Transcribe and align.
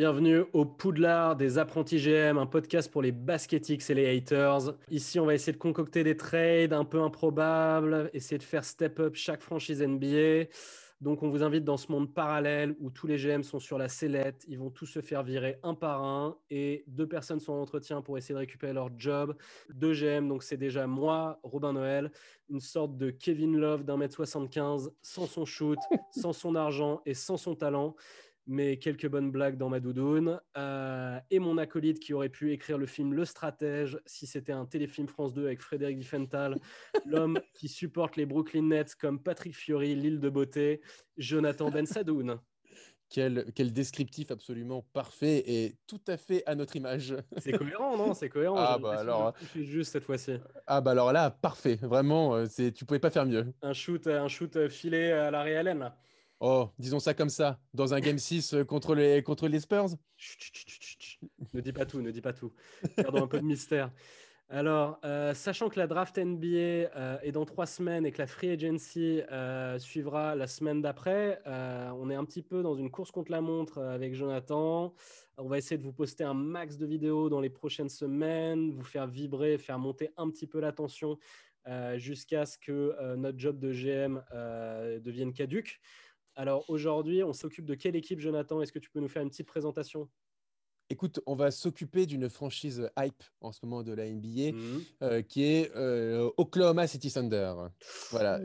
Bienvenue 0.00 0.44
au 0.54 0.64
Poudlard 0.64 1.36
des 1.36 1.58
apprentis 1.58 1.98
GM, 1.98 2.38
un 2.38 2.46
podcast 2.46 2.90
pour 2.90 3.02
les 3.02 3.12
basketics 3.12 3.90
et 3.90 3.94
les 3.94 4.16
haters. 4.16 4.72
Ici, 4.90 5.20
on 5.20 5.26
va 5.26 5.34
essayer 5.34 5.52
de 5.52 5.58
concocter 5.58 6.02
des 6.04 6.16
trades 6.16 6.72
un 6.72 6.86
peu 6.86 7.02
improbables, 7.02 8.08
essayer 8.14 8.38
de 8.38 8.42
faire 8.42 8.64
step 8.64 8.98
up 8.98 9.14
chaque 9.14 9.42
franchise 9.42 9.82
NBA. 9.82 10.48
Donc, 11.02 11.22
on 11.22 11.28
vous 11.28 11.42
invite 11.42 11.64
dans 11.64 11.76
ce 11.76 11.92
monde 11.92 12.14
parallèle 12.14 12.74
où 12.80 12.88
tous 12.88 13.06
les 13.06 13.18
GM 13.18 13.42
sont 13.42 13.58
sur 13.58 13.76
la 13.76 13.90
sellette. 13.90 14.42
Ils 14.48 14.58
vont 14.58 14.70
tous 14.70 14.86
se 14.86 15.02
faire 15.02 15.22
virer 15.22 15.58
un 15.62 15.74
par 15.74 16.02
un 16.02 16.38
et 16.48 16.82
deux 16.86 17.06
personnes 17.06 17.40
sont 17.40 17.52
en 17.52 17.60
entretien 17.60 18.00
pour 18.00 18.16
essayer 18.16 18.34
de 18.34 18.38
récupérer 18.38 18.72
leur 18.72 18.88
job. 18.96 19.36
Deux 19.68 19.92
GM, 19.92 20.28
donc 20.28 20.42
c'est 20.42 20.56
déjà 20.56 20.86
moi, 20.86 21.40
Robin 21.42 21.74
Noël, 21.74 22.10
une 22.48 22.60
sorte 22.60 22.96
de 22.96 23.10
Kevin 23.10 23.58
Love 23.58 23.84
d'un 23.84 23.98
mètre 23.98 24.14
75, 24.14 24.94
sans 25.02 25.26
son 25.26 25.44
shoot, 25.44 25.78
sans 26.10 26.32
son 26.32 26.54
argent 26.54 27.02
et 27.04 27.12
sans 27.12 27.36
son 27.36 27.54
talent 27.54 27.96
mais 28.50 28.78
quelques 28.78 29.06
bonnes 29.06 29.30
blagues 29.30 29.56
dans 29.56 29.68
ma 29.68 29.78
doudoune. 29.78 30.40
Euh, 30.56 31.18
et 31.30 31.38
mon 31.38 31.56
acolyte 31.56 32.00
qui 32.00 32.12
aurait 32.12 32.28
pu 32.28 32.52
écrire 32.52 32.78
le 32.78 32.86
film 32.86 33.14
Le 33.14 33.24
Stratège 33.24 33.98
si 34.06 34.26
c'était 34.26 34.52
un 34.52 34.66
téléfilm 34.66 35.06
France 35.06 35.32
2 35.34 35.46
avec 35.46 35.60
Frédéric 35.60 35.98
Diffenthal, 35.98 36.58
l'homme 37.06 37.38
qui 37.54 37.68
supporte 37.68 38.16
les 38.16 38.26
Brooklyn 38.26 38.62
Nets 38.62 38.96
comme 38.96 39.22
Patrick 39.22 39.54
Fiori, 39.54 39.94
l'île 39.94 40.18
de 40.18 40.28
beauté, 40.28 40.80
Jonathan 41.16 41.70
Ben 41.70 41.86
Sadoun. 41.86 42.40
Quel, 43.08 43.46
quel, 43.54 43.72
descriptif 43.72 44.30
absolument 44.30 44.84
parfait 44.92 45.42
et 45.46 45.76
tout 45.86 46.00
à 46.06 46.16
fait 46.16 46.44
à 46.46 46.54
notre 46.56 46.74
image. 46.76 47.16
C'est 47.38 47.52
cohérent, 47.52 47.96
non? 47.96 48.14
C'est 48.14 48.28
cohérent. 48.28 48.56
Ah 48.56 48.78
bah 48.78 48.98
alors, 48.98 49.34
juste 49.56 49.92
cette 49.92 50.04
fois-ci. 50.04 50.34
Ah 50.66 50.80
bah 50.80 50.92
alors 50.92 51.12
là, 51.12 51.30
parfait. 51.30 51.76
Vraiment, 51.82 52.34
euh, 52.34 52.46
c'est, 52.48 52.70
tu 52.70 52.84
pouvais 52.84 53.00
pas 53.00 53.10
faire 53.10 53.26
mieux. 53.26 53.52
Un 53.62 53.72
shoot, 53.72 54.06
un 54.06 54.28
shoot 54.28 54.68
filé 54.68 55.10
à 55.10 55.32
la 55.32 55.40
Allen 55.40 55.80
là. 55.80 55.96
Oh, 56.42 56.70
disons 56.78 57.00
ça 57.00 57.12
comme 57.12 57.28
ça, 57.28 57.60
dans 57.74 57.92
un 57.92 58.00
Game 58.00 58.16
6 58.16 58.54
euh, 58.54 58.64
contre 58.64 58.94
les, 58.94 59.22
contre 59.22 59.46
les 59.46 59.60
Spurs 59.60 59.88
Ne 61.52 61.60
dis 61.60 61.72
pas 61.74 61.84
tout, 61.84 62.00
ne 62.00 62.10
dis 62.10 62.22
pas 62.22 62.32
tout. 62.32 62.50
Gardons 62.96 63.24
un 63.24 63.26
peu 63.26 63.40
de 63.40 63.44
mystère. 63.44 63.92
Alors, 64.48 64.98
euh, 65.04 65.34
sachant 65.34 65.68
que 65.68 65.78
la 65.78 65.86
draft 65.86 66.16
NBA 66.16 66.46
euh, 66.46 67.18
est 67.22 67.32
dans 67.32 67.44
trois 67.44 67.66
semaines 67.66 68.06
et 68.06 68.10
que 68.10 68.16
la 68.16 68.26
free 68.26 68.50
agency 68.50 69.20
suivra 69.78 70.34
la 70.34 70.46
semaine 70.46 70.80
d'après, 70.80 71.42
on 71.46 72.08
est 72.08 72.14
un 72.14 72.24
petit 72.24 72.42
peu 72.42 72.62
dans 72.62 72.74
une 72.74 72.90
course 72.90 73.10
contre 73.10 73.30
la 73.30 73.42
montre 73.42 73.78
avec 73.78 74.14
Jonathan. 74.14 74.94
On 75.36 75.46
va 75.46 75.58
essayer 75.58 75.76
de 75.76 75.82
vous 75.82 75.92
poster 75.92 76.24
un 76.24 76.34
max 76.34 76.78
de 76.78 76.86
vidéos 76.86 77.28
dans 77.28 77.40
les 77.40 77.50
prochaines 77.50 77.90
semaines, 77.90 78.72
vous 78.72 78.82
faire 78.82 79.06
vibrer, 79.06 79.58
faire 79.58 79.78
monter 79.78 80.10
un 80.16 80.30
petit 80.30 80.46
peu 80.46 80.58
la 80.58 80.72
tension 80.72 81.18
jusqu'à 81.96 82.46
ce 82.46 82.58
que 82.58 83.14
notre 83.16 83.38
job 83.38 83.58
de 83.58 83.72
GM 83.72 84.20
devienne 85.04 85.32
caduque. 85.34 85.80
Alors 86.36 86.64
aujourd'hui, 86.68 87.22
on 87.22 87.32
s'occupe 87.32 87.66
de 87.66 87.74
quelle 87.74 87.96
équipe, 87.96 88.20
Jonathan? 88.20 88.62
Est-ce 88.62 88.72
que 88.72 88.78
tu 88.78 88.90
peux 88.90 89.00
nous 89.00 89.08
faire 89.08 89.22
une 89.22 89.30
petite 89.30 89.46
présentation? 89.46 90.08
Écoute, 90.92 91.20
on 91.24 91.36
va 91.36 91.52
s'occuper 91.52 92.04
d'une 92.04 92.28
franchise 92.28 92.90
hype 92.98 93.22
en 93.40 93.52
ce 93.52 93.60
moment 93.62 93.84
de 93.84 93.92
la 93.92 94.10
NBA 94.10 94.50
mmh. 94.52 94.80
euh, 95.02 95.22
qui 95.22 95.44
est 95.44 95.70
euh, 95.76 96.28
Oklahoma 96.36 96.88
City 96.88 97.12
Thunder. 97.12 97.54
Voilà. 98.10 98.40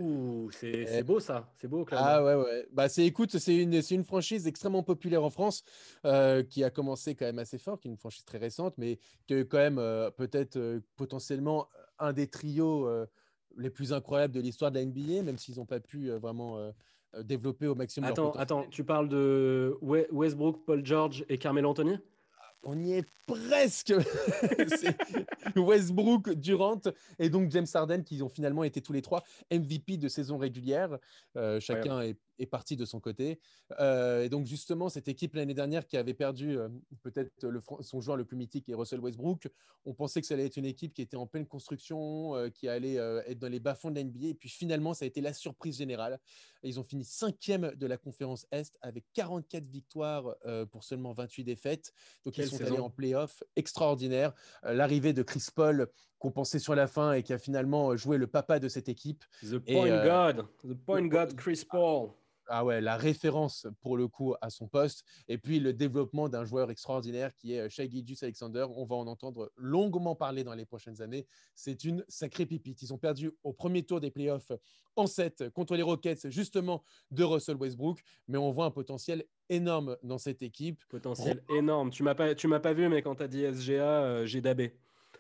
C'est 0.51 1.01
beau 1.03 1.19
ça, 1.19 1.51
c'est 1.59 1.67
beau 1.67 1.79
Oklahoma. 1.79 2.07
Ah 2.07 2.23
ouais, 2.23 2.35
ouais. 2.35 2.67
Bah, 2.71 2.85
écoute, 2.97 3.35
c'est 3.39 3.55
une, 3.55 3.81
une, 3.89 4.03
franchise 4.03 4.45
extrêmement 4.45 4.83
populaire 4.83 5.23
en 5.23 5.31
France 5.31 5.63
euh, 6.05 6.43
qui 6.43 6.63
a 6.63 6.69
commencé 6.69 7.15
quand 7.15 7.25
même 7.25 7.39
assez 7.39 7.57
fort, 7.57 7.79
qui 7.79 7.87
est 7.87 7.91
une 7.91 7.97
franchise 7.97 8.25
très 8.25 8.37
récente, 8.37 8.75
mais 8.77 8.99
qui 9.25 9.33
est 9.33 9.47
quand 9.47 9.57
même 9.57 9.81
peut-être 10.15 10.83
potentiellement 10.97 11.67
un 11.97 12.13
des 12.13 12.27
trios 12.27 12.87
les 13.57 13.71
plus 13.71 13.91
incroyables 13.91 14.33
de 14.33 14.41
l'histoire 14.41 14.69
de 14.71 14.77
la 14.77 14.85
NBA, 14.85 15.23
même 15.23 15.39
s'ils 15.39 15.55
n'ont 15.55 15.65
pas 15.65 15.79
pu 15.79 16.11
vraiment 16.11 16.71
développer 17.23 17.67
au 17.67 17.75
maximum. 17.75 18.09
Attends, 18.09 18.31
attends, 18.33 18.65
tu 18.69 18.83
parles 18.83 19.09
de 19.09 19.77
Westbrook, 19.81 20.65
Paul 20.65 20.85
George 20.85 21.25
et 21.29 21.37
Carmelo 21.37 21.69
Anthony? 21.69 21.97
On 22.67 22.83
y 22.83 22.93
est 22.93 23.05
presque. 23.27 23.93
Westbrook, 25.55 26.31
Durant 26.31 26.81
et 27.19 27.29
donc 27.29 27.51
James 27.51 27.67
Harden 27.71 28.03
qui 28.03 28.21
ont 28.23 28.29
finalement 28.29 28.63
été 28.63 28.81
tous 28.81 28.91
les 28.91 29.03
trois 29.03 29.23
MVP 29.51 29.97
de 29.97 30.07
saison 30.07 30.37
régulière. 30.37 30.97
Euh, 31.37 31.59
chacun 31.59 32.01
est 32.01 32.17
est 32.39 32.45
parti 32.45 32.75
de 32.75 32.85
son 32.85 32.99
côté. 32.99 33.39
Euh, 33.79 34.23
et 34.23 34.29
donc, 34.29 34.45
justement, 34.45 34.89
cette 34.89 35.07
équipe 35.07 35.35
l'année 35.35 35.53
dernière 35.53 35.87
qui 35.87 35.97
avait 35.97 36.13
perdu 36.13 36.57
euh, 36.57 36.69
peut-être 37.03 37.31
son 37.81 38.01
joueur 38.01 38.17
le 38.17 38.25
plus 38.25 38.37
mythique, 38.37 38.69
et 38.69 38.73
Russell 38.73 38.99
Westbrook, 38.99 39.47
on 39.85 39.93
pensait 39.93 40.21
que 40.21 40.27
ça 40.27 40.33
allait 40.33 40.45
être 40.45 40.57
une 40.57 40.65
équipe 40.65 40.93
qui 40.93 41.01
était 41.01 41.17
en 41.17 41.27
pleine 41.27 41.45
construction, 41.45 42.35
euh, 42.35 42.49
qui 42.49 42.67
allait 42.67 42.95
être 42.95 43.39
dans 43.39 43.47
les 43.47 43.59
bas-fonds 43.59 43.91
de 43.91 43.99
l'NBA. 43.99 44.27
Et 44.27 44.33
puis 44.33 44.49
finalement, 44.49 44.93
ça 44.93 45.05
a 45.05 45.07
été 45.07 45.21
la 45.21 45.33
surprise 45.33 45.77
générale. 45.77 46.19
Ils 46.63 46.79
ont 46.79 46.83
fini 46.83 47.05
cinquième 47.05 47.73
de 47.75 47.85
la 47.85 47.97
conférence 47.97 48.47
Est 48.51 48.75
avec 48.81 49.05
44 49.13 49.65
victoires 49.65 50.35
pour 50.71 50.83
seulement 50.83 51.13
28 51.13 51.43
défaites. 51.43 51.93
Donc, 52.23 52.37
ils 52.37 52.47
sont 52.47 52.61
allés 52.61 52.79
en 52.79 52.89
playoff 52.89 53.43
extraordinaire. 53.55 54.33
L'arrivée 54.63 55.13
de 55.13 55.21
Chris 55.21 55.45
Paul, 55.53 55.87
qu'on 56.17 56.31
pensait 56.31 56.59
sur 56.59 56.73
la 56.73 56.87
fin 56.87 57.13
et 57.13 57.21
qui 57.21 57.33
a 57.33 57.37
finalement 57.37 57.95
joué 57.95 58.17
le 58.17 58.25
papa 58.25 58.59
de 58.59 58.67
cette 58.67 58.89
équipe. 58.89 59.23
The 59.43 59.59
point 59.59 60.03
God, 60.03 60.47
the 60.63 60.73
point 60.73 61.07
God, 61.07 61.35
Chris 61.35 61.63
Paul 61.69 62.09
ah 62.47 62.65
ouais, 62.65 62.81
la 62.81 62.97
référence 62.97 63.67
pour 63.81 63.97
le 63.97 64.07
coup 64.07 64.35
à 64.41 64.49
son 64.49 64.67
poste. 64.67 65.03
Et 65.27 65.37
puis 65.37 65.59
le 65.59 65.73
développement 65.73 66.29
d'un 66.29 66.45
joueur 66.45 66.71
extraordinaire 66.71 67.35
qui 67.35 67.53
est 67.53 67.61
euh, 67.61 67.69
Shai 67.69 67.89
Gilgeous 67.89 68.23
Alexander. 68.23 68.65
On 68.75 68.85
va 68.85 68.95
en 68.95 69.07
entendre 69.07 69.51
longuement 69.57 70.15
parler 70.15 70.43
dans 70.43 70.53
les 70.53 70.65
prochaines 70.65 71.01
années. 71.01 71.25
C'est 71.53 71.83
une 71.83 72.03
sacrée 72.07 72.45
pipite. 72.45 72.81
Ils 72.81 72.93
ont 72.93 72.97
perdu 72.97 73.31
au 73.43 73.53
premier 73.53 73.83
tour 73.83 73.99
des 73.99 74.11
playoffs 74.11 74.51
en 74.95 75.07
7 75.07 75.49
contre 75.49 75.75
les 75.75 75.83
Rockets, 75.83 76.29
justement 76.29 76.83
de 77.11 77.23
Russell 77.23 77.57
Westbrook. 77.57 78.01
Mais 78.27 78.37
on 78.37 78.51
voit 78.51 78.65
un 78.65 78.71
potentiel 78.71 79.25
énorme 79.49 79.97
dans 80.03 80.17
cette 80.17 80.41
équipe. 80.41 80.83
Potentiel 80.89 81.43
énorme. 81.49 81.89
Tu 81.89 82.03
m'as 82.03 82.15
pas, 82.15 82.35
tu 82.35 82.47
m'as 82.47 82.59
pas 82.59 82.73
vu, 82.73 82.87
mais 82.89 83.01
quand 83.01 83.15
tu 83.15 83.23
as 83.23 83.27
dit 83.27 83.43
SGA, 83.43 84.03
euh, 84.03 84.25
j'ai 84.25 84.41
dabé. 84.41 84.77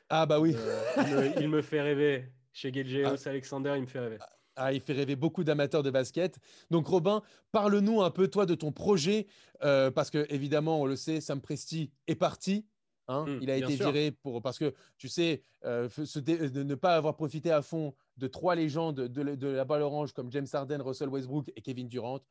Ah 0.09 0.25
bah 0.25 0.39
oui. 0.39 0.55
Euh, 0.55 1.31
il, 1.39 1.49
me, 1.49 1.61
fait 1.61 1.81
rêver. 1.81 2.25
Chez 2.53 2.71
Gilgeous 2.71 3.23
ah. 3.25 3.29
Alexander, 3.29 3.73
il 3.75 3.81
me 3.81 3.87
fait 3.87 3.99
rêver. 3.99 4.17
Ah, 4.55 4.71
il 4.71 4.79
fait 4.79 4.93
rêver 4.93 5.15
beaucoup 5.15 5.43
d'amateurs 5.43 5.83
de 5.83 5.91
basket. 5.91 6.39
Donc, 6.71 6.87
Robin, 6.87 7.21
parle-nous 7.51 8.01
un 8.01 8.09
peu, 8.09 8.27
toi, 8.27 8.45
de 8.45 8.55
ton 8.55 8.71
projet, 8.71 9.27
euh, 9.63 9.91
parce 9.91 10.09
que, 10.09 10.25
évidemment, 10.29 10.81
on 10.81 10.85
le 10.85 10.95
sait, 10.95 11.19
Sam 11.19 11.41
Presti 11.41 11.91
est 12.07 12.15
parti. 12.15 12.65
Hein. 13.07 13.25
Mmh, 13.25 13.39
il 13.41 13.51
a 13.51 13.57
été 13.57 13.75
viré 13.75 14.11
pour, 14.11 14.41
parce 14.41 14.57
que, 14.57 14.73
tu 14.97 15.09
sais, 15.09 15.41
euh, 15.65 15.89
de 16.15 16.63
ne 16.63 16.75
pas 16.75 16.95
avoir 16.95 17.15
profité 17.15 17.51
à 17.51 17.61
fond 17.61 17.93
de 18.17 18.27
trois 18.27 18.55
légendes 18.55 18.95
de, 19.01 19.47
la 19.47 19.65
balle 19.65 19.81
orange 19.81 20.13
comme 20.13 20.31
James 20.31 20.47
Harden, 20.51 20.81
Russell 20.81 21.09
Westbrook 21.09 21.51
et 21.55 21.61
Kevin 21.61 21.87
Durant. 21.87 22.21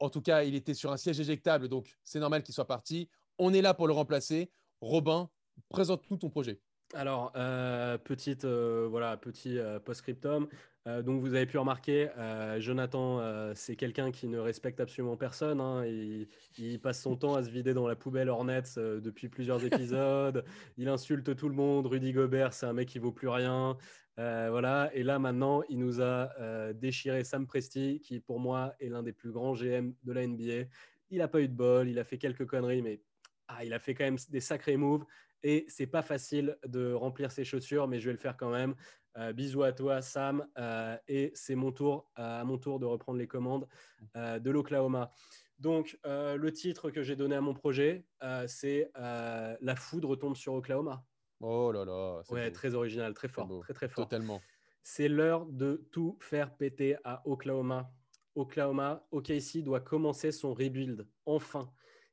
En 0.00 0.10
tout 0.10 0.22
cas, 0.22 0.42
il 0.42 0.54
était 0.54 0.74
sur 0.74 0.90
un 0.90 0.96
siège 0.96 1.20
éjectable, 1.20 1.68
donc 1.68 1.96
c'est 2.02 2.18
normal 2.18 2.42
qu'il 2.42 2.54
soit 2.54 2.66
parti. 2.66 3.08
On 3.38 3.54
est 3.54 3.62
là 3.62 3.74
pour 3.74 3.86
le 3.86 3.92
remplacer. 3.92 4.50
Robin, 4.80 5.30
présente-nous 5.68 6.16
ton 6.16 6.30
projet. 6.30 6.60
Alors, 6.94 7.32
euh, 7.36 7.98
petite, 7.98 8.44
voilà, 8.44 9.16
petit 9.16 9.58
post-scriptum. 9.84 10.48
Euh, 10.86 11.02
donc 11.02 11.22
vous 11.22 11.34
avez 11.34 11.46
pu 11.46 11.56
remarquer, 11.56 12.10
euh, 12.18 12.60
Jonathan, 12.60 13.18
euh, 13.18 13.52
c'est 13.54 13.74
quelqu'un 13.74 14.10
qui 14.10 14.28
ne 14.28 14.38
respecte 14.38 14.80
absolument 14.80 15.16
personne. 15.16 15.60
Hein. 15.60 15.86
Il, 15.86 16.28
il, 16.58 16.78
passe 16.78 17.00
son 17.00 17.16
temps 17.16 17.34
à 17.34 17.42
se 17.42 17.48
vider 17.48 17.72
dans 17.72 17.88
la 17.88 17.96
poubelle 17.96 18.28
Hornets 18.28 18.76
depuis 18.76 19.28
plusieurs 19.28 19.64
épisodes. 19.64 20.44
il 20.76 20.88
insulte 20.88 21.34
tout 21.36 21.48
le 21.48 21.54
monde. 21.54 21.86
Rudy 21.86 22.12
Gobert, 22.12 22.52
c'est 22.52 22.66
un 22.66 22.74
mec 22.74 22.88
qui 22.88 22.98
vaut 22.98 23.12
plus 23.12 23.28
rien. 23.28 23.78
voilà. 24.16 24.90
Et 24.94 25.02
là 25.02 25.18
maintenant, 25.18 25.62
il 25.70 25.78
nous 25.78 26.02
a 26.02 26.72
déchiré 26.74 27.24
Sam 27.24 27.46
Presti, 27.46 28.00
qui 28.00 28.20
pour 28.20 28.38
moi 28.38 28.74
est 28.78 28.88
l'un 28.88 29.02
des 29.02 29.12
plus 29.12 29.32
grands 29.32 29.54
GM 29.54 29.94
de 30.02 30.12
la 30.12 30.26
NBA. 30.26 30.68
Il 31.10 31.18
n'a 31.18 31.28
pas 31.28 31.40
eu 31.40 31.48
de 31.48 31.54
bol, 31.54 31.88
il 31.88 31.98
a 31.98 32.04
fait 32.04 32.18
quelques 32.18 32.46
conneries, 32.46 32.82
mais 32.82 33.00
ah, 33.48 33.64
il 33.64 33.72
a 33.72 33.78
fait 33.78 33.94
quand 33.94 34.04
même 34.04 34.18
des 34.30 34.40
sacrés 34.40 34.76
moves. 34.76 35.04
Et 35.44 35.66
c'est 35.68 35.86
pas 35.86 36.02
facile 36.02 36.58
de 36.66 36.92
remplir 36.92 37.30
ses 37.30 37.44
chaussures, 37.44 37.86
mais 37.86 38.00
je 38.00 38.06
vais 38.06 38.12
le 38.12 38.18
faire 38.18 38.36
quand 38.36 38.50
même. 38.50 38.74
Euh, 39.16 39.32
bisous 39.32 39.62
à 39.62 39.72
toi, 39.72 40.02
Sam. 40.02 40.46
Euh, 40.58 40.96
et 41.06 41.30
c'est 41.34 41.54
mon 41.54 41.70
tour, 41.70 42.10
euh, 42.18 42.40
à 42.40 42.44
mon 42.44 42.58
tour 42.58 42.80
de 42.80 42.86
reprendre 42.86 43.18
les 43.18 43.28
commandes 43.28 43.68
de 44.16 44.50
l'Oklahoma. 44.50 45.12
Donc, 45.58 45.98
le 46.04 46.48
titre 46.50 46.90
que 46.90 47.02
j'ai 47.02 47.14
donné 47.14 47.36
à 47.36 47.40
mon 47.40 47.54
projet, 47.54 48.06
c'est 48.46 48.90
La 48.94 49.76
foudre 49.76 50.16
tombe 50.16 50.36
sur 50.36 50.54
Oklahoma. 50.54 51.04
Oh 51.40 51.70
là 51.72 51.84
là. 51.84 52.22
Ouais, 52.30 52.50
très 52.50 52.74
original, 52.74 53.12
très 53.12 53.28
fort, 53.28 53.48
très 53.60 53.74
très 53.74 53.88
fort. 53.88 54.04
Totalement. 54.04 54.40
C'est 54.82 55.08
l'heure 55.08 55.46
de 55.46 55.86
tout 55.92 56.16
faire 56.20 56.54
péter 56.56 56.96
à 57.04 57.22
Oklahoma. 57.26 57.90
Oklahoma, 58.34 59.06
OKC 59.12 59.62
doit 59.62 59.80
commencer 59.80 60.32
son 60.32 60.54
rebuild. 60.54 61.06
Enfin, 61.26 61.70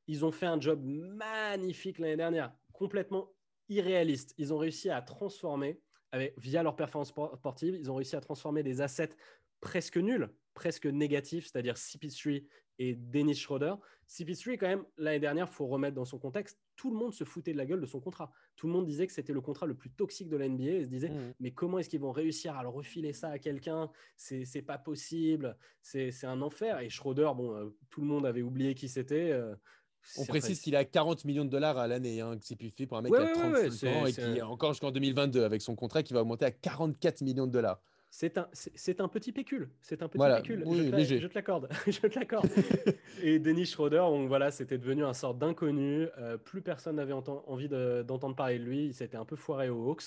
ils 0.07 0.25
ont 0.25 0.31
fait 0.31 0.45
un 0.45 0.59
job 0.59 0.81
magnifique 0.83 1.99
l'année 1.99 2.17
dernière, 2.17 2.53
complètement 2.81 3.31
irréaliste. 3.69 4.33
Ils 4.39 4.51
ont 4.53 4.57
réussi 4.57 4.89
à 4.89 5.01
transformer 5.03 5.79
avec, 6.11 6.33
via 6.39 6.63
leur 6.63 6.75
performance 6.75 7.09
sportive, 7.09 7.75
ils 7.79 7.89
ont 7.91 7.95
réussi 7.95 8.15
à 8.15 8.21
transformer 8.21 8.63
des 8.63 8.81
assets 8.81 9.15
presque 9.61 9.97
nuls, 9.97 10.27
presque 10.55 10.87
négatifs, 10.87 11.45
c'est-à-dire 11.47 11.75
CP3 11.75 12.43
et 12.79 12.95
Dennis 12.95 13.35
Schroeder. 13.35 13.75
CP3, 14.09 14.57
quand 14.57 14.67
même, 14.67 14.83
l'année 14.97 15.19
dernière, 15.19 15.47
il 15.49 15.53
faut 15.53 15.67
remettre 15.67 15.95
dans 15.95 16.03
son 16.05 16.17
contexte, 16.17 16.59
tout 16.75 16.89
le 16.89 16.97
monde 16.97 17.13
se 17.13 17.23
foutait 17.23 17.53
de 17.53 17.57
la 17.57 17.65
gueule 17.67 17.79
de 17.79 17.85
son 17.85 17.99
contrat. 18.01 18.31
Tout 18.55 18.65
le 18.67 18.73
monde 18.73 18.85
disait 18.87 19.05
que 19.05 19.13
c'était 19.13 19.33
le 19.33 19.41
contrat 19.41 19.67
le 19.67 19.75
plus 19.75 19.91
toxique 19.91 20.29
de 20.29 20.35
la 20.37 20.49
NBA 20.49 20.63
et 20.71 20.83
se 20.83 20.89
disait 20.89 21.09
Mmh. 21.09 21.33
mais 21.39 21.51
comment 21.51 21.77
est-ce 21.77 21.89
qu'ils 21.89 22.01
vont 22.01 22.11
réussir 22.11 22.57
à 22.57 22.63
le 22.63 22.69
refiler 22.69 23.13
ça 23.13 23.29
à 23.29 23.37
quelqu'un? 23.39 23.89
C'est 24.17 24.63
pas 24.63 24.79
possible, 24.79 25.55
c'est 25.83 26.09
c'est 26.11 26.27
un 26.27 26.41
enfer. 26.41 26.79
Et 26.79 26.89
Schroeder, 26.89 27.31
bon, 27.35 27.55
euh, 27.55 27.69
tout 27.91 28.01
le 28.01 28.07
monde 28.07 28.25
avait 28.25 28.41
oublié 28.41 28.73
qui 28.73 28.89
c'était. 28.89 29.31
euh, 29.31 29.55
On 30.17 30.25
précise 30.25 30.59
qu'il 30.61 30.75
a 30.75 30.83
40 30.85 31.25
millions 31.25 31.45
de 31.45 31.49
dollars 31.49 31.77
à 31.77 31.87
l'année, 31.87 32.21
hein, 32.21 32.37
que 32.37 32.45
c'est 32.45 32.55
plus 32.55 32.69
fait 32.69 32.85
pour 32.85 32.97
un 32.97 33.01
mec 33.01 33.11
Ouais, 33.11 33.19
qui 33.19 33.23
a 33.23 33.27
ouais, 33.27 33.33
30 33.33 33.53
ouais, 33.53 33.89
ans 33.89 34.05
et 34.05 34.13
qui 34.13 34.41
encore 34.41 34.73
jusqu'en 34.73 34.91
2022 34.91 35.43
avec 35.43 35.61
son 35.61 35.75
contrat 35.75 36.03
qui 36.03 36.13
va 36.13 36.21
augmenter 36.21 36.45
à 36.45 36.51
44 36.51 37.21
millions 37.21 37.47
de 37.47 37.51
dollars. 37.51 37.81
C'est 38.13 38.37
un, 38.37 38.49
c'est 38.51 38.99
un 38.99 39.07
petit 39.07 39.31
pécule. 39.31 39.69
C'est 39.81 40.03
un 40.03 40.09
petit 40.09 40.17
Voilà, 40.17 40.41
pécule. 40.41 40.63
oui, 40.65 40.91
je, 41.05 41.27
te 41.27 41.33
l'accorde. 41.33 41.69
je 41.87 41.97
te 42.01 42.19
l'accorde. 42.19 42.49
et 43.23 43.39
Dennis 43.39 43.67
Schroeder, 43.67 44.03
voilà, 44.27 44.51
c'était 44.51 44.77
devenu 44.77 45.05
un 45.05 45.13
sort 45.13 45.33
d'inconnu. 45.33 46.07
Euh, 46.17 46.37
plus 46.37 46.61
personne 46.61 46.97
n'avait 46.97 47.13
envie 47.13 47.69
de- 47.69 48.03
d'entendre 48.05 48.35
parler 48.35 48.59
de 48.59 48.65
lui. 48.65 48.87
Il 48.87 48.93
s'était 48.93 49.15
un 49.15 49.23
peu 49.23 49.37
foiré 49.37 49.69
aux 49.69 49.89
Hawks. 49.89 50.03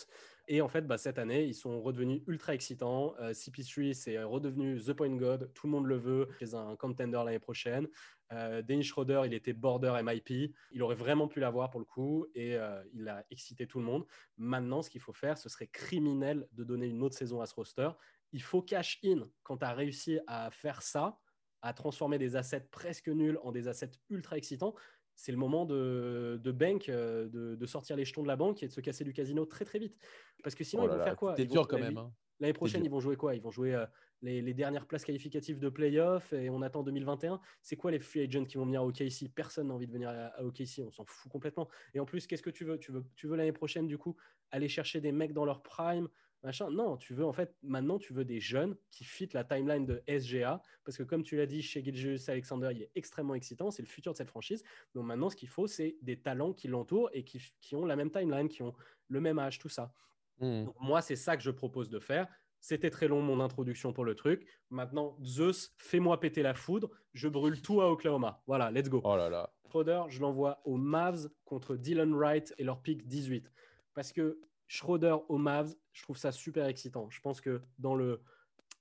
Et 0.48 0.60
en 0.60 0.68
fait, 0.68 0.86
bah, 0.86 0.98
cette 0.98 1.18
année, 1.18 1.44
ils 1.44 1.54
sont 1.54 1.80
redevenus 1.80 2.20
ultra 2.26 2.52
excitants. 2.54 3.14
Euh, 3.20 3.32
CP3, 3.32 3.94
c'est 3.94 4.22
redevenu 4.22 4.78
The 4.78 4.92
Point 4.92 5.16
God. 5.16 5.50
Tout 5.54 5.66
le 5.66 5.72
monde 5.72 5.86
le 5.86 5.96
veut. 5.96 6.28
C'est 6.38 6.52
un 6.52 6.76
contender 6.76 7.22
l'année 7.24 7.38
prochaine. 7.38 7.88
Euh, 8.34 8.62
Dennis 8.62 8.84
Schroeder, 8.84 9.22
il 9.26 9.32
était 9.34 9.52
border 9.52 10.00
MIP. 10.02 10.54
Il 10.72 10.82
aurait 10.82 10.94
vraiment 10.94 11.28
pu 11.28 11.40
l'avoir 11.40 11.70
pour 11.70 11.80
le 11.80 11.86
coup. 11.86 12.26
Et 12.34 12.56
euh, 12.56 12.82
il 12.92 13.08
a 13.08 13.24
excité 13.30 13.66
tout 13.66 13.78
le 13.78 13.84
monde. 13.84 14.04
Maintenant, 14.36 14.82
ce 14.82 14.90
qu'il 14.90 15.00
faut 15.00 15.12
faire, 15.12 15.38
ce 15.38 15.48
serait 15.48 15.68
criminel 15.68 16.46
de 16.52 16.64
donner 16.64 16.86
une 16.86 17.02
autre 17.02 17.16
saison 17.16 17.40
à 17.40 17.46
ce 17.46 17.54
roster. 17.54 17.88
Il 18.32 18.42
faut 18.42 18.60
cash 18.62 18.98
in 19.04 19.28
quand 19.44 19.58
tu 19.58 19.64
as 19.64 19.72
réussi 19.72 20.18
à 20.26 20.50
faire 20.50 20.82
ça, 20.82 21.18
à 21.62 21.72
transformer 21.72 22.18
des 22.18 22.36
assets 22.36 22.66
presque 22.70 23.08
nuls 23.08 23.38
en 23.42 23.52
des 23.52 23.68
assets 23.68 23.92
ultra 24.10 24.36
excitants. 24.36 24.74
C'est 25.16 25.30
le 25.30 25.38
moment 25.38 25.64
de, 25.64 26.40
de 26.42 26.50
bank, 26.50 26.88
euh, 26.88 27.28
de, 27.28 27.54
de 27.54 27.66
sortir 27.66 27.94
les 27.94 28.04
jetons 28.04 28.22
de 28.24 28.26
la 28.28 28.34
banque 28.34 28.64
et 28.64 28.66
de 28.66 28.72
se 28.72 28.80
casser 28.80 29.04
du 29.04 29.12
casino 29.12 29.46
très 29.46 29.64
très 29.64 29.78
vite. 29.78 29.96
Parce 30.42 30.56
que 30.56 30.64
sinon, 30.64 30.82
Oh 30.82 30.86
ils 30.86 30.88
là 30.88 30.92
vont 30.94 30.98
là, 30.98 31.04
faire 31.04 31.16
quoi? 31.16 31.30
C'était 31.36 31.42
Ils 31.44 31.48
vont- 31.50 31.54
dur 31.54 31.68
quand 31.68 31.78
même. 31.78 31.96
hein. 31.98 32.12
L'année 32.40 32.52
prochaine, 32.52 32.84
ils 32.84 32.90
vont 32.90 33.00
jouer 33.00 33.16
quoi? 33.16 33.34
Ils 33.34 33.40
vont 33.40 33.50
jouer 33.50 33.74
euh, 33.74 33.86
les, 34.22 34.42
les 34.42 34.54
dernières 34.54 34.86
places 34.86 35.04
qualificatives 35.04 35.58
de 35.60 35.68
playoff 35.68 36.32
et 36.32 36.50
on 36.50 36.62
attend 36.62 36.82
2021. 36.82 37.40
C'est 37.62 37.76
quoi 37.76 37.90
les 37.90 38.00
free 38.00 38.22
agents 38.22 38.44
qui 38.44 38.56
vont 38.56 38.64
venir 38.64 38.80
à 38.80 38.84
OKC 38.84 39.32
Personne 39.34 39.68
n'a 39.68 39.74
envie 39.74 39.86
de 39.86 39.92
venir 39.92 40.08
à, 40.08 40.26
à 40.26 40.42
OKC, 40.42 40.80
on 40.84 40.90
s'en 40.90 41.04
fout 41.04 41.30
complètement. 41.30 41.68
Et 41.94 42.00
en 42.00 42.04
plus, 42.04 42.26
qu'est-ce 42.26 42.42
que 42.42 42.50
tu 42.50 42.64
veux? 42.64 42.78
Tu 42.78 42.92
veux, 42.92 43.04
tu 43.14 43.26
veux 43.28 43.36
l'année 43.36 43.52
prochaine, 43.52 43.86
du 43.86 43.98
coup, 43.98 44.16
aller 44.50 44.68
chercher 44.68 45.00
des 45.00 45.12
mecs 45.12 45.32
dans 45.32 45.44
leur 45.44 45.62
prime 45.62 46.08
machin? 46.42 46.70
Non, 46.70 46.96
tu 46.96 47.14
veux 47.14 47.24
en 47.24 47.32
fait, 47.32 47.54
maintenant, 47.62 47.98
tu 47.98 48.12
veux 48.12 48.24
des 48.24 48.40
jeunes 48.40 48.76
qui 48.90 49.04
fit 49.04 49.28
la 49.32 49.44
timeline 49.44 49.86
de 49.86 50.02
SGA. 50.06 50.60
Parce 50.84 50.96
que 50.96 51.02
comme 51.02 51.22
tu 51.22 51.36
l'as 51.36 51.46
dit, 51.46 51.62
chez 51.62 51.82
Gilgeous 51.82 52.30
Alexander, 52.30 52.70
il 52.72 52.82
est 52.82 52.90
extrêmement 52.94 53.34
excitant. 53.34 53.70
C'est 53.70 53.82
le 53.82 53.88
futur 53.88 54.12
de 54.12 54.16
cette 54.16 54.28
franchise. 54.28 54.62
Donc 54.94 55.06
maintenant, 55.06 55.30
ce 55.30 55.36
qu'il 55.36 55.48
faut, 55.48 55.66
c'est 55.66 55.96
des 56.02 56.20
talents 56.20 56.52
qui 56.52 56.68
l'entourent 56.68 57.10
et 57.12 57.24
qui, 57.24 57.40
qui 57.60 57.74
ont 57.76 57.86
la 57.86 57.96
même 57.96 58.10
timeline, 58.10 58.48
qui 58.48 58.62
ont 58.62 58.74
le 59.08 59.20
même 59.20 59.38
âge, 59.38 59.58
tout 59.58 59.68
ça. 59.68 59.94
Mmh. 60.40 60.64
Donc, 60.64 60.76
moi, 60.80 61.02
c'est 61.02 61.16
ça 61.16 61.36
que 61.36 61.42
je 61.42 61.50
propose 61.50 61.88
de 61.88 61.98
faire. 61.98 62.26
C'était 62.60 62.90
très 62.90 63.08
long 63.08 63.20
mon 63.20 63.40
introduction 63.40 63.92
pour 63.92 64.04
le 64.04 64.14
truc. 64.14 64.46
Maintenant, 64.70 65.18
Zeus, 65.22 65.74
fais-moi 65.76 66.18
péter 66.18 66.42
la 66.42 66.54
foudre. 66.54 66.90
Je 67.12 67.28
brûle 67.28 67.60
tout 67.60 67.82
à 67.82 67.90
Oklahoma. 67.90 68.42
Voilà, 68.46 68.70
let's 68.70 68.88
go. 68.88 69.02
Oh 69.04 69.16
là 69.16 69.28
là. 69.28 69.52
Schroeder, 69.66 70.04
je 70.08 70.20
l'envoie 70.20 70.62
aux 70.64 70.76
Mavs 70.76 71.28
contre 71.44 71.76
Dylan 71.76 72.14
Wright 72.14 72.54
et 72.58 72.64
leur 72.64 72.80
pick 72.80 73.06
18. 73.06 73.52
Parce 73.92 74.12
que 74.12 74.40
Schroeder 74.66 75.16
aux 75.28 75.36
Mavs, 75.36 75.74
je 75.92 76.02
trouve 76.04 76.16
ça 76.16 76.32
super 76.32 76.66
excitant. 76.66 77.10
Je 77.10 77.20
pense 77.20 77.40
que 77.40 77.60
dans 77.78 77.94
le, 77.94 78.22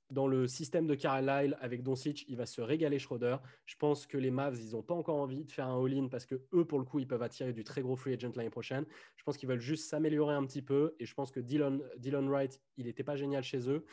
dans 0.10 0.28
le 0.28 0.48
système 0.48 0.88
de 0.88 0.96
Carlisle 0.96 1.58
avec 1.60 1.84
Doncic, 1.84 2.26
il 2.28 2.38
va 2.38 2.46
se 2.46 2.62
régaler 2.62 3.00
Schroeder. 3.00 3.38
Je 3.66 3.76
pense 3.76 4.06
que 4.06 4.18
les 4.18 4.32
Mavs, 4.32 4.60
ils 4.60 4.72
n'ont 4.72 4.84
pas 4.84 4.94
encore 4.94 5.18
envie 5.18 5.44
de 5.46 5.52
faire 5.52 5.68
un 5.68 5.84
all-in 5.84 6.08
parce 6.08 6.26
que 6.26 6.42
eux, 6.54 6.66
pour 6.66 6.80
le 6.80 6.86
coup, 6.86 7.00
ils 7.00 7.08
peuvent 7.08 7.24
attirer 7.24 7.54
du 7.54 7.64
très 7.64 7.82
gros 7.82 7.96
free 7.96 8.14
agent 8.14 8.32
l'année 8.36 8.50
prochaine. 8.50 8.86
Je 9.16 9.24
pense 9.24 9.38
qu'ils 9.38 9.50
veulent 9.50 9.60
juste 9.60 9.90
s'améliorer 9.90 10.36
un 10.36 10.46
petit 10.46 10.62
peu. 10.62 10.96
Et 11.00 11.06
je 11.06 11.14
pense 11.14 11.32
que 11.32 11.40
Dylan, 11.40 11.82
Dylan 11.98 12.28
Wright, 12.30 12.62
il 12.78 12.86
n'était 12.86 13.04
pas 13.04 13.16
génial 13.16 13.44
chez 13.44 13.70
eux. 13.70 13.86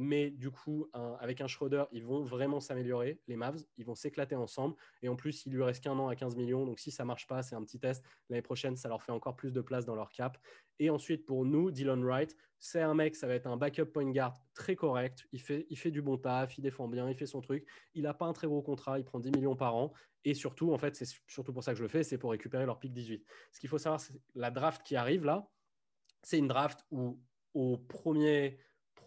Mais 0.00 0.30
du 0.30 0.52
coup, 0.52 0.88
avec 1.18 1.40
un 1.40 1.48
Schroeder, 1.48 1.84
ils 1.90 2.04
vont 2.04 2.22
vraiment 2.22 2.60
s'améliorer, 2.60 3.20
les 3.26 3.34
Mavs. 3.34 3.64
Ils 3.78 3.84
vont 3.84 3.96
s'éclater 3.96 4.36
ensemble. 4.36 4.76
Et 5.02 5.08
en 5.08 5.16
plus, 5.16 5.44
il 5.44 5.52
lui 5.52 5.62
reste 5.64 5.82
qu'un 5.82 5.98
an 5.98 6.06
à 6.06 6.14
15 6.14 6.36
millions. 6.36 6.64
Donc 6.64 6.78
si 6.78 6.92
ça 6.92 7.04
marche 7.04 7.26
pas, 7.26 7.42
c'est 7.42 7.56
un 7.56 7.64
petit 7.64 7.80
test. 7.80 8.04
L'année 8.28 8.40
prochaine, 8.40 8.76
ça 8.76 8.88
leur 8.88 9.02
fait 9.02 9.10
encore 9.10 9.34
plus 9.34 9.52
de 9.52 9.60
place 9.60 9.84
dans 9.84 9.96
leur 9.96 10.12
cap. 10.12 10.38
Et 10.78 10.88
ensuite, 10.88 11.26
pour 11.26 11.44
nous, 11.44 11.72
Dylan 11.72 12.04
Wright, 12.04 12.36
c'est 12.60 12.80
un 12.80 12.94
mec, 12.94 13.16
ça 13.16 13.26
va 13.26 13.34
être 13.34 13.48
un 13.48 13.56
backup 13.56 13.86
point 13.86 14.08
guard 14.12 14.34
très 14.54 14.76
correct. 14.76 15.26
Il 15.32 15.40
fait, 15.40 15.66
il 15.68 15.76
fait 15.76 15.90
du 15.90 16.00
bon 16.00 16.16
taf, 16.16 16.56
il 16.58 16.62
défend 16.62 16.86
bien, 16.86 17.10
il 17.10 17.16
fait 17.16 17.26
son 17.26 17.40
truc. 17.40 17.66
Il 17.94 18.04
n'a 18.04 18.14
pas 18.14 18.26
un 18.26 18.32
très 18.32 18.46
gros 18.46 18.62
contrat, 18.62 19.00
il 19.00 19.04
prend 19.04 19.18
10 19.18 19.32
millions 19.32 19.56
par 19.56 19.74
an. 19.74 19.92
Et 20.24 20.34
surtout, 20.34 20.72
en 20.72 20.78
fait, 20.78 20.94
c'est 20.94 21.08
surtout 21.26 21.52
pour 21.52 21.64
ça 21.64 21.72
que 21.72 21.78
je 21.78 21.82
le 21.82 21.88
fais, 21.88 22.04
c'est 22.04 22.18
pour 22.18 22.30
récupérer 22.30 22.66
leur 22.66 22.78
pick 22.78 22.92
18. 22.92 23.24
Ce 23.50 23.58
qu'il 23.58 23.68
faut 23.68 23.78
savoir, 23.78 24.00
c'est 24.00 24.14
la 24.36 24.52
draft 24.52 24.84
qui 24.84 24.94
arrive 24.94 25.24
là, 25.24 25.48
c'est 26.22 26.38
une 26.38 26.48
draft 26.48 26.84
où 26.92 27.20
au 27.54 27.76
premier, 27.76 28.58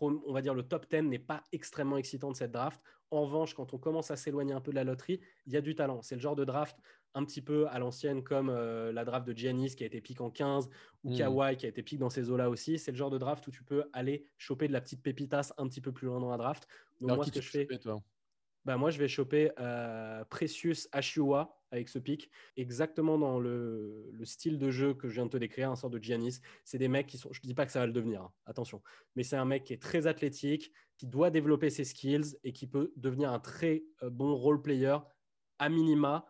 on 0.02 0.34
va 0.34 0.42
dire 0.42 0.54
le 0.54 0.64
top 0.64 0.90
10 0.90 1.04
n'est 1.04 1.20
pas 1.20 1.44
extrêmement 1.52 1.98
excitant 1.98 2.32
de 2.32 2.36
cette 2.36 2.52
draft. 2.52 2.82
En 3.12 3.24
revanche, 3.24 3.54
quand 3.54 3.74
on 3.74 3.78
commence 3.78 4.10
à 4.10 4.16
s'éloigner 4.16 4.54
un 4.54 4.62
peu 4.62 4.72
de 4.72 4.76
la 4.76 4.84
loterie, 4.84 5.20
il 5.46 5.54
y 5.54 5.58
a 5.58 5.62
du 5.62 5.76
talent. 5.76 6.02
C'est 6.02 6.16
le 6.16 6.22
genre 6.22 6.36
de 6.36 6.46
draft 6.46 6.78
un 7.14 7.26
petit 7.26 7.42
peu 7.42 7.68
à 7.68 7.78
l'ancienne, 7.78 8.24
comme 8.24 8.50
euh, 8.50 8.94
la 8.94 9.04
draft 9.04 9.28
de 9.28 9.34
Giannis 9.34 9.76
qui 9.76 9.84
a 9.84 9.88
été 9.88 10.00
pick 10.00 10.22
en 10.22 10.30
15 10.30 10.70
ou 11.04 11.12
Mm. 11.12 11.18
Kawhi 11.18 11.58
qui 11.58 11.66
a 11.66 11.70
été 11.70 11.84
pick 11.84 12.00
dans 12.00 12.10
ces 12.10 12.30
eaux-là 12.30 12.50
aussi. 12.50 12.80
C'est 12.80 12.92
le 12.92 12.98
genre 12.98 13.10
de 13.10 13.18
draft 13.18 13.46
où 13.48 13.52
tu 13.52 13.64
peux 13.64 13.86
aller 13.92 14.30
choper 14.38 14.68
de 14.68 14.74
la 14.74 14.82
petite 14.82 15.02
pépitasse 15.02 15.54
un 15.58 15.68
petit 15.68 15.82
peu 15.82 15.92
plus 15.92 16.08
loin 16.08 16.20
dans 16.20 16.30
la 16.30 16.38
draft. 16.38 16.68
Donc, 17.00 17.10
Alors, 17.10 17.18
moi, 17.18 17.26
ce 17.26 17.32
que 17.32 17.42
je 17.42 17.50
fais, 17.50 17.66
fais, 17.66 17.80
toi? 17.80 18.02
Bah, 18.64 18.78
moi, 18.78 18.92
je 18.92 19.00
vais 19.00 19.08
choper 19.08 19.52
euh, 19.60 20.24
Precious 20.26 20.88
Ashua 20.92 21.61
avec 21.72 21.90
ce 21.90 22.00
pic, 22.00 22.30
exactement 22.58 23.18
dans 23.18 23.40
le, 23.40 24.10
le 24.12 24.26
style 24.26 24.58
de 24.60 24.70
jeu 24.70 24.94
que 24.94 25.08
je 25.08 25.16
viens 25.16 25.26
de 25.26 25.32
te 25.32 25.38
décrire, 25.38 25.72
un 25.72 25.76
sort 25.76 25.90
de 25.90 26.00
Giannis. 26.02 26.40
C'est 26.64 26.78
des 26.78 26.88
mecs 26.88 27.08
qui 27.08 27.18
sont, 27.18 27.32
je 27.32 27.40
ne 27.44 27.48
dis 27.48 27.54
pas 27.54 27.66
que 27.66 27.72
ça 27.72 27.80
va 27.80 27.88
le 27.88 27.94
devenir, 27.94 28.22
hein, 28.22 28.32
attention, 28.46 28.82
mais 29.16 29.24
c'est 29.24 29.38
un 29.38 29.46
mec 29.46 29.64
qui 29.64 29.74
est 29.74 29.82
très 29.82 30.06
athlétique, 30.08 30.72
qui 30.98 31.08
doit 31.08 31.32
développer 31.32 31.70
ses 31.70 31.86
skills 31.86 32.38
et 32.44 32.54
qui 32.54 32.68
peut 32.68 32.94
devenir 32.96 33.32
un 33.32 33.40
très 33.40 33.84
euh, 34.04 34.10
bon 34.10 34.36
role 34.36 34.62
player 34.62 34.98
à 35.58 35.70
minima, 35.70 36.26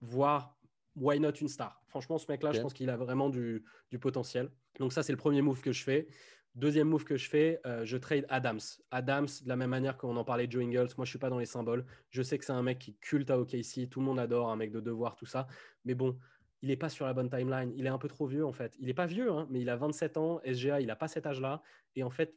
voire 0.00 0.58
why 0.96 1.18
not 1.18 1.32
une 1.40 1.48
star. 1.48 1.82
Franchement, 1.88 2.18
ce 2.18 2.30
mec-là, 2.30 2.52
je 2.52 2.60
pense 2.60 2.72
qu'il 2.72 2.88
a 2.90 2.96
vraiment 2.96 3.28
du, 3.28 3.64
du 3.90 3.98
potentiel. 3.98 4.50
Donc 4.78 4.92
ça, 4.92 5.02
c'est 5.02 5.12
le 5.12 5.18
premier 5.18 5.42
move 5.42 5.60
que 5.60 5.72
je 5.72 5.82
fais. 5.82 6.08
Deuxième 6.54 6.88
move 6.88 7.04
que 7.04 7.16
je 7.16 7.28
fais, 7.28 7.60
euh, 7.66 7.84
je 7.84 7.96
trade 7.96 8.26
Adams. 8.28 8.60
Adams, 8.92 9.26
de 9.42 9.48
la 9.48 9.56
même 9.56 9.70
manière 9.70 9.96
qu'on 9.96 10.16
en 10.16 10.24
parlait 10.24 10.46
de 10.46 10.52
Joe 10.52 10.62
Ingles, 10.62 10.88
moi 10.96 11.04
je 11.04 11.10
suis 11.10 11.18
pas 11.18 11.28
dans 11.28 11.40
les 11.40 11.46
symboles. 11.46 11.84
Je 12.10 12.22
sais 12.22 12.38
que 12.38 12.44
c'est 12.44 12.52
un 12.52 12.62
mec 12.62 12.78
qui 12.78 12.96
culte 12.98 13.30
à 13.30 13.38
OKC, 13.40 13.88
tout 13.90 13.98
le 13.98 14.06
monde 14.06 14.20
adore, 14.20 14.50
un 14.50 14.56
mec 14.56 14.70
de 14.70 14.78
devoir, 14.78 15.16
tout 15.16 15.26
ça. 15.26 15.48
Mais 15.84 15.94
bon, 15.94 16.16
il 16.62 16.68
n'est 16.68 16.76
pas 16.76 16.88
sur 16.88 17.06
la 17.06 17.12
bonne 17.12 17.28
timeline. 17.28 17.72
Il 17.76 17.86
est 17.86 17.90
un 17.90 17.98
peu 17.98 18.06
trop 18.06 18.26
vieux 18.26 18.46
en 18.46 18.52
fait. 18.52 18.76
Il 18.78 18.86
n'est 18.86 18.94
pas 18.94 19.06
vieux, 19.06 19.32
hein, 19.32 19.48
mais 19.50 19.60
il 19.62 19.68
a 19.68 19.76
27 19.76 20.16
ans. 20.16 20.40
SGA, 20.44 20.80
il 20.80 20.86
n'a 20.86 20.96
pas 20.96 21.08
cet 21.08 21.26
âge-là. 21.26 21.60
Et 21.96 22.04
en 22.04 22.10
fait, 22.10 22.36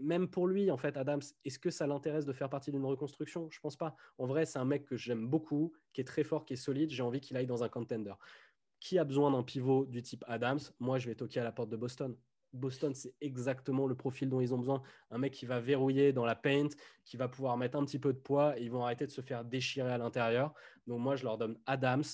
même 0.00 0.28
pour 0.28 0.46
lui, 0.46 0.70
en 0.70 0.76
fait, 0.76 0.96
Adams, 0.96 1.22
est-ce 1.44 1.58
que 1.58 1.70
ça 1.70 1.88
l'intéresse 1.88 2.24
de 2.24 2.32
faire 2.32 2.48
partie 2.48 2.70
d'une 2.70 2.84
reconstruction? 2.84 3.48
Je 3.50 3.58
pense 3.58 3.76
pas. 3.76 3.96
En 4.18 4.26
vrai, 4.26 4.46
c'est 4.46 4.60
un 4.60 4.64
mec 4.64 4.84
que 4.84 4.96
j'aime 4.96 5.26
beaucoup, 5.26 5.72
qui 5.92 6.00
est 6.00 6.04
très 6.04 6.22
fort, 6.22 6.44
qui 6.44 6.52
est 6.52 6.56
solide. 6.56 6.90
J'ai 6.90 7.02
envie 7.02 7.20
qu'il 7.20 7.36
aille 7.36 7.46
dans 7.46 7.64
un 7.64 7.68
contender. 7.68 8.14
Qui 8.78 8.98
a 8.98 9.04
besoin 9.04 9.32
d'un 9.32 9.42
pivot 9.42 9.86
du 9.86 10.02
type 10.02 10.24
Adams? 10.28 10.60
Moi, 10.78 10.98
je 10.98 11.08
vais 11.08 11.16
toquer 11.16 11.40
à 11.40 11.44
la 11.44 11.50
porte 11.52 11.68
de 11.68 11.76
Boston. 11.76 12.16
Boston, 12.56 12.94
c'est 12.94 13.14
exactement 13.20 13.86
le 13.86 13.94
profil 13.94 14.28
dont 14.28 14.40
ils 14.40 14.54
ont 14.54 14.58
besoin. 14.58 14.82
Un 15.10 15.18
mec 15.18 15.32
qui 15.32 15.46
va 15.46 15.60
verrouiller 15.60 16.12
dans 16.12 16.24
la 16.24 16.34
paint, 16.34 16.68
qui 17.04 17.16
va 17.16 17.28
pouvoir 17.28 17.56
mettre 17.56 17.78
un 17.78 17.84
petit 17.84 17.98
peu 17.98 18.12
de 18.12 18.18
poids 18.18 18.58
et 18.58 18.62
ils 18.62 18.70
vont 18.70 18.82
arrêter 18.82 19.06
de 19.06 19.10
se 19.10 19.20
faire 19.20 19.44
déchirer 19.44 19.90
à 19.90 19.98
l'intérieur. 19.98 20.52
Donc 20.86 21.00
moi, 21.00 21.16
je 21.16 21.24
leur 21.24 21.38
donne 21.38 21.58
Adams 21.66 22.04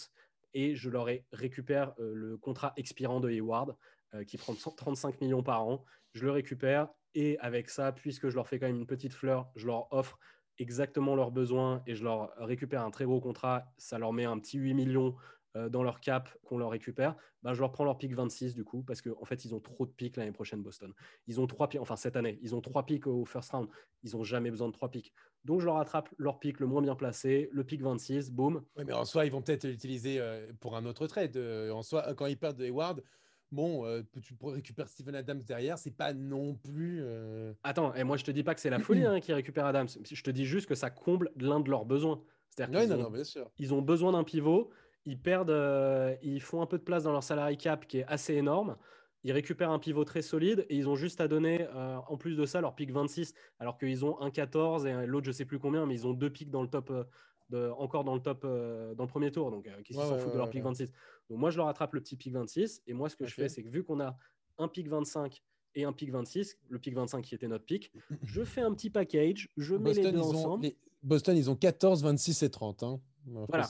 et 0.55 0.75
je 0.75 0.91
leur 0.91 1.09
récupère 1.33 1.95
euh, 1.99 2.13
le 2.15 2.37
contrat 2.37 2.73
expirant 2.77 3.21
de 3.21 3.31
Hayward 3.31 3.77
euh, 4.15 4.25
qui 4.25 4.37
prend 4.37 4.55
100 4.55 4.73
35 4.73 5.21
millions 5.21 5.43
par 5.43 5.63
an. 5.67 5.85
Je 6.13 6.25
le 6.25 6.31
récupère 6.31 6.89
et 7.15 7.39
avec 7.39 7.71
ça, 7.71 7.93
puisque 7.93 8.29
je 8.29 8.35
leur 8.35 8.49
fais 8.49 8.59
quand 8.59 8.67
même 8.67 8.77
une 8.77 8.87
petite 8.87 9.15
fleur, 9.15 9.51
je 9.57 9.67
leur 9.67 9.93
offre 9.93 10.19
exactement 10.59 11.17
leurs 11.17 11.31
besoins 11.31 11.83
et 11.87 11.95
je 11.95 12.05
leur 12.05 12.33
récupère 12.37 12.83
un 12.83 12.91
très 12.91 13.05
gros 13.05 13.21
contrat. 13.21 13.65
Ça 13.79 13.99
leur 13.99 14.13
met 14.13 14.25
un 14.25 14.39
petit 14.39 14.59
8 14.59 14.75
millions 14.75 15.17
euh, 15.57 15.69
dans 15.69 15.83
leur 15.83 16.01
cap 16.01 16.31
qu'on 16.45 16.59
leur 16.59 16.71
récupère, 16.71 17.15
ben, 17.43 17.53
je 17.55 17.61
leur 17.61 17.73
prends 17.73 17.85
leur 17.85 17.99
pick 17.99 18.15
26 18.15 18.55
du 18.55 18.65
coup, 18.65 18.83
parce 18.83 19.03
qu'en 19.03 19.21
en 19.21 19.25
fait, 19.25 19.45
ils 19.45 19.55
ont 19.55 19.61
trop 19.61 19.85
de 19.87 19.91
pics 19.91 20.17
l'année 20.17 20.33
prochaine, 20.33 20.63
Boston. 20.63 20.93
Ils 21.27 21.41
ont 21.41 21.47
trois 21.47 21.69
pics, 21.69 21.81
enfin 21.81 21.97
cette 21.97 22.17
année, 22.17 22.39
ils 22.43 22.55
ont 22.55 22.61
trois 22.61 22.85
pics 22.87 23.07
au 23.07 23.25
first 23.25 23.51
round. 23.53 23.69
Ils 24.03 24.17
n'ont 24.17 24.25
jamais 24.25 24.51
besoin 24.51 24.69
de 24.69 24.73
trois 24.73 24.91
pics. 24.91 25.13
Donc, 25.45 25.61
je 25.61 25.67
leur 25.67 25.77
attrape 25.79 26.09
leur 26.19 26.39
pic 26.39 26.61
le 26.61 26.67
moins 26.67 26.83
bien 26.83 26.95
placé, 26.95 27.49
le 27.53 27.65
pic 27.65 27.83
26, 27.83 28.31
boum. 28.31 28.63
Oui, 28.77 28.85
mais 28.87 28.93
en 28.93 29.05
soi, 29.05 29.27
ils 29.27 29.33
vont 29.33 29.43
peut-être 29.43 29.65
l'utiliser 29.65 30.21
euh, 30.21 30.53
pour 30.61 30.77
un 30.77 30.85
autre 30.87 31.07
trade. 31.07 31.37
Euh, 31.37 31.71
en 31.73 31.83
soi, 31.83 32.15
quand 32.15 32.27
ils 32.27 32.39
perdent 32.39 32.57
de 32.59 32.65
Hayward, 32.65 33.03
bon, 33.51 33.85
euh, 33.85 34.03
tu 34.23 34.35
récupères 34.43 34.89
Steven 34.89 35.15
Adams 35.17 35.43
derrière, 35.43 35.79
c'est 35.79 35.91
pas 35.97 36.13
non 36.15 36.55
plus. 36.55 37.01
euh, 37.03 37.53
Attends, 37.65 37.93
et 37.95 38.05
moi, 38.05 38.17
je 38.17 38.25
te 38.25 38.31
dis 38.31 38.43
pas 38.45 38.55
que 38.55 38.61
c'est 38.61 38.71
la 38.71 38.79
folie 38.79 39.05
hein, 39.05 39.21
qui 39.21 39.33
récupère 39.33 39.67
Adams. 39.67 39.89
Je 40.11 40.23
te 40.23 40.31
dis 40.31 40.47
juste 40.47 40.69
que 40.69 40.75
ça 40.77 40.91
comble 40.91 41.31
l'un 41.37 41.61
de 41.61 41.69
leurs 41.71 41.85
besoins. 41.85 42.23
C'est-à-dire 42.49 42.81
qu'ils 42.81 42.91
non, 42.91 42.97
ont- 42.97 43.03
non, 43.05 43.11
bien 43.11 43.25
sûr. 43.25 43.51
ils 43.59 43.73
ont 43.75 43.83
besoin 43.83 44.13
d'un 44.13 44.25
pivot, 44.25 44.71
ils 45.05 45.19
perdent, 45.21 45.51
euh, 45.51 46.15
ils 46.23 46.41
font 46.41 46.63
un 46.63 46.67
peu 46.67 46.79
de 46.79 46.83
place 46.83 47.05
dans 47.05 47.13
leur 47.13 47.23
salary 47.23 47.57
cap 47.57 47.87
qui 47.87 47.99
est 47.99 48.05
assez 48.07 48.35
énorme. 48.35 48.77
Ils 49.25 49.33
récupèrent 49.33 49.71
un 49.71 49.79
pivot 49.79 50.05
très 50.05 50.23
solide 50.23 50.67
et 50.69 50.77
ils 50.77 50.89
ont 50.89 50.97
juste 50.97 51.21
à 51.21 51.29
donner, 51.29 51.67
euh, 51.75 51.97
en 52.09 52.17
plus 52.17 52.37
de 52.37 52.45
ça, 52.45 52.61
leur 52.61 52.75
pick 52.75 52.91
26, 52.91 53.35
alors 53.61 53.79
qu'ils 53.79 54.05
ont 54.05 54.21
un 54.21 54.31
14 54.31 54.85
et 54.87 55.07
l'autre, 55.07 55.27
je 55.27 55.33
sais 55.33 55.45
plus 55.45 55.59
combien, 55.61 55.87
mais 55.87 55.95
ils 55.95 56.07
ont 56.07 56.13
deux 56.13 56.31
picks 56.31 56.51
dans 56.51 56.63
le 56.63 56.69
top, 56.69 56.91
euh, 56.91 57.05
de, 57.51 57.71
encore 57.79 58.03
dans 58.03 58.15
le 58.15 58.21
top, 58.21 58.43
euh, 58.45 58.95
dans 58.95 59.05
le 59.05 59.09
premier 59.09 59.31
tour. 59.31 59.51
Donc, 59.53 59.69
euh, 59.69 59.81
qui 59.83 59.95
Ouais, 59.95 60.05
s'en 60.05 60.19
foutent 60.19 60.33
de 60.33 60.39
leur 60.39 60.53
ouais. 60.53 60.61
26 60.61 60.91
Donc, 61.31 61.39
moi, 61.39 61.51
je 61.51 61.57
leur 61.59 61.69
attrape 61.69 61.95
le 61.95 62.01
petit 62.01 62.17
pick 62.17 62.33
26. 62.33 62.83
Et 62.89 62.95
moi, 62.95 63.09
ce 63.09 63.15
que 63.17 63.25
je 63.27 63.35
fais, 63.35 63.49
c'est 63.49 63.63
que 63.63 63.69
vu 63.69 63.85
qu'on 63.85 64.01
a 64.01 64.17
un 64.59 64.67
pick 64.69 64.89
25 64.89 65.41
et 65.77 65.85
un 65.85 65.93
pick 65.93 66.11
26, 66.11 66.59
le 66.69 66.79
pick 66.81 66.95
25 66.95 67.23
qui 67.23 67.35
était 67.37 67.47
notre 67.49 67.65
pick, 67.65 67.93
je 68.25 68.43
fais 68.45 68.61
un 68.63 68.73
petit 68.75 68.91
package, 68.91 69.49
je 69.57 69.75
mets 69.77 69.93
les 69.93 70.03
Boston, 70.03 70.15
deux 70.15 70.21
ont, 70.21 70.31
ensemble. 70.31 70.65
les- 70.65 70.77
Boston, 71.05 71.37
ils 71.37 71.49
ont 71.51 71.57
14, 71.57 72.03
26 72.03 72.43
et 72.43 72.51
30. 72.51 72.83
Hein. 72.83 73.01
Voilà. 73.27 73.69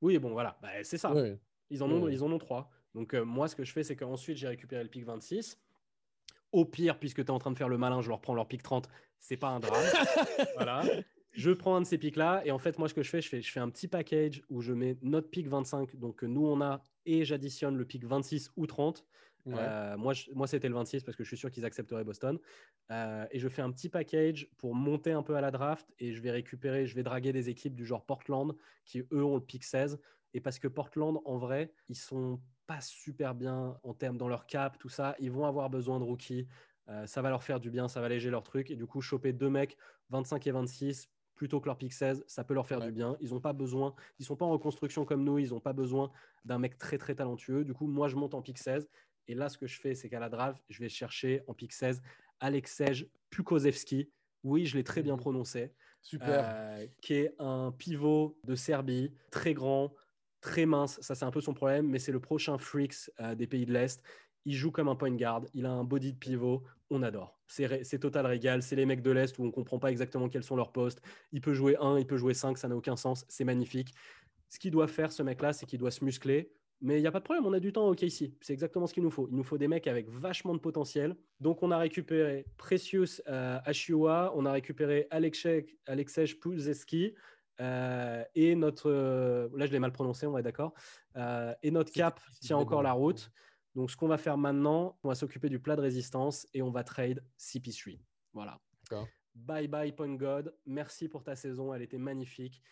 Oui, 0.00 0.18
bon, 0.18 0.30
voilà, 0.30 0.58
Bah, 0.62 0.68
c'est 0.82 0.98
ça. 0.98 1.12
Ils 1.70 1.82
en 1.82 1.90
ont, 1.90 2.02
Ouais. 2.02 2.12
ils 2.12 2.22
en 2.24 2.30
ont 2.32 2.38
trois. 2.38 2.70
Donc, 2.94 3.14
euh, 3.14 3.24
moi, 3.24 3.46
ce 3.48 3.54
que 3.54 3.64
je 3.64 3.72
fais, 3.72 3.82
c'est 3.84 3.94
qu'ensuite, 3.96 4.36
j'ai 4.36 4.48
récupéré 4.48 4.82
le 4.82 4.88
pick 4.88 5.04
26. 5.04 5.58
Au 6.52 6.64
pire, 6.64 6.98
puisque 6.98 7.18
tu 7.18 7.26
es 7.26 7.30
en 7.30 7.38
train 7.38 7.52
de 7.52 7.56
faire 7.58 7.68
le 7.68 7.78
malin, 7.78 8.00
je 8.00 8.08
leur 8.08 8.20
prends 8.20 8.34
leur 8.34 8.48
pick 8.48 8.62
30. 8.62 8.88
C'est 9.20 9.36
pas 9.36 9.48
un 9.48 9.60
drame. 9.60 9.84
voilà. 10.56 10.82
Je 11.32 11.52
prends 11.52 11.76
un 11.76 11.82
de 11.82 11.86
ces 11.86 11.98
pics-là. 11.98 12.42
Et 12.44 12.50
en 12.50 12.58
fait, 12.58 12.76
moi, 12.78 12.88
ce 12.88 12.94
que 12.94 13.02
je 13.04 13.10
fais, 13.10 13.20
je 13.20 13.28
fais, 13.28 13.40
je 13.40 13.52
fais 13.52 13.60
un 13.60 13.70
petit 13.70 13.86
package 13.86 14.42
où 14.50 14.60
je 14.62 14.72
mets 14.72 14.96
notre 15.02 15.28
pick 15.30 15.46
25, 15.46 15.94
donc 15.96 16.16
que 16.16 16.26
nous, 16.26 16.44
on 16.44 16.60
a, 16.60 16.82
et 17.06 17.24
j'additionne 17.24 17.76
le 17.76 17.84
pick 17.84 18.04
26 18.04 18.50
ou 18.56 18.66
30. 18.66 19.04
Ouais. 19.46 19.54
Euh, 19.58 19.96
moi, 19.96 20.12
je- 20.12 20.30
moi 20.32 20.46
c'était 20.46 20.68
le 20.68 20.74
26 20.74 21.02
parce 21.02 21.16
que 21.16 21.24
je 21.24 21.28
suis 21.28 21.36
sûr 21.36 21.50
qu'ils 21.50 21.64
accepteraient 21.64 22.04
Boston. 22.04 22.38
Euh, 22.90 23.26
et 23.30 23.38
je 23.38 23.48
fais 23.48 23.62
un 23.62 23.70
petit 23.70 23.88
package 23.88 24.48
pour 24.56 24.74
monter 24.74 25.12
un 25.12 25.22
peu 25.22 25.36
à 25.36 25.40
la 25.40 25.50
draft 25.50 25.92
et 25.98 26.12
je 26.12 26.20
vais 26.20 26.30
récupérer, 26.30 26.86
je 26.86 26.94
vais 26.94 27.02
draguer 27.02 27.32
des 27.32 27.48
équipes 27.48 27.74
du 27.74 27.84
genre 27.86 28.04
Portland 28.04 28.54
qui, 28.84 29.00
eux, 29.12 29.24
ont 29.24 29.36
le 29.36 29.44
pick 29.44 29.64
16. 29.64 29.98
Et 30.34 30.40
parce 30.40 30.58
que 30.58 30.68
Portland, 30.68 31.20
en 31.24 31.38
vrai, 31.38 31.72
ils 31.88 31.96
sont 31.96 32.40
pas 32.66 32.80
super 32.80 33.34
bien 33.34 33.78
en 33.82 33.94
termes 33.94 34.16
dans 34.16 34.28
leur 34.28 34.46
cap, 34.46 34.78
tout 34.78 34.88
ça. 34.88 35.16
Ils 35.18 35.30
vont 35.32 35.44
avoir 35.46 35.70
besoin 35.70 35.98
de 35.98 36.04
rookies. 36.04 36.46
Euh, 36.88 37.06
ça 37.06 37.22
va 37.22 37.30
leur 37.30 37.42
faire 37.42 37.60
du 37.60 37.70
bien, 37.70 37.88
ça 37.88 38.00
va 38.00 38.06
alléger 38.06 38.30
leur 38.30 38.42
truc. 38.42 38.70
Et 38.70 38.76
du 38.76 38.86
coup, 38.86 39.00
choper 39.00 39.32
deux 39.32 39.50
mecs, 39.50 39.76
25 40.10 40.46
et 40.46 40.50
26, 40.52 41.08
plutôt 41.34 41.60
que 41.60 41.66
leur 41.66 41.78
pick 41.78 41.92
16, 41.92 42.22
ça 42.26 42.44
peut 42.44 42.54
leur 42.54 42.66
faire 42.66 42.78
Ouais. 42.80 42.86
du 42.86 42.92
bien. 42.92 43.16
Ils 43.20 43.30
n'ont 43.30 43.40
pas 43.40 43.52
besoin, 43.52 43.94
ils 44.18 44.24
sont 44.24 44.36
pas 44.36 44.44
en 44.44 44.50
reconstruction 44.50 45.04
comme 45.04 45.24
nous, 45.24 45.38
ils 45.38 45.50
n'ont 45.50 45.60
pas 45.60 45.72
besoin 45.72 46.10
d'un 46.44 46.58
mec 46.58 46.78
très 46.78 46.98
très 46.98 47.14
talentueux. 47.14 47.64
Du 47.64 47.72
coup, 47.74 47.86
moi, 47.86 48.08
je 48.08 48.16
monte 48.16 48.34
en 48.34 48.42
pick 48.42 48.58
16. 48.58 48.88
Et 49.30 49.34
là, 49.34 49.48
ce 49.48 49.56
que 49.58 49.68
je 49.68 49.80
fais, 49.80 49.94
c'est 49.94 50.08
qu'à 50.08 50.18
la 50.18 50.28
draft, 50.28 50.60
je 50.68 50.80
vais 50.80 50.88
chercher 50.88 51.42
en 51.46 51.54
pick 51.54 51.72
16 51.72 52.02
Aleksej 52.40 53.08
Pukozewski. 53.30 54.10
Oui, 54.42 54.66
je 54.66 54.76
l'ai 54.76 54.82
très 54.82 55.02
bien 55.02 55.14
Mhm. 55.14 55.20
prononcé. 55.20 55.72
Super. 56.02 56.44
Euh, 56.48 56.86
qui 57.00 57.14
est 57.14 57.34
un 57.38 57.70
pivot 57.70 58.36
de 58.44 58.56
Serbie, 58.56 59.12
très 59.30 59.54
grand, 59.54 59.94
très 60.40 60.66
mince. 60.66 60.98
Ça, 61.00 61.14
c'est 61.14 61.24
un 61.24 61.30
peu 61.30 61.40
son 61.40 61.54
problème, 61.54 61.86
mais 61.86 62.00
c'est 62.00 62.10
le 62.10 62.18
prochain 62.18 62.58
Freaks 62.58 63.08
euh, 63.20 63.36
des 63.36 63.46
pays 63.46 63.66
de 63.66 63.72
l'Est. 63.72 64.02
Il 64.46 64.54
joue 64.54 64.72
comme 64.72 64.88
un 64.88 64.96
point 64.96 65.14
guard, 65.14 65.42
il 65.54 65.64
a 65.64 65.70
un 65.70 65.84
body 65.84 66.14
de 66.14 66.18
pivot, 66.18 66.64
on 66.88 67.02
adore. 67.04 67.38
C'est 67.46 67.66
ré- 67.66 67.82
total 68.00 68.26
régal, 68.26 68.62
c'est 68.64 68.74
les 68.74 68.86
mecs 68.86 69.02
de 69.02 69.10
l'Est 69.12 69.38
où 69.38 69.44
on 69.44 69.52
comprend 69.52 69.78
pas 69.78 69.92
exactement 69.92 70.28
quels 70.28 70.42
sont 70.42 70.56
leurs 70.56 70.72
postes. 70.72 71.02
Il 71.30 71.40
peut 71.40 71.52
jouer 71.54 71.76
1, 71.78 71.98
il 71.98 72.06
peut 72.06 72.16
jouer 72.16 72.34
5, 72.34 72.58
ça 72.58 72.66
n'a 72.66 72.74
aucun 72.74 72.96
sens, 72.96 73.24
c'est 73.28 73.44
magnifique. 73.44 73.94
Ce 74.48 74.58
qu'il 74.58 74.72
doit 74.72 74.88
faire, 74.88 75.12
ce 75.12 75.22
mec-là, 75.22 75.52
c'est 75.52 75.66
qu'il 75.66 75.78
doit 75.78 75.92
se 75.92 76.04
muscler. 76.04 76.50
Mais 76.82 76.98
il 76.98 77.02
n'y 77.02 77.06
a 77.06 77.12
pas 77.12 77.18
de 77.18 77.24
problème, 77.24 77.44
on 77.44 77.52
a 77.52 77.60
du 77.60 77.72
temps 77.72 77.86
au 77.88 77.94
KC. 77.94 78.32
C'est 78.40 78.52
exactement 78.52 78.86
ce 78.86 78.94
qu'il 78.94 79.02
nous 79.02 79.10
faut. 79.10 79.28
Il 79.28 79.36
nous 79.36 79.42
faut 79.42 79.58
des 79.58 79.68
mecs 79.68 79.86
avec 79.86 80.08
vachement 80.08 80.54
de 80.54 80.60
potentiel. 80.60 81.14
Donc, 81.38 81.62
on 81.62 81.70
a 81.70 81.78
récupéré 81.78 82.46
Precious 82.56 83.20
euh, 83.28 83.58
on 84.34 84.46
a 84.46 84.52
récupéré 84.52 85.06
Alexej 85.10 85.66
Alexej 85.86 86.34
Pulzeski, 86.40 87.14
euh, 87.60 88.24
et 88.34 88.54
notre. 88.54 88.90
euh, 88.90 89.48
là, 89.54 89.66
je 89.66 89.72
l'ai 89.72 89.78
mal 89.78 89.92
prononcé, 89.92 90.26
on 90.26 90.36
est 90.38 90.42
d'accord. 90.42 90.72
Euh, 91.16 91.54
et 91.62 91.70
notre 91.70 91.92
cap 91.92 92.20
tient 92.40 92.56
encore 92.56 92.82
la 92.82 92.92
route. 92.92 93.30
Donc, 93.74 93.90
ce 93.90 93.96
qu'on 93.96 94.08
va 94.08 94.18
faire 94.18 94.38
maintenant, 94.38 94.98
on 95.04 95.08
va 95.08 95.14
s'occuper 95.14 95.48
du 95.48 95.60
plat 95.60 95.76
de 95.76 95.82
résistance 95.82 96.46
et 96.54 96.62
on 96.62 96.70
va 96.70 96.82
trade 96.82 97.22
CP3. 97.38 98.00
Voilà. 98.32 98.58
Bye 99.34 99.68
bye, 99.68 99.92
Point 99.92 100.16
God. 100.16 100.54
Merci 100.66 101.08
pour 101.08 101.22
ta 101.22 101.36
saison. 101.36 101.72
Elle 101.72 101.82
était 101.82 101.98
magnifique. 101.98 102.62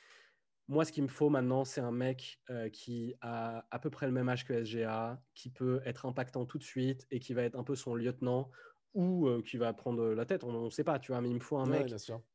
Moi, 0.69 0.85
ce 0.85 0.93
qu'il 0.93 1.03
me 1.03 1.09
faut 1.09 1.31
maintenant, 1.31 1.65
c'est 1.65 1.81
un 1.81 1.91
mec 1.91 2.41
euh, 2.51 2.69
qui 2.69 3.15
a 3.23 3.67
à 3.71 3.79
peu 3.79 3.89
près 3.89 4.07
le 4.07 4.13
même 4.13 4.29
âge 4.29 4.45
que 4.45 4.65
SGA, 4.65 5.23
qui 5.35 5.51
peut 5.51 5.81
être 5.87 6.05
impactant 6.05 6.45
tout 6.45 6.59
de 6.59 6.63
suite 6.63 7.07
et 7.11 7.21
qui 7.21 7.33
va 7.33 7.43
être 7.43 7.59
un 7.59 7.65
peu 7.65 7.75
son 7.75 7.95
lieutenant 7.95 8.51
ou 8.93 9.29
euh, 9.29 9.43
qui 9.43 9.57
va 9.57 9.73
prendre 9.73 10.09
la 10.09 10.27
tête. 10.27 10.45
On 10.45 10.65
ne 10.65 10.71
sait 10.71 10.85
pas, 10.85 10.99
tu 10.99 11.13
vois, 11.13 11.23
mais 11.23 11.31
il 11.31 11.35
me 11.35 11.41
faut 11.41 11.57
un 11.57 11.71
Ouais, 11.71 11.85
mec 11.85 11.95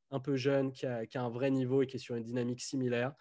un 0.10 0.20
peu 0.20 0.36
jeune, 0.36 0.72
qui 0.72 0.86
a, 0.86 1.06
qui 1.06 1.18
a 1.18 1.24
un 1.24 1.30
vrai 1.30 1.52
niveau 1.52 1.82
et 1.82 1.88
qui 1.88 1.98
est 1.98 2.00
sur 2.00 2.16
une 2.16 2.24
dynamique 2.24 2.62
similaire. 2.62 3.14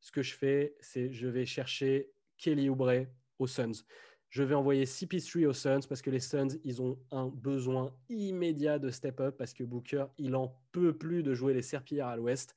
Ce 0.00 0.12
que 0.12 0.22
je 0.22 0.34
fais, 0.34 0.76
c'est 0.80 1.12
je 1.12 1.26
vais 1.28 1.46
chercher 1.46 2.12
Kelly 2.38 2.68
Oubre 2.68 3.06
aux 3.38 3.46
Suns. 3.46 3.84
Je 4.28 4.44
vais 4.44 4.54
envoyer 4.54 4.84
CP3 4.84 5.46
aux 5.46 5.52
Suns 5.52 5.80
parce 5.88 6.02
que 6.02 6.10
les 6.10 6.20
Suns, 6.20 6.58
ils 6.64 6.80
ont 6.80 7.00
un 7.10 7.26
besoin 7.26 7.96
immédiat 8.08 8.78
de 8.78 8.90
step 8.90 9.20
up 9.20 9.36
parce 9.36 9.52
que 9.52 9.64
Booker, 9.64 10.06
il 10.18 10.36
en 10.36 10.62
peut 10.70 10.96
plus 10.96 11.24
de 11.24 11.34
jouer 11.34 11.54
les 11.54 11.62
serpillères 11.62 12.06
à 12.06 12.16
l'ouest. 12.16 12.54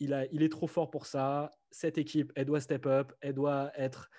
Il, 0.00 0.12
a, 0.14 0.26
il 0.32 0.42
est 0.42 0.48
trop 0.48 0.66
fort 0.66 0.90
pour 0.90 1.06
ça. 1.06 1.50
Cette 1.70 1.98
équipe, 1.98 2.32
elle 2.34 2.46
doit 2.46 2.60
step 2.60 2.86
up, 2.86 3.12
elle 3.20 3.34
doit 3.34 3.70
être 3.76 4.10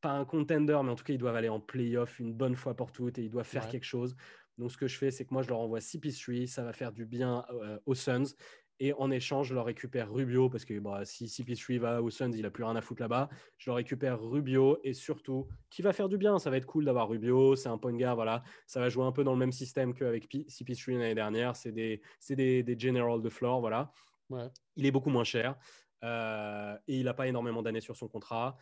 pas 0.00 0.12
un 0.12 0.24
contender, 0.26 0.78
mais 0.84 0.90
en 0.90 0.94
tout 0.96 1.04
cas, 1.04 1.14
ils 1.14 1.18
doivent 1.18 1.36
aller 1.36 1.48
en 1.48 1.60
playoff 1.60 2.18
une 2.20 2.34
bonne 2.34 2.56
fois 2.56 2.74
pour 2.76 2.92
toutes 2.92 3.18
et 3.18 3.22
ils 3.24 3.30
doivent 3.30 3.46
faire 3.46 3.64
Ouais. 3.64 3.70
quelque 3.70 3.84
chose. 3.86 4.14
Donc, 4.58 4.70
ce 4.70 4.76
que 4.76 4.86
je 4.86 4.98
fais, 4.98 5.10
c'est 5.10 5.24
que 5.24 5.32
moi, 5.32 5.42
je 5.42 5.48
leur 5.48 5.58
envoie 5.60 5.80
CP3, 5.80 6.46
ça 6.46 6.62
va 6.62 6.72
faire 6.72 6.92
du 6.92 7.06
bien 7.06 7.44
euh, 7.50 7.78
aux 7.86 7.94
Suns. 7.94 8.34
Et 8.80 8.92
en 8.92 9.10
échange, 9.10 9.48
je 9.48 9.54
leur 9.54 9.66
récupère 9.66 10.12
Rubio 10.12 10.50
parce 10.50 10.64
que 10.64 10.78
bah, 10.80 11.04
si 11.04 11.26
CP3 11.26 11.78
va 11.78 12.02
aux 12.02 12.10
Suns, 12.10 12.32
il 12.34 12.42
n'a 12.42 12.50
plus 12.50 12.64
rien 12.64 12.74
à 12.76 12.80
foutre 12.80 13.00
là-bas. 13.02 13.28
Je 13.56 13.70
leur 13.70 13.76
récupère 13.76 14.20
Rubio 14.20 14.78
et 14.82 14.94
surtout, 14.94 15.46
qui 15.70 15.80
va 15.80 15.92
faire 15.92 16.08
du 16.08 16.18
bien. 16.18 16.38
Ça 16.40 16.50
va 16.50 16.56
être 16.56 16.66
cool 16.66 16.84
d'avoir 16.84 17.08
Rubio. 17.08 17.54
C'est 17.56 17.68
un 17.68 17.78
point 17.78 17.94
guard, 17.94 18.16
voilà. 18.16 18.42
Ça 18.66 18.80
va 18.80 18.88
jouer 18.88 19.04
un 19.04 19.12
peu 19.12 19.22
dans 19.24 19.32
le 19.32 19.38
même 19.38 19.52
système 19.52 19.94
qu'avec 19.94 20.26
CP3 20.28 20.98
l'année 20.98 21.14
dernière. 21.14 21.54
C'est 21.56 21.70
des, 21.72 22.02
des, 22.30 22.62
des 22.64 22.78
general 22.78 23.22
de 23.22 23.28
floor, 23.28 23.60
voilà. 23.60 23.92
Ouais. 24.30 24.48
Il 24.76 24.86
est 24.86 24.90
beaucoup 24.90 25.10
moins 25.10 25.24
cher 25.24 25.56
euh, 26.02 26.76
et 26.86 26.98
il 26.98 27.04
n'a 27.04 27.14
pas 27.14 27.26
énormément 27.26 27.62
d'années 27.62 27.80
sur 27.80 27.96
son 27.96 28.08
contrat. 28.08 28.56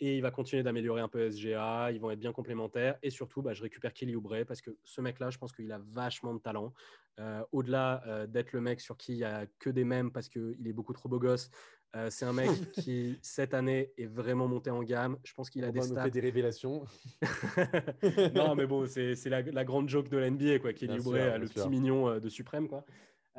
Et 0.00 0.16
il 0.16 0.22
va 0.22 0.30
continuer 0.30 0.62
d'améliorer 0.62 1.00
un 1.00 1.08
peu 1.08 1.28
SGA. 1.28 1.90
Ils 1.90 2.00
vont 2.00 2.10
être 2.10 2.20
bien 2.20 2.32
complémentaires. 2.32 2.96
Et 3.02 3.10
surtout, 3.10 3.42
bah, 3.42 3.52
je 3.52 3.62
récupère 3.62 3.92
Kelly 3.92 4.14
Oubre 4.14 4.44
parce 4.46 4.60
que 4.60 4.70
ce 4.84 5.00
mec-là, 5.00 5.30
je 5.30 5.38
pense 5.38 5.52
qu'il 5.52 5.70
a 5.72 5.80
vachement 5.90 6.34
de 6.34 6.38
talent. 6.38 6.72
Euh, 7.18 7.42
Au-delà 7.50 8.02
euh, 8.06 8.26
d'être 8.26 8.52
le 8.52 8.60
mec 8.60 8.80
sur 8.80 8.96
qui 8.96 9.14
il 9.14 9.18
n'y 9.18 9.24
a 9.24 9.46
que 9.58 9.70
des 9.70 9.84
mèmes 9.84 10.12
parce 10.12 10.28
qu'il 10.28 10.64
est 10.64 10.72
beaucoup 10.72 10.92
trop 10.92 11.08
beau 11.08 11.18
gosse, 11.18 11.50
euh, 11.96 12.10
c'est 12.10 12.26
un 12.26 12.32
mec 12.32 12.48
qui, 12.72 13.18
cette 13.22 13.54
année, 13.54 13.92
est 13.96 14.06
vraiment 14.06 14.46
monté 14.46 14.70
en 14.70 14.84
gamme. 14.84 15.18
Je 15.24 15.32
pense 15.32 15.50
qu'il 15.50 15.64
a 15.64 15.72
des 15.72 15.80
stats. 15.80 16.04
fait 16.04 16.10
des 16.10 16.20
révélations. 16.20 16.84
non, 18.36 18.54
mais 18.54 18.66
bon, 18.66 18.86
c'est 18.86 19.16
la, 19.26 19.42
la 19.42 19.64
grande 19.64 19.88
joke 19.88 20.08
de 20.10 20.16
l'NBA, 20.16 20.60
quoi. 20.60 20.72
Kelly 20.74 21.00
Oubre, 21.00 21.14
le 21.14 21.48
petit 21.48 21.68
mignon 21.68 22.20
de 22.20 22.28
Suprême, 22.28 22.68
quoi. 22.68 22.84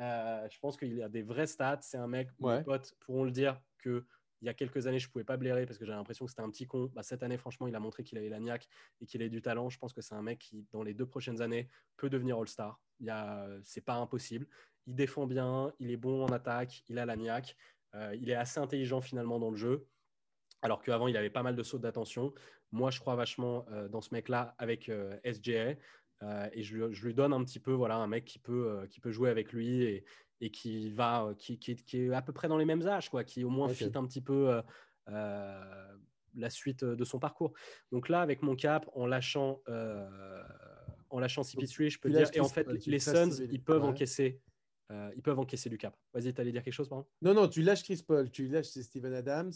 Euh, 0.00 0.48
je 0.50 0.58
pense 0.58 0.76
qu'il 0.76 1.02
a 1.02 1.08
des 1.08 1.22
vrais 1.22 1.46
stats. 1.46 1.80
C'est 1.82 1.98
un 1.98 2.06
mec, 2.06 2.28
Ouais. 2.40 2.58
mes 2.58 2.64
potes 2.64 2.94
pourront 3.00 3.24
le 3.24 3.30
dire, 3.30 3.60
que 3.78 4.04
il 4.42 4.46
y 4.46 4.48
a 4.48 4.54
quelques 4.54 4.86
années, 4.86 4.98
je 4.98 5.10
pouvais 5.10 5.24
pas 5.24 5.36
blairer 5.36 5.66
parce 5.66 5.78
que 5.78 5.84
j'avais 5.84 5.98
l'impression 5.98 6.24
que 6.24 6.30
c'était 6.30 6.40
un 6.42 6.48
petit 6.48 6.66
con. 6.66 6.90
Bah, 6.94 7.02
cette 7.02 7.22
année, 7.22 7.36
franchement, 7.36 7.66
il 7.68 7.74
a 7.74 7.80
montré 7.80 8.04
qu'il 8.04 8.16
avait 8.16 8.30
la 8.30 8.40
niaque 8.40 8.68
et 9.02 9.06
qu'il 9.06 9.20
avait 9.20 9.28
du 9.28 9.42
talent. 9.42 9.68
Je 9.68 9.78
pense 9.78 9.92
que 9.92 10.00
c'est 10.00 10.14
un 10.14 10.22
mec 10.22 10.38
qui, 10.38 10.66
dans 10.72 10.82
les 10.82 10.94
deux 10.94 11.04
prochaines 11.04 11.42
années, 11.42 11.68
peut 11.98 12.08
devenir 12.08 12.38
All-Star. 12.38 12.80
C'est 13.62 13.84
pas 13.84 13.94
impossible. 13.96 14.46
Il 14.86 14.94
défend 14.94 15.26
bien, 15.26 15.74
il 15.78 15.90
est 15.90 15.98
bon 15.98 16.24
en 16.24 16.28
attaque, 16.32 16.82
il 16.88 16.98
a 16.98 17.04
la 17.04 17.16
niaque. 17.16 17.54
Euh, 17.94 18.16
il 18.18 18.30
est 18.30 18.34
assez 18.34 18.60
intelligent 18.60 19.02
finalement 19.02 19.38
dans 19.38 19.50
le 19.50 19.56
jeu. 19.56 19.86
Alors 20.62 20.82
qu'avant, 20.82 21.06
il 21.08 21.16
avait 21.18 21.28
pas 21.30 21.42
mal 21.42 21.54
de 21.54 21.62
sautes 21.62 21.82
d'attention. 21.82 22.32
Moi, 22.72 22.90
je 22.90 23.00
crois 23.00 23.16
vachement 23.16 23.66
euh, 23.72 23.88
dans 23.88 24.00
ce 24.00 24.14
mec-là 24.14 24.54
avec 24.58 24.88
euh, 24.88 25.18
SGA. 25.24 25.74
Euh, 26.22 26.48
et 26.52 26.62
je, 26.62 26.76
lui- 26.76 26.94
je 26.94 27.06
lui 27.06 27.14
donne 27.14 27.32
un 27.32 27.42
petit 27.44 27.60
peu 27.60 27.72
voilà, 27.72 27.96
un 27.96 28.06
mec 28.06 28.24
qui 28.24 28.38
peut, 28.38 28.68
euh, 28.68 28.86
qui 28.86 29.00
peut 29.00 29.10
jouer 29.10 29.30
avec 29.30 29.52
lui 29.52 29.82
et, 29.82 30.04
et 30.40 30.50
qui, 30.50 30.90
va, 30.90 31.24
euh, 31.24 31.34
qui, 31.34 31.58
qui, 31.58 31.76
qui 31.76 32.02
est 32.02 32.12
à 32.12 32.22
peu 32.22 32.32
près 32.32 32.48
dans 32.48 32.58
les 32.58 32.64
mêmes 32.66 32.86
âges, 32.86 33.08
quoi, 33.08 33.24
qui 33.24 33.44
au 33.44 33.50
moins 33.50 33.68
Ok. 33.68 33.74
fit 33.74 33.92
un 33.94 34.06
petit 34.06 34.20
peu 34.20 34.60
la 35.06 36.50
suite 36.50 36.84
de 36.84 37.04
son 37.04 37.18
parcours. 37.18 37.52
Donc 37.90 38.08
là, 38.08 38.20
avec 38.20 38.42
mon 38.42 38.54
cap, 38.54 38.88
en 38.94 39.06
lâchant, 39.06 39.62
en 41.10 41.18
lâchant 41.18 41.42
CP3, 41.42 41.88
je 41.88 41.98
peux 41.98 42.10
dire. 42.10 42.30
Et 42.34 42.40
en 42.40 42.48
fait, 42.48 42.66
les 42.86 42.98
Suns, 43.00 43.30
ils 43.50 43.62
peuvent 43.62 43.82
ouais. 43.82 43.88
encaisser. 43.88 44.40
ils 44.90 45.22
peuvent 45.22 45.38
encaisser 45.38 45.68
du 45.70 45.78
cap. 45.78 45.96
Vas-y, 46.12 46.32
tu 46.32 46.40
allais 46.40 46.52
dire 46.52 46.62
quelque 46.62 46.74
chose, 46.74 46.88
pardon? 46.88 47.06
Non, 47.22 47.34
non, 47.34 47.48
tu 47.48 47.62
lâches 47.62 47.82
Chris 47.82 48.02
Paul, 48.06 48.30
tu 48.30 48.46
lâches 48.46 48.66
Steven 48.66 49.14
Adams. 49.14 49.52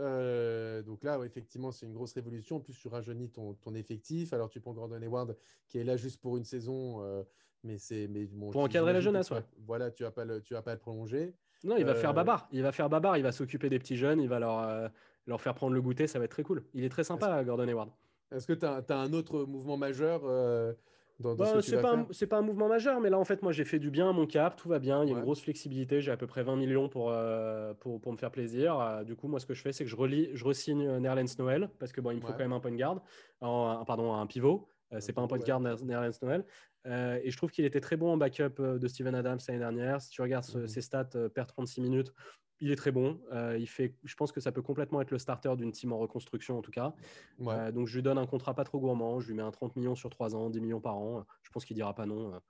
Euh, 0.00 0.82
donc 0.82 1.04
là, 1.04 1.18
ouais, 1.18 1.26
effectivement, 1.26 1.70
c'est 1.70 1.86
une 1.86 1.92
grosse 1.92 2.14
révolution. 2.14 2.56
En 2.56 2.60
plus, 2.60 2.74
tu 2.74 2.88
rajeunis 2.88 3.28
ton, 3.30 3.54
ton 3.54 3.74
effectif. 3.74 4.32
Alors, 4.32 4.48
tu 4.48 4.60
prends 4.60 4.72
Gordon 4.72 5.00
Hayward 5.00 5.36
qui 5.68 5.78
est 5.78 5.84
là 5.84 5.96
juste 5.96 6.20
pour 6.20 6.36
une 6.36 6.44
saison. 6.44 7.02
euh, 7.02 7.22
mais 7.62 7.76
c'est 7.76 8.08
mais 8.08 8.24
bon, 8.26 8.50
Pour 8.50 8.62
encadrer 8.62 8.94
la 8.94 9.00
jeunesse, 9.00 9.30
ouais. 9.30 9.44
Voilà, 9.66 9.90
tu 9.90 10.02
vas 10.02 10.10
pas 10.10 10.24
le, 10.24 10.40
tu 10.40 10.54
vas 10.54 10.62
pas 10.62 10.72
le 10.72 10.80
prolonger. 10.80 11.34
Non, 11.62 11.76
il 11.76 11.84
va 11.84 11.92
Euh, 11.92 11.94
faire 11.94 12.14
babar. 12.14 12.48
Il 12.52 12.62
va 12.62 12.72
faire 12.72 12.88
babar. 12.88 13.18
Il 13.18 13.22
va 13.22 13.32
s'occuper 13.32 13.68
des 13.68 13.78
petits 13.78 13.96
jeunes. 13.96 14.20
Il 14.20 14.28
va 14.28 14.38
leur, 14.38 14.58
euh, 14.60 14.88
leur 15.26 15.40
faire 15.42 15.54
prendre 15.54 15.74
le 15.74 15.82
goûter. 15.82 16.06
Ça 16.06 16.18
va 16.18 16.24
être 16.24 16.30
très 16.30 16.42
cool. 16.42 16.64
Il 16.72 16.84
est 16.84 16.88
très 16.88 17.04
sympa, 17.04 17.44
Gordon 17.44 17.68
Hayward. 17.68 17.90
Est-ce 18.32 18.46
que 18.46 18.52
tu 18.54 18.64
as, 18.64 18.82
un 18.88 19.12
autre 19.12 19.44
mouvement 19.44 19.76
majeur 19.76 20.22
euh, 20.24 20.72
dans, 21.20 21.34
dans 21.34 21.44
ce 21.44 21.52
Bah, 21.54 21.62
tu 21.62 21.70
c'est 21.70 21.80
pas, 21.80 22.06
c'est 22.10 22.26
pas 22.26 22.38
un 22.38 22.42
mouvement 22.42 22.68
majeur, 22.68 23.00
mais 23.00 23.10
là, 23.10 23.18
en 23.18 23.24
fait, 23.24 23.42
moi, 23.42 23.52
j'ai 23.52 23.64
fait 23.64 23.78
du 23.78 23.90
bien 23.90 24.08
à 24.08 24.12
mon 24.12 24.26
cap. 24.26 24.56
Tout 24.56 24.68
va 24.68 24.78
bien. 24.78 25.02
Il 25.04 25.08
y 25.08 25.10
a 25.10 25.14
Ouais. 25.14 25.18
une 25.20 25.24
grosse 25.24 25.40
flexibilité. 25.42 26.00
J'ai 26.00 26.10
à 26.10 26.16
peu 26.16 26.26
près 26.26 26.42
20 26.42 26.56
millions 26.56 26.88
pour, 26.88 27.10
euh, 27.10 27.74
pour, 27.74 28.00
pour 28.00 28.12
me 28.12 28.16
faire 28.16 28.30
plaisir. 28.30 28.78
Euh, 28.80 29.04
du 29.04 29.14
coup, 29.14 29.28
moi, 29.28 29.38
ce 29.38 29.46
que 29.46 29.54
je 29.54 29.62
fais, 29.62 29.72
c'est 29.72 29.84
que 29.84 29.90
je, 29.90 29.96
relis, 29.96 30.30
je 30.34 30.44
re-signe 30.44 30.86
euh, 30.86 30.98
Nerlens 30.98 31.36
Noël 31.38 31.68
parce 31.78 31.92
que 31.92 32.00
bon, 32.00 32.10
il 32.10 32.16
me 32.16 32.20
faut 32.20 32.28
Ouais. 32.28 32.32
quand 32.32 32.38
même 32.44 32.52
un 32.52 32.60
point 32.60 32.72
guard. 32.74 33.00
Un- 33.42 33.84
pardon, 33.86 34.14
un 34.14 34.26
pivot. 34.26 34.68
Euh, 34.92 34.96
c'est 35.00 35.12
pas 35.12 35.20
un 35.20 35.26
pivot, 35.26 35.36
point 35.36 35.44
guard, 35.46 35.60
Ner- 35.60 35.84
Nerlens 35.84 36.18
Noël. 36.22 36.44
Euh, 36.86 37.20
et 37.22 37.30
je 37.30 37.36
trouve 37.36 37.50
qu'il 37.50 37.64
était 37.66 37.80
très 37.80 37.96
bon 37.96 38.10
en 38.12 38.16
backup 38.16 38.54
euh, 38.60 38.78
de 38.78 38.88
Steven 38.88 39.14
Adams 39.14 39.38
l'année 39.46 39.60
dernière. 39.60 40.00
Si 40.00 40.10
tu 40.10 40.22
regardes 40.22 40.44
ce- 40.44 40.58
Mhm. 40.58 40.66
ses 40.68 40.80
stats, 40.80 41.10
euh, 41.14 41.28
perd 41.28 41.46
36 41.48 41.80
minutes. 41.82 42.12
Il 42.60 42.70
est 42.70 42.76
très 42.76 42.90
bon. 42.90 43.20
Euh, 43.32 43.56
il 43.58 43.66
fait, 43.66 43.94
je 44.04 44.14
pense 44.14 44.32
que 44.32 44.40
ça 44.40 44.52
peut 44.52 44.62
complètement 44.62 45.00
être 45.00 45.10
le 45.10 45.18
starter 45.18 45.54
d'une 45.56 45.72
team 45.72 45.92
en 45.92 45.98
reconstruction, 45.98 46.58
en 46.58 46.62
tout 46.62 46.70
cas. 46.70 46.94
Euh, 47.40 47.72
donc, 47.72 47.86
je 47.86 47.96
lui 47.96 48.02
donne 48.02 48.18
un 48.18 48.26
contrat 48.26 48.54
pas 48.54 48.64
trop 48.64 48.78
gourmand. 48.78 49.20
Je 49.20 49.28
lui 49.28 49.34
mets 49.34 49.42
un 49.42 49.50
30 49.50 49.76
millions 49.76 49.94
sur 49.94 50.10
3 50.10 50.34
ans, 50.36 50.50
10 50.50 50.60
millions 50.60 50.80
par 50.80 50.96
an. 50.96 51.26
Je 51.42 51.50
pense 51.50 51.64
qu'il 51.64 51.74
dira 51.74 51.94
pas 51.94 52.06
non. 52.06 52.40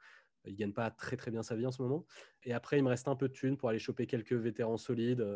Il 0.44 0.56
gagne 0.56 0.72
pas 0.72 0.90
très, 0.90 1.16
très 1.16 1.30
bien 1.30 1.42
sa 1.42 1.54
vie 1.54 1.66
en 1.66 1.72
ce 1.72 1.82
moment. 1.82 2.06
Et 2.44 2.52
après, 2.52 2.78
il 2.78 2.84
me 2.84 2.88
reste 2.88 3.08
un 3.08 3.16
peu 3.16 3.28
de 3.28 3.32
thunes 3.32 3.56
pour 3.56 3.68
aller 3.68 3.78
choper 3.78 4.06
quelques 4.06 4.32
vétérans 4.32 4.78
solides 4.78 5.26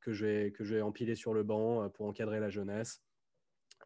que 0.00 0.12
je 0.12 0.26
vais, 0.26 0.52
que 0.52 0.64
je 0.64 0.74
vais 0.74 0.82
empiler 0.82 1.14
sur 1.14 1.32
le 1.32 1.42
banc 1.42 1.88
pour 1.90 2.06
encadrer 2.06 2.40
la 2.40 2.50
jeunesse. 2.50 3.02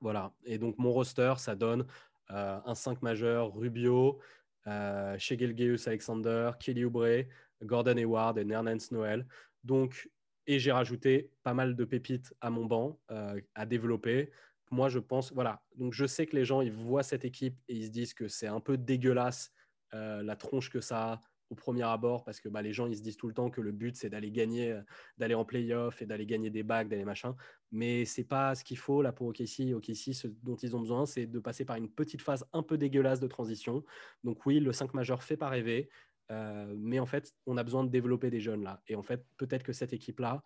Voilà. 0.01 0.33
Et 0.45 0.59
donc, 0.59 0.79
mon 0.79 0.91
roster, 0.91 1.35
ça 1.37 1.55
donne 1.55 1.87
un 2.29 2.75
5 2.75 3.03
majeur, 3.03 3.55
Rubio, 3.55 4.19
euh, 4.67 5.19
Shegel 5.19 5.55
Alexander, 5.87 6.53
Kelly 6.59 6.85
Oubre, 6.85 7.25
Gordon 7.63 7.97
Hayward 7.97 8.39
et 8.39 8.45
Nernance 8.45 8.91
Noël. 8.91 9.27
Donc, 9.65 10.09
et 10.47 10.59
j'ai 10.59 10.73
rajouté 10.73 11.31
pas 11.43 11.55
mal 11.55 11.77
de 11.77 11.85
pépites 11.85 12.35
à 12.41 12.51
mon 12.51 12.67
banc 12.67 12.99
euh, 13.11 13.41
à 13.55 13.67
développer. 13.67 14.31
Moi, 14.71 14.89
je 14.89 14.99
pense, 14.99 15.33
voilà. 15.33 15.63
Donc, 15.77 15.93
je 15.93 16.07
sais 16.07 16.27
que 16.27 16.35
les 16.37 16.45
gens, 16.45 16.61
ils 16.61 16.73
voient 16.73 17.03
cette 17.03 17.25
équipe 17.25 17.57
et 17.69 17.75
ils 17.75 17.87
se 17.87 17.91
disent 17.91 18.15
que 18.15 18.29
c'est 18.29 18.47
un 18.47 18.61
peu 18.61 18.77
dégueulasse 18.77 19.53
euh, 19.95 20.23
la 20.23 20.37
tronche 20.37 20.71
que 20.71 20.81
ça 20.81 21.13
a 21.13 21.21
au 21.53 21.55
premier 21.55 21.83
abord 21.83 22.25
parce 22.25 22.41
que 22.41 22.49
bah, 22.49 22.63
les 22.63 22.73
gens 22.73 22.87
ils 22.87 22.97
se 22.97 23.03
disent 23.03 23.19
tout 23.19 23.29
le 23.29 23.35
temps 23.35 23.51
que 23.51 23.61
le 23.61 23.73
but 23.73 23.95
c'est 23.95 24.09
d'aller 24.09 24.31
gagner, 24.31 24.73
euh, 24.73 24.81
d'aller 25.19 25.35
en 25.35 25.45
playoff 25.45 26.01
et 26.01 26.07
d'aller 26.07 26.25
gagner 26.25 26.49
des 26.49 26.63
bagues, 26.63 26.89
d'aller 26.89 27.05
machin. 27.05 27.37
Mais 27.71 28.07
c'est 28.07 28.25
pas 28.25 28.55
ce 28.55 28.65
qu'il 28.65 28.79
faut 28.79 29.03
là 29.03 29.13
pour 29.13 29.27
OKC. 29.27 29.75
OKC, 29.75 30.15
ce 30.15 30.29
dont 30.43 30.57
ils 30.57 30.75
ont 30.75 30.81
besoin, 30.81 31.05
c'est 31.05 31.27
de 31.27 31.39
passer 31.39 31.67
par 31.67 31.77
une 31.77 31.91
petite 31.91 32.23
phase 32.23 32.47
un 32.55 32.63
peu 32.63 32.79
dégueulasse 32.79 33.21
de 33.21 33.27
transition. 33.27 33.85
Donc 34.25 34.47
oui, 34.47 34.61
le 34.61 34.73
5 34.73 34.95
majeur 34.95 35.23
fait 35.23 35.37
pas 35.37 35.51
rêver. 35.51 35.91
Euh, 36.33 36.75
mais 36.79 36.99
en 36.99 37.07
fait, 37.07 37.35
on 37.47 37.57
a 37.57 37.63
besoin 37.63 37.85
de 37.85 37.91
développer 37.91 38.31
des 38.31 38.41
jeunes 38.41 38.65
là. 38.65 38.83
Et 38.89 38.97
en 38.97 39.03
fait, 39.03 39.25
peut-être 39.37 39.63
que 39.63 39.73
cette 39.73 39.93
équipe-là, 39.93 40.43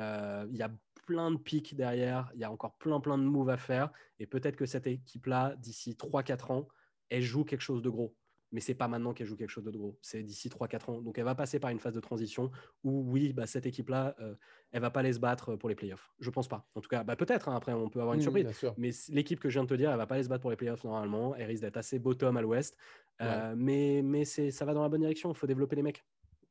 euh, 0.00 0.46
il 0.50 0.56
y 0.56 0.62
a 0.62 0.70
plein 1.06 1.30
de 1.30 1.36
pics 1.36 1.76
derrière, 1.76 2.30
il 2.34 2.40
y 2.40 2.44
a 2.44 2.50
encore 2.50 2.76
plein 2.78 3.00
plein 3.00 3.18
de 3.18 3.24
moves 3.24 3.50
à 3.50 3.56
faire. 3.56 3.90
Et 4.18 4.26
peut-être 4.26 4.56
que 4.56 4.66
cette 4.66 4.86
équipe-là, 4.86 5.54
d'ici 5.58 5.94
3-4 5.94 6.52
ans, 6.52 6.68
elle 7.10 7.22
joue 7.22 7.44
quelque 7.44 7.60
chose 7.60 7.82
de 7.82 7.90
gros 7.90 8.16
mais 8.52 8.60
c'est 8.60 8.74
pas 8.74 8.86
maintenant 8.86 9.12
qu'elle 9.14 9.26
joue 9.26 9.36
quelque 9.36 9.50
chose 9.50 9.64
de 9.64 9.70
gros. 9.70 9.98
C'est 10.02 10.22
d'ici 10.22 10.48
3-4 10.48 10.90
ans. 10.90 11.00
Donc 11.00 11.18
elle 11.18 11.24
va 11.24 11.34
passer 11.34 11.58
par 11.58 11.70
une 11.70 11.80
phase 11.80 11.94
de 11.94 12.00
transition 12.00 12.50
où, 12.84 13.10
oui, 13.10 13.32
bah, 13.32 13.46
cette 13.46 13.66
équipe-là, 13.66 14.14
euh, 14.20 14.34
elle 14.70 14.82
va 14.82 14.90
pas 14.90 15.00
aller 15.00 15.12
se 15.12 15.18
battre 15.18 15.56
pour 15.56 15.68
les 15.68 15.74
playoffs. 15.74 16.12
Je 16.20 16.30
pense 16.30 16.48
pas. 16.48 16.66
En 16.74 16.80
tout 16.80 16.88
cas, 16.88 17.02
bah, 17.02 17.16
peut-être, 17.16 17.48
hein, 17.48 17.56
après, 17.56 17.72
on 17.72 17.88
peut 17.88 18.00
avoir 18.00 18.14
une 18.14 18.20
surprise. 18.20 18.46
Mais 18.76 18.90
l'équipe 19.08 19.40
que 19.40 19.48
je 19.48 19.54
viens 19.54 19.64
de 19.64 19.68
te 19.68 19.74
dire, 19.74 19.90
elle 19.90 19.96
va 19.96 20.06
pas 20.06 20.16
aller 20.16 20.24
se 20.24 20.28
battre 20.28 20.42
pour 20.42 20.50
les 20.50 20.56
playoffs 20.56 20.84
normalement. 20.84 21.34
Elle 21.34 21.46
risque 21.46 21.62
d'être 21.62 21.78
assez 21.78 21.98
bottom 21.98 22.36
à 22.36 22.42
l'ouest. 22.42 22.76
Euh, 23.22 23.54
mais 23.56 24.02
mais 24.02 24.24
ça 24.24 24.64
va 24.64 24.74
dans 24.74 24.82
la 24.82 24.88
bonne 24.88 25.00
direction. 25.00 25.30
Il 25.30 25.36
faut 25.36 25.46
développer 25.46 25.76
les 25.76 25.82
mecs. 25.82 26.04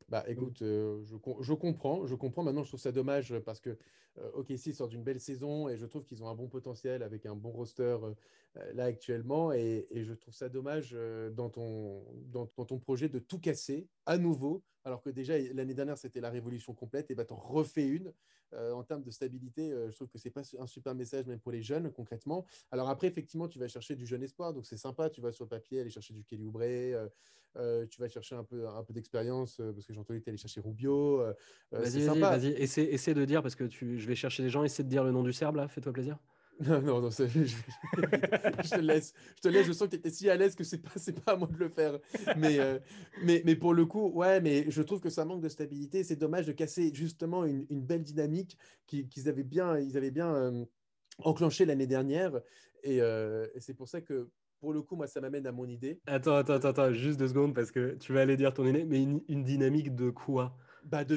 Bah 0.09 0.25
écoute, 0.27 0.61
euh, 0.61 1.01
je, 1.05 1.15
je, 1.39 1.53
comprends, 1.53 2.05
je 2.05 2.15
comprends. 2.15 2.43
Maintenant, 2.43 2.63
je 2.63 2.67
trouve 2.67 2.81
ça 2.81 2.91
dommage 2.91 3.37
parce 3.39 3.61
que 3.61 3.77
OK, 4.33 4.51
OKC 4.51 4.73
sort 4.73 4.87
d'une 4.87 5.03
belle 5.03 5.19
saison 5.19 5.69
et 5.69 5.77
je 5.77 5.85
trouve 5.85 6.03
qu'ils 6.03 6.23
ont 6.23 6.27
un 6.27 6.35
bon 6.35 6.47
potentiel 6.47 7.01
avec 7.01 7.25
un 7.25 7.35
bon 7.35 7.51
roster 7.51 7.97
euh, 8.57 8.73
là 8.73 8.85
actuellement. 8.85 9.53
Et, 9.53 9.87
je 9.93 10.13
trouve 10.13 10.33
ça 10.33 10.49
dommage 10.49 10.91
euh, 10.93 11.29
dans, 11.29 11.49
ton, 11.49 12.03
dans, 12.25 12.45
ton 12.45 12.79
projet 12.79 13.09
de 13.09 13.19
tout 13.19 13.39
casser 13.39 13.87
à 14.05 14.17
nouveau, 14.17 14.63
alors 14.83 15.01
que 15.01 15.09
déjà 15.09 15.37
l'année 15.53 15.73
dernière 15.73 15.97
c'était 15.97 16.21
la 16.21 16.29
révolution 16.29 16.73
complète, 16.73 17.09
et 17.11 17.15
bah 17.15 17.25
en 17.29 17.35
refais 17.35 17.87
une. 17.87 18.11
Euh, 18.53 18.73
en 18.73 18.83
termes 18.83 19.03
de 19.03 19.11
stabilité, 19.11 19.71
je 19.89 19.95
trouve 19.95 20.09
que 20.09 20.17
c'est 20.17 20.29
pas 20.29 20.41
un 20.59 20.67
super 20.67 20.95
message 20.95 21.25
même 21.25 21.39
pour 21.39 21.51
les 21.51 21.61
jeunes 21.61 21.91
concrètement. 21.91 22.45
Alors 22.71 22.89
après, 22.89 23.07
effectivement, 23.07 23.47
tu 23.47 23.59
vas 23.59 23.67
chercher 23.67 23.95
du 23.95 24.05
jeune 24.05 24.23
espoir, 24.23 24.53
donc 24.53 24.65
c'est 24.65 24.77
sympa. 24.77 25.09
Tu 25.09 25.21
vas 25.21 25.31
sur 25.31 25.45
le 25.45 25.49
papier 25.49 25.81
aller 25.81 25.89
chercher 25.89 26.13
du 26.13 26.23
Kelly 26.23 26.45
Oubre, 26.45 26.61
tu 27.89 28.01
vas 28.01 28.07
chercher 28.07 28.35
un 28.35 28.43
peu, 28.43 28.67
un 28.67 28.83
peu 28.83 28.93
d'expérience 28.93 29.57
parce 29.57 29.85
que 29.85 29.93
j'ai 29.93 29.99
entendu 29.99 30.19
que 30.19 30.25
tu 30.25 30.29
aller 30.29 30.37
chercher 30.37 30.61
Rubio. 30.61 31.23
vas-y, 31.71 32.05
vas-y, 32.05 32.19
vas-y. 32.19 32.51
Essaie, 32.51 32.83
essaie, 32.83 33.13
de 33.13 33.25
dire 33.25 33.41
parce 33.41 33.55
que 33.55 33.63
tu, 33.63 33.99
je 33.99 34.07
vais 34.07 34.15
chercher 34.15 34.43
des 34.43 34.49
gens. 34.49 34.63
Essaie 34.63 34.83
de 34.83 34.89
dire 34.89 35.03
le 35.03 35.11
nom 35.11 35.23
du 35.23 35.33
Serbe 35.33 35.55
là. 35.55 35.67
Fais-toi 35.67 35.93
plaisir. 35.93 36.17
Non, 36.67 36.81
non, 36.81 37.01
non 37.01 37.09
je, 37.09 37.25
je, 37.25 37.55
te 38.69 38.79
laisse. 38.79 39.13
Je 39.37 39.41
te 39.41 39.47
laisse. 39.47 39.65
Je 39.65 39.71
sens 39.71 39.87
que 39.87 39.91
tu 39.91 39.97
étais 39.97 40.09
si 40.11 40.29
à 40.29 40.35
l'aise 40.35 40.55
que 40.55 40.63
c'est 40.63 40.81
pas, 40.81 40.91
pas 41.25 41.31
à 41.33 41.35
moi 41.35 41.47
de 41.47 41.57
le 41.57 41.69
faire. 41.69 41.97
Mais, 42.37 42.59
euh, 42.59 42.77
mais, 43.23 43.41
mais 43.45 43.55
pour 43.55 43.73
le 43.73 43.85
coup, 43.85 44.09
ouais, 44.09 44.41
mais 44.41 44.69
je 44.69 44.81
trouve 44.81 44.99
que 44.99 45.09
ça 45.09 45.25
manque 45.25 45.41
de 45.41 45.49
stabilité. 45.49 46.03
C'est 46.03 46.15
dommage 46.15 46.45
de 46.45 46.51
casser 46.51 46.91
justement 46.93 47.45
une, 47.45 47.65
une 47.69 47.81
belle 47.81 48.03
dynamique 48.03 48.57
qu'ils 48.85 49.27
avaient 49.27 49.43
bien, 49.43 49.79
ils 49.79 49.97
avaient 49.97 50.11
bien 50.11 50.33
euh, 50.35 50.65
enclenché 51.19 51.65
l'année 51.65 51.87
dernière. 51.87 52.39
Euh, 52.85 53.47
et, 53.55 53.59
c'est 53.59 53.73
pour 53.73 53.87
ça 53.87 54.01
que 54.01 54.29
pour 54.59 54.73
le 54.73 54.83
coup, 54.83 54.95
moi, 54.95 55.07
ça 55.07 55.21
m'amène 55.21 55.47
à 55.47 55.51
mon 55.51 55.65
idée. 55.65 55.99
Attends, 56.05 56.35
attends, 56.35 56.53
attends, 56.53 56.93
juste 56.93 57.19
deux 57.19 57.29
secondes 57.29 57.55
parce 57.55 57.71
que 57.71 57.95
tu 57.95 58.13
vas 58.13 58.21
aller 58.21 58.37
dire 58.37 58.53
ton 58.53 58.67
idée, 58.67 58.85
mais 58.85 59.01
une 59.01 59.43
dynamique 59.43 59.95
de 59.95 60.11
quoi? 60.11 60.55
Bah, 60.85 61.03
de 61.03 61.15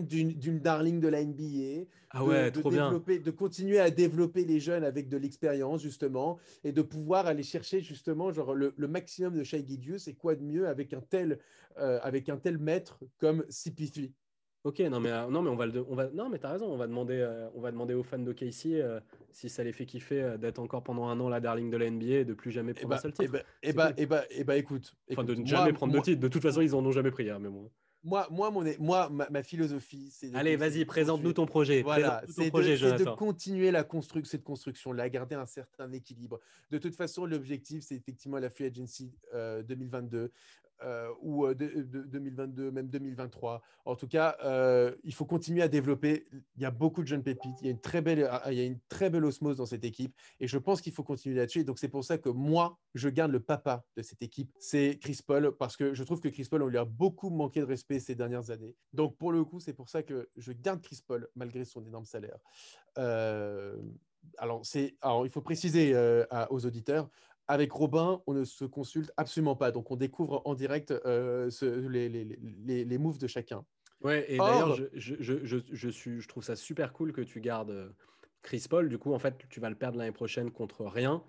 d'une 0.00 0.58
darling 0.60 1.00
de 1.00 1.08
la 1.08 1.24
NBA. 1.24 1.86
Ah 2.10 2.24
ouais, 2.24 2.50
de, 2.50 2.60
trop 2.60 2.70
développer, 2.70 3.18
De 3.18 3.30
continuer 3.30 3.80
à 3.80 3.90
développer 3.90 4.44
les 4.44 4.60
jeunes 4.60 4.84
avec 4.84 5.08
de 5.08 5.16
l'expérience, 5.16 5.82
justement, 5.82 6.38
et 6.62 6.70
de 6.70 6.82
pouvoir 6.82 7.26
aller 7.26 7.42
chercher, 7.42 7.80
justement, 7.80 8.32
genre 8.32 8.54
le, 8.54 8.72
maximum 8.78 9.34
de 9.34 9.42
Shai 9.42 9.64
Gidius. 9.66 10.06
Et 10.06 10.14
quoi 10.14 10.36
de 10.36 10.42
mieux 10.42 10.68
avec 10.68 10.92
un 10.92 11.00
tel, 11.00 11.38
euh, 11.78 11.98
avec 12.02 12.28
un 12.28 12.36
tel 12.36 12.58
maître 12.58 13.00
comme 13.18 13.44
CP3 13.50 14.12
Ok, 14.62 14.80
non 14.80 14.98
mais, 14.98 15.10
euh, 15.10 15.28
non 15.28 15.42
mais 15.42 15.50
on 15.50 15.56
va 15.56 15.66
le, 15.66 15.84
on 15.90 15.94
va, 15.94 16.08
non 16.08 16.30
mais 16.30 16.38
t'as 16.38 16.52
raison, 16.52 16.72
on 16.72 16.78
va 16.78 16.86
demander, 16.86 17.18
euh, 17.18 17.50
on 17.54 17.60
va 17.60 17.70
demander 17.70 17.92
aux 17.92 18.02
fans 18.02 18.18
de 18.18 18.32
Casey 18.32 18.82
si 19.30 19.50
ça 19.50 19.62
les 19.62 19.72
fait 19.72 19.84
kiffer 19.84 20.36
d'être 20.38 20.58
encore 20.58 20.82
pendant 20.82 21.08
un 21.08 21.20
an 21.20 21.28
la 21.28 21.40
darling 21.40 21.68
de 21.68 21.76
la 21.76 21.90
NBA 21.90 22.06
et 22.06 22.24
de 22.24 22.32
plus 22.32 22.50
jamais 22.50 22.72
eh 22.72 22.80
prendre 22.80 22.94
un 22.94 22.96
bah, 22.96 23.02
seul 23.02 23.12
titre. 23.12 23.44
Et 23.62 23.74
bah, 23.74 23.92
et 23.98 24.06
bah, 24.06 24.24
et 24.30 24.42
bah, 24.42 24.56
écoute, 24.56 24.94
enfin 25.12 25.22
de 25.22 25.34
ne 25.34 25.44
jamais 25.44 25.74
prendre 25.74 25.92
de 25.92 26.00
titre. 26.00 26.18
De 26.18 26.28
toute 26.28 26.40
façon, 26.40 26.62
ils 26.62 26.74
en 26.74 26.82
ont 26.82 26.92
jamais 26.92 27.10
pris, 27.10 27.28
hein, 27.28 27.38
mais 27.38 27.50
bon 27.50 27.70
moi, 28.04 28.28
moi, 28.30 28.50
mon, 28.50 28.64
moi 28.78 29.08
ma, 29.08 29.42
philosophie, 29.42 30.10
c'est. 30.12 30.34
Allez, 30.34 30.56
vas-y, 30.56 30.84
présente-nous 30.84 31.32
ton 31.32 31.46
projet. 31.46 31.82
Voilà, 31.82 32.22
c'est 32.28 32.50
de, 32.50 33.04
de, 33.04 33.10
continuer 33.16 33.70
la 33.70 33.82
construction, 33.82 34.30
cette 34.30 34.44
construction-là, 34.44 35.08
garder 35.08 35.34
un 35.34 35.46
certain 35.46 35.90
équilibre. 35.92 36.38
De 36.70 36.78
toute 36.78 36.94
façon, 36.94 37.24
l'objectif, 37.24 37.82
c'est 37.82 37.96
effectivement 37.96 38.38
la 38.38 38.50
Free 38.50 38.66
Agency 38.66 39.10
2022. 39.32 40.30
Euh, 40.82 41.08
ou 41.20 41.46
euh, 41.46 41.54
de, 41.54 41.66
2022, 42.02 42.70
même 42.70 42.88
2023. 42.88 43.62
En 43.84 43.94
tout 43.94 44.08
cas, 44.08 44.36
euh, 44.44 44.94
il 45.04 45.14
faut 45.14 45.24
continuer 45.24 45.62
à 45.62 45.68
développer. 45.68 46.26
Il 46.56 46.62
y 46.62 46.64
a 46.64 46.70
beaucoup 46.70 47.02
de 47.02 47.06
jeunes 47.06 47.22
pépites. 47.22 47.56
Il 47.60 47.66
y 47.66 47.68
a 47.68 47.70
une 47.70 47.80
très 47.80 48.02
belle, 48.02 48.28
il 48.48 48.54
y 48.54 48.60
a 48.60 48.64
une 48.64 48.80
très 48.88 49.08
belle 49.08 49.24
osmose 49.24 49.56
dans 49.56 49.66
cette 49.66 49.84
équipe. 49.84 50.14
Et 50.40 50.48
je 50.48 50.58
pense 50.58 50.80
qu'il 50.80 50.92
faut 50.92 51.04
continuer 51.04 51.36
là-dessus. 51.36 51.64
donc, 51.64 51.78
c'est 51.78 51.88
pour 51.88 52.04
ça 52.04 52.18
que 52.18 52.28
moi, 52.28 52.78
je 52.94 53.08
garde 53.08 53.30
le 53.30 53.40
papa 53.40 53.84
de 53.96 54.02
cette 54.02 54.20
équipe. 54.20 54.50
C'est 54.58 54.98
Chris 55.00 55.20
Paul, 55.24 55.56
parce 55.56 55.76
que 55.76 55.94
je 55.94 56.02
trouve 56.02 56.20
que 56.20 56.28
Chris 56.28 56.48
Paul, 56.50 56.62
on 56.62 56.68
lui 56.68 56.78
a 56.78 56.84
beaucoup 56.84 57.30
manqué 57.30 57.60
de 57.60 57.66
respect 57.66 58.00
ces 58.00 58.14
dernières 58.14 58.50
années. 58.50 58.74
Donc, 58.92 59.16
pour 59.16 59.32
le 59.32 59.44
coup, 59.44 59.60
c'est 59.60 59.74
pour 59.74 59.88
ça 59.88 60.02
que 60.02 60.28
je 60.36 60.52
garde 60.52 60.82
Chris 60.82 61.00
Paul, 61.06 61.28
malgré 61.36 61.64
son 61.64 61.86
énorme 61.86 62.04
salaire. 62.04 62.38
alors, 62.96 64.62
alors, 65.00 65.26
il 65.26 65.30
faut 65.30 65.42
préciser 65.42 65.94
aux 66.50 66.66
auditeurs, 66.66 67.08
avec 67.48 67.72
Robin, 67.72 68.22
on 68.26 68.34
ne 68.34 68.44
se 68.44 68.64
consulte 68.64 69.12
absolument 69.16 69.56
pas. 69.56 69.70
Donc, 69.70 69.90
on 69.90 69.96
découvre 69.96 70.42
en 70.44 70.54
direct 70.54 70.90
euh, 70.90 71.50
les, 71.62 72.08
les, 72.08 72.84
les, 72.84 72.98
moves 72.98 73.18
de 73.18 73.26
chacun. 73.26 73.64
Ouais, 74.02 74.24
et 74.32 74.38
d'ailleurs, 74.38 74.76
je, 74.76 74.84
je, 74.94 75.14
je, 75.44 75.58
je, 75.70 75.88
suis, 75.88 76.20
je 76.20 76.28
trouve 76.28 76.44
ça 76.44 76.56
super 76.56 76.92
cool 76.92 77.12
que 77.12 77.20
tu 77.20 77.40
gardes 77.40 77.70
euh, 77.70 77.88
Chris 78.42 78.66
Paul. 78.68 78.88
Du 78.88 78.98
coup, 78.98 79.12
en 79.12 79.18
fait, 79.18 79.36
tu 79.48 79.60
vas 79.60 79.70
le 79.70 79.76
perdre 79.76 79.98
l'année 79.98 80.12
prochaine 80.12 80.50
contre 80.50 80.84
rien, 80.84 81.22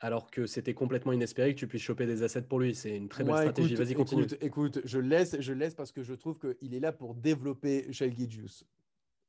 alors 0.00 0.30
que 0.30 0.46
c'était 0.46 0.74
complètement 0.74 1.12
inespéré 1.12 1.54
que 1.54 1.58
tu 1.58 1.66
puisses 1.66 1.82
choper 1.82 2.06
des 2.06 2.22
assets 2.22 2.42
pour 2.42 2.60
lui. 2.60 2.74
C'est 2.74 2.96
une 2.96 3.08
très 3.08 3.24
belle 3.24 3.36
stratégie. 3.36 3.74
Vas-y, 3.74 3.94
continue. 3.94 4.22
Écoute, 4.22 4.38
écoute, 4.42 4.80
je 4.84 4.98
laisse, 4.98 5.36
je 5.40 5.52
laisse 5.52 5.74
parce 5.74 5.92
que 5.92 6.02
je 6.02 6.14
trouve 6.14 6.38
qu'il 6.38 6.74
est 6.74 6.80
là 6.80 6.92
pour 6.92 7.14
développer 7.14 7.92
Shell 7.92 8.14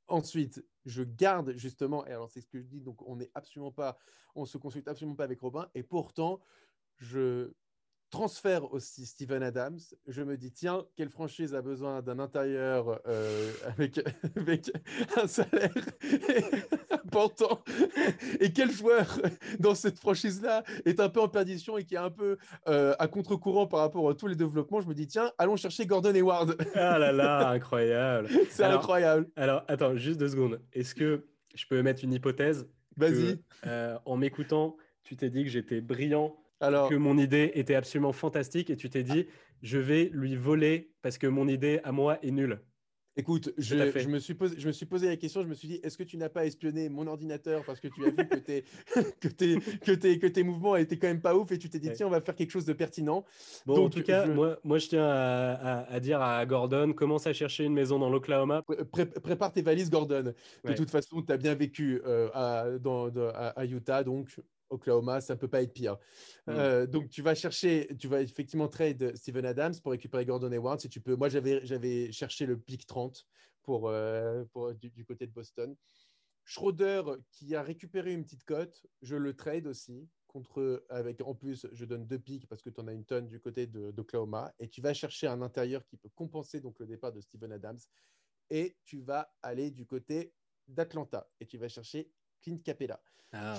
Ensuite, 0.07 0.65
je 0.85 1.03
garde 1.03 1.53
justement, 1.57 2.05
et 2.05 2.11
alors 2.11 2.29
c'est 2.31 2.41
ce 2.41 2.47
que 2.47 2.59
je 2.61 2.65
dis, 2.67 2.81
donc 2.81 3.05
on 3.07 3.17
n'est 3.17 3.31
absolument 3.33 3.71
pas, 3.73 3.97
on 4.35 4.45
se 4.45 4.57
consulte 4.57 4.87
absolument 4.87 5.15
pas 5.15 5.25
avec 5.25 5.41
Robin, 5.41 5.69
et 5.75 5.83
pourtant, 5.83 6.41
je 6.97 7.53
transfère 8.09 8.73
aussi 8.73 9.05
Steven 9.05 9.43
Adams. 9.43 9.79
Je 10.07 10.21
me 10.21 10.37
dis, 10.37 10.51
tiens, 10.51 10.85
quelle 10.95 11.09
franchise 11.09 11.53
a 11.53 11.61
besoin 11.61 12.01
d'un 12.01 12.19
intérieur 12.19 13.01
euh, 13.07 13.51
avec, 13.65 13.99
avec 14.35 14.71
un 15.15 15.27
salaire 15.27 15.73
important? 17.05 17.63
Et 18.39 18.51
quel 18.51 18.71
joueur 18.71 19.19
dans 19.59 19.75
cette 19.75 19.99
franchise-là 19.99 20.63
est 20.85 20.99
un 20.99 21.09
peu 21.09 21.21
en 21.21 21.27
perdition 21.27 21.77
et 21.77 21.83
qui 21.83 21.95
est 21.95 21.99
un 21.99 22.09
peu 22.09 22.37
euh, 22.67 22.95
à 22.99 23.07
contre-courant 23.07 23.67
par 23.67 23.81
rapport 23.81 24.09
à 24.09 24.13
tous 24.13 24.27
les 24.27 24.35
développements? 24.35 24.81
Je 24.81 24.87
me 24.87 24.93
dis, 24.93 25.07
tiens, 25.07 25.31
allons 25.37 25.55
chercher 25.55 25.85
Gordon 25.85 26.15
Hayward. 26.15 26.55
ah 26.75 26.97
là 26.97 27.11
là, 27.11 27.49
incroyable. 27.51 28.29
C'est 28.49 28.63
incroyable. 28.63 29.27
Alors, 29.35 29.63
attends, 29.67 29.95
juste 29.95 30.19
deux 30.19 30.29
secondes. 30.29 30.61
Est-ce 30.73 30.95
que 30.95 31.27
je 31.55 31.65
peux 31.67 31.81
mettre 31.81 32.03
une 32.03 32.13
hypothèse 32.13 32.67
Vas-y. 32.95 33.39
Euh, 33.65 33.97
en 34.05 34.17
m'écoutant, 34.17 34.75
tu 35.03 35.15
t'es 35.15 35.29
dit 35.29 35.43
que 35.43 35.49
j'étais 35.49 35.81
brillant 35.81 36.35
alors, 36.59 36.89
que 36.89 36.95
mon 36.95 37.17
idée 37.17 37.51
était 37.55 37.75
absolument 37.75 38.13
fantastique 38.13 38.69
et 38.69 38.75
tu 38.75 38.89
t'es 38.89 39.03
dit, 39.03 39.27
je 39.61 39.77
vais 39.77 40.09
lui 40.13 40.35
voler 40.35 40.91
parce 41.01 41.17
que 41.17 41.27
mon 41.27 41.47
idée 41.47 41.79
à 41.83 41.91
moi 41.91 42.17
est 42.23 42.31
nulle. 42.31 42.61
Écoute, 43.19 43.51
je, 43.57 43.75
je, 43.95 44.07
me 44.09 44.19
suis 44.19 44.35
posé, 44.35 44.59
je 44.59 44.67
me 44.67 44.71
suis 44.71 44.85
posé 44.85 45.07
la 45.07 45.17
question, 45.17 45.41
je 45.41 45.47
me 45.47 45.55
suis 45.55 45.67
dit, 45.67 45.79
est-ce 45.81 45.97
que 45.97 46.03
tu 46.03 46.17
n'as 46.17 46.29
pas 46.29 46.45
espionné 46.45 46.87
mon 46.87 47.07
ordinateur 47.07 47.63
parce 47.65 47.79
que 47.79 47.87
tu 47.87 48.05
as 48.05 48.11
vu 48.11 48.29
que, 48.29 48.35
tes, 48.35 48.63
que, 49.19 49.27
tes, 49.27 49.57
que, 49.81 49.91
tes, 49.91 50.19
que 50.19 50.27
tes 50.27 50.43
mouvements 50.43 50.75
étaient 50.75 50.99
quand 50.99 51.07
même 51.07 51.19
pas 51.21 51.35
ouf 51.35 51.51
et 51.51 51.57
tu 51.57 51.67
t'es 51.67 51.79
dit, 51.79 51.89
tiens, 51.91 52.05
on 52.05 52.11
va 52.11 52.21
faire 52.21 52.35
quelque 52.35 52.51
chose 52.51 52.65
de 52.65 52.73
pertinent. 52.73 53.25
Bon, 53.65 53.73
Donc, 53.73 53.85
en 53.87 53.89
tout 53.89 54.03
cas, 54.03 54.27
moi, 54.27 54.59
moi, 54.63 54.77
je 54.77 54.89
tiens 54.89 55.07
à, 55.07 55.87
à, 55.89 55.99
dire 55.99 56.21
à 56.21 56.45
Gordon, 56.45 56.93
commence 56.93 57.25
à 57.25 57.33
chercher 57.33 57.63
une 57.63 57.73
maison 57.73 57.97
dans 57.97 58.11
l'Oklahoma. 58.11 58.63
prépare 59.23 59.51
tes 59.51 59.63
valises, 59.63 59.89
Gordon. 59.89 60.33
De 60.63 60.73
toute 60.73 60.91
façon, 60.91 61.23
tu 61.23 61.33
as 61.33 61.37
bien 61.37 61.55
vécu 61.55 61.99
euh, 62.05 62.29
à, 62.35 62.77
dans, 62.79 63.09
à, 63.33 63.65
Utah, 63.65 64.03
donc 64.03 64.29
Oklahoma, 64.69 65.21
ça 65.21 65.35
ne 65.35 65.39
peut 65.39 65.47
pas 65.47 65.61
être 65.61 65.73
pire. 65.73 65.97
Mm. 66.47 66.51
Euh, 66.51 66.87
donc, 66.87 67.09
tu 67.09 67.21
vas 67.21 67.35
chercher, 67.35 67.89
tu 67.99 68.07
vas 68.07 68.21
effectivement 68.21 68.67
trade 68.67 69.15
Steven 69.15 69.45
Adams 69.45 69.73
pour 69.81 69.91
récupérer 69.91 70.25
Gordon 70.25 70.51
Hayward 70.51 70.79
si 70.79 70.89
tu 70.89 71.01
peux. 71.01 71.15
Moi, 71.15 71.29
j'avais 71.29 72.11
cherché 72.11 72.45
le 72.45 72.57
pick 72.57 72.85
30 72.85 73.25
pour, 73.63 73.89
euh, 73.89 74.45
pour 74.53 74.73
du, 74.73 75.05
côté 75.05 75.27
de 75.27 75.31
Boston. 75.31 75.75
Schroeder, 76.45 77.03
qui 77.31 77.55
a 77.55 77.61
récupéré 77.61 78.13
une 78.13 78.23
petite 78.23 78.45
cote, 78.45 78.85
je 79.01 79.15
le 79.15 79.35
trade 79.35 79.67
aussi. 79.67 80.07
Contre, 80.27 80.85
avec, 80.89 81.21
en 81.21 81.35
plus, 81.35 81.67
je 81.71 81.85
donne 81.85 82.05
deux 82.05 82.19
picks 82.19 82.47
parce 82.47 82.61
que 82.61 82.69
tu 82.69 82.79
en 82.79 82.87
as 82.87 82.93
une 82.93 83.05
tonne 83.05 83.27
du 83.27 83.39
côté 83.39 83.67
d'Oklahoma. 83.67 84.53
Et 84.59 84.69
tu 84.69 84.81
vas 84.81 84.93
chercher 84.93 85.27
un 85.27 85.41
intérieur 85.41 85.85
qui 85.85 85.97
peut 85.97 86.09
compenser 86.15 86.61
donc, 86.61 86.79
le 86.79 86.85
départ 86.85 87.11
de 87.11 87.19
Steven 87.21 87.51
Adams. 87.51 87.79
Et 88.49 88.77
tu 88.85 89.01
vas 89.01 89.29
aller 89.41 89.71
du 89.71 89.85
côté 89.85 90.33
d'Atlanta. 90.67 91.27
Et 91.39 91.45
tu 91.45 91.57
vas 91.57 91.67
chercher 91.67 92.09
Clint 92.41 92.59
Capella. 92.63 92.99
Ah. 93.33 93.55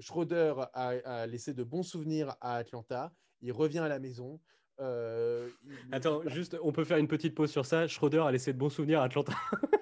Schroeder, 0.00 0.54
a, 0.72 1.26
laissé 1.26 1.54
de 1.54 1.62
bons 1.62 1.82
souvenirs 1.82 2.34
à 2.40 2.56
Atlanta. 2.56 3.12
Il 3.42 3.52
revient 3.52 3.78
à 3.78 3.88
la 3.88 3.98
maison. 3.98 4.40
Euh, 4.80 5.48
Attends, 5.92 6.22
juste, 6.26 6.56
on 6.62 6.72
peut 6.72 6.84
faire 6.84 6.98
une 6.98 7.08
petite 7.08 7.34
pause 7.34 7.50
sur 7.50 7.64
ça. 7.64 7.86
Schroeder 7.86 8.20
a 8.26 8.32
laissé 8.32 8.52
de 8.52 8.58
bons 8.58 8.70
souvenirs 8.70 9.00
à 9.00 9.04
Atlanta. 9.04 9.34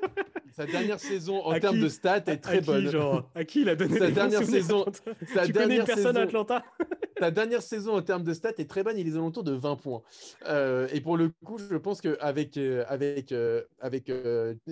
Sa 0.52 0.66
dernière 0.66 1.00
saison 1.00 1.42
en 1.44 1.58
termes 1.58 1.80
de 1.80 1.88
stats 1.88 2.24
est 2.26 2.38
très 2.38 2.60
bonne. 2.60 2.90
à 3.34 3.44
qui 3.44 3.62
il 3.62 3.68
a 3.68 3.76
donné 3.76 3.98
sa 3.98 4.10
dernière 4.10 4.44
saison 4.44 4.84
sa 5.34 5.46
Tu 5.46 5.52
dernière 5.52 5.84
connais 5.84 5.94
personne 5.94 6.16
à 6.16 6.22
Atlanta 6.22 6.64
Sa 7.18 7.30
dernière 7.30 7.62
saison 7.62 7.94
en 7.94 8.02
termes 8.02 8.24
de 8.24 8.34
stats 8.34 8.54
est 8.58 8.68
très 8.68 8.82
bonne. 8.82 8.98
Il 8.98 9.06
est 9.06 9.16
autour 9.16 9.44
de 9.44 9.52
20 9.52 9.76
points. 9.76 10.02
Euh, 10.48 10.88
et 10.92 11.00
pour 11.00 11.16
le 11.16 11.30
coup, 11.44 11.56
je 11.56 11.76
pense 11.76 12.00
qu'avec 12.00 12.56
euh, 12.56 12.84
avec, 12.88 13.30
euh, 13.30 13.62
avec, 13.78 14.10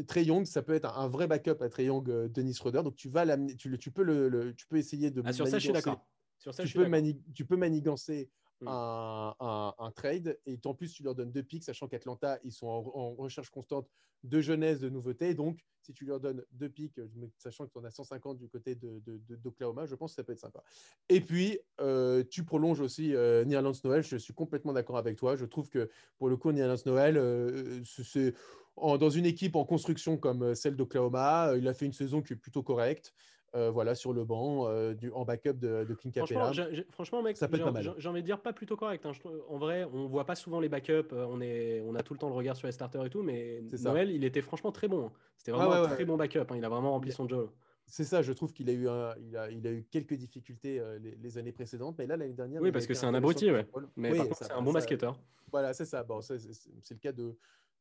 Trey 0.08 0.24
Young, 0.24 0.46
ça 0.46 0.60
peut 0.62 0.74
être 0.74 0.98
un, 0.98 1.06
vrai 1.06 1.28
backup 1.28 1.62
à 1.62 1.68
Trey 1.68 1.84
Young, 1.84 2.04
Denis 2.32 2.54
Schroeder. 2.54 2.82
Donc 2.82 2.96
tu 2.96 3.08
vas 3.08 3.24
tu, 3.56 3.78
tu, 3.78 3.90
peux 3.92 4.02
le, 4.02 4.52
tu 4.56 4.66
peux 4.66 4.78
essayer 4.78 5.10
de. 5.10 5.22
Ah, 5.24 5.32
sur 5.32 5.46
ça, 5.46 5.58
je 5.58 5.64
suis 5.64 5.72
d'accord. 5.72 6.04
Sur 6.38 6.54
ça, 6.54 6.64
tu, 6.64 6.76
peux 6.76 6.90
tu 7.34 7.44
peux 7.44 7.56
manigancer 7.56 8.30
Mm. 8.60 8.68
un, 8.68 9.92
trade. 9.94 10.38
Et 10.46 10.58
en 10.64 10.74
plus, 10.74 10.92
tu 10.92 11.02
leur 11.02 11.14
donnes 11.14 11.32
deux 11.32 11.42
picks, 11.42 11.64
sachant 11.64 11.88
qu'Atlanta, 11.88 12.38
ils 12.44 12.52
sont 12.52 12.66
en, 12.66 13.14
recherche 13.14 13.50
constante 13.50 13.88
de 14.22 14.40
jeunesse, 14.40 14.80
de 14.80 14.90
nouveautés. 14.90 15.34
Donc, 15.34 15.64
si 15.80 15.94
tu 15.94 16.04
leur 16.04 16.20
donnes 16.20 16.44
deux 16.52 16.68
picks, 16.68 17.00
sachant 17.38 17.66
que 17.66 17.72
tu 17.72 17.78
en 17.78 17.84
as 17.84 17.90
150 17.90 18.38
du 18.38 18.48
côté 18.48 18.74
d'Oklahoma, 18.74 19.82
de, 19.82 19.86
je 19.86 19.94
pense 19.94 20.12
que 20.12 20.16
ça 20.16 20.24
peut 20.24 20.32
être 20.32 20.40
sympa. 20.40 20.62
Et 21.08 21.22
puis, 21.22 21.58
euh, 21.80 22.22
tu 22.28 22.44
prolonges 22.44 22.80
aussi 22.80 23.14
euh, 23.14 23.44
Noël. 23.44 24.02
Je 24.02 24.16
suis 24.16 24.34
complètement 24.34 24.74
d'accord 24.74 24.98
avec 24.98 25.16
toi. 25.16 25.36
Je 25.36 25.46
trouve 25.46 25.70
que 25.70 25.88
pour 26.18 26.28
le 26.28 26.36
coup, 26.36 26.52
Nierlands 26.52 26.82
Noël, 26.84 27.16
euh, 27.16 27.80
c'est 27.84 28.34
dans 28.76 29.10
une 29.10 29.26
équipe 29.26 29.56
en 29.56 29.64
construction 29.64 30.16
comme 30.16 30.54
celle 30.54 30.76
d'Oklahoma, 30.76 31.54
il 31.56 31.66
a 31.68 31.74
fait 31.74 31.86
une 31.86 31.92
saison 31.92 32.22
qui 32.22 32.34
est 32.34 32.36
plutôt 32.36 32.62
correcte. 32.62 33.12
Euh, 33.56 33.70
voilà, 33.70 33.96
sur 33.96 34.12
le 34.12 34.24
banc, 34.24 34.68
euh, 34.68 34.94
du, 34.94 35.10
en 35.10 35.24
backup 35.24 35.54
de, 35.54 35.84
de 35.84 35.94
Clint 35.94 36.12
Capella. 36.12 36.52
Franchement, 36.90 37.20
mec, 37.20 37.36
ça 37.36 37.48
peut 37.48 37.56
être 37.56 37.64
pas 37.64 37.72
mal. 37.72 37.94
J'ai 37.98 38.08
envie 38.08 38.20
de 38.20 38.26
dire 38.26 38.40
pas 38.40 38.52
plutôt 38.52 38.76
correct. 38.76 39.04
Hein. 39.04 39.12
en 39.48 39.58
vrai, 39.58 39.84
on 39.92 40.06
voit 40.06 40.24
pas 40.24 40.36
souvent 40.36 40.60
les 40.60 40.68
backups. 40.68 41.12
Euh, 41.12 41.26
on, 41.28 41.40
est, 41.40 41.82
on 41.84 41.96
a 41.96 42.02
tout 42.04 42.14
le 42.14 42.20
temps 42.20 42.28
le 42.28 42.34
regard 42.34 42.54
sur 42.54 42.68
les 42.68 42.72
starters 42.72 43.04
et 43.04 43.10
tout, 43.10 43.22
mais 43.22 43.62
Noël, 43.82 44.10
il 44.10 44.22
était 44.22 44.40
franchement 44.40 44.70
très 44.70 44.86
bon. 44.86 45.06
Hein. 45.06 45.12
C'était 45.36 45.50
vraiment 45.50 45.72
un 45.72 45.88
très 45.88 46.04
bon 46.04 46.16
backup. 46.16 46.46
Hein. 46.48 46.56
Il 46.56 46.64
a 46.64 46.68
vraiment 46.68 46.92
rempli 46.92 47.10
son 47.10 47.28
job. 47.28 47.50
C'est 47.86 48.04
ça, 48.04 48.22
je 48.22 48.32
trouve 48.32 48.52
qu'il 48.52 48.70
a 48.70 48.72
eu 48.72 48.86
il 49.18 49.36
a, 49.36 49.50
il 49.50 49.66
a 49.66 49.72
eu 49.72 49.84
quelques 49.90 50.14
difficultés 50.14 50.80
les, 51.00 51.38
années 51.38 51.50
précédentes, 51.50 51.96
mais 51.98 52.06
là 52.06 52.16
l'année 52.16 52.34
dernière. 52.34 52.62
Oui, 52.62 52.70
parce 52.70 52.86
que 52.86 52.94
c'est 52.94 53.06
un 53.06 53.14
abruti, 53.14 53.50
ouais. 53.50 53.66
Mais 53.96 54.14
par 54.14 54.28
contre, 54.28 54.44
c'est 54.44 54.52
un 54.52 54.62
bon 54.62 54.72
basketteur. 54.72 55.18
Voilà, 55.50 55.72
c'est 55.72 55.86
ça. 55.86 56.04
Bon, 56.04 56.20
c'est 56.20 56.38
le 56.38 56.98
cas 57.00 57.10
de 57.10 57.36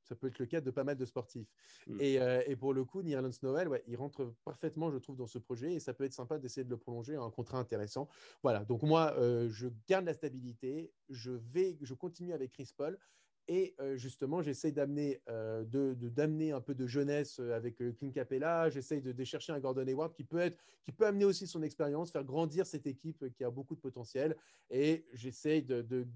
ça 0.10 0.16
peut 0.16 0.28
être 0.28 0.40
le 0.40 0.48
cas 0.48 0.60
de 0.60 0.72
pas 0.72 0.84
mal 0.84 0.98
de 0.98 1.06
sportifs. 1.06 1.48
Mm. 1.88 1.98
Euh, 2.02 2.42
et, 2.48 2.56
pour 2.56 2.74
le 2.74 2.84
coup, 2.84 3.04
Nierlands 3.04 3.30
Noël, 3.44 3.70
ouais, 3.70 3.84
il 3.88 3.96
rentre 3.96 4.34
parfaitement, 4.44 4.92
je 4.92 4.98
trouve, 4.98 5.16
dans 5.16 5.28
ce 5.28 5.38
projet 5.38 5.74
et 5.74 5.80
ça 5.80 5.94
peut 5.94 6.04
être 6.04 6.14
sympa 6.14 6.40
d'essayer 6.40 6.64
de 6.64 6.70
le 6.70 6.78
prolonger 6.78 7.16
à 7.16 7.22
un 7.22 7.30
contrat 7.30 7.60
intéressant. 7.60 8.10
Voilà, 8.42 8.66
donc 8.66 8.82
moi, 8.82 9.14
euh, 9.18 9.50
je 9.50 9.68
garde 9.88 10.06
la 10.06 10.16
stabilité, 10.16 10.92
je, 11.10 11.32
vais, 11.32 11.78
je 11.82 11.94
continue 11.94 12.34
avec 12.34 12.52
Chris 12.52 12.72
Paul. 12.76 12.98
Et 13.48 13.76
euh, 13.80 13.98
justement, 13.98 14.44
j'essaie 14.44 14.72
d'amener 14.72 15.22
de, 15.28 15.96
d'amener 15.96 16.52
un 16.52 16.62
peu 16.62 16.76
de 16.76 16.86
jeunesse 16.86 17.40
avec 17.40 17.78
Clint 17.98 18.12
Capella. 18.12 18.70
J'essaie 18.70 19.02
de, 19.02 19.12
de, 19.12 19.24
chercher 19.24 19.54
un 19.54 19.60
Gordon 19.60 19.88
Hayward 19.88 20.14
qui 20.14 20.24
peut, 20.24 20.38
être, 20.38 20.64
qui 20.84 20.92
peut 20.92 21.08
amener 21.08 21.26
aussi 21.26 21.48
son 21.48 21.64
expérience, 21.64 22.12
faire 22.12 22.24
grandir 22.24 22.68
cette 22.68 22.86
équipe 22.86 23.34
qui 23.34 23.44
a 23.44 23.50
beaucoup 23.50 23.74
de 23.74 23.80
potentiel. 23.80 24.36
Et 24.70 25.08
j'essaie 25.14 25.62
de, 25.62 25.82
de 25.82 26.08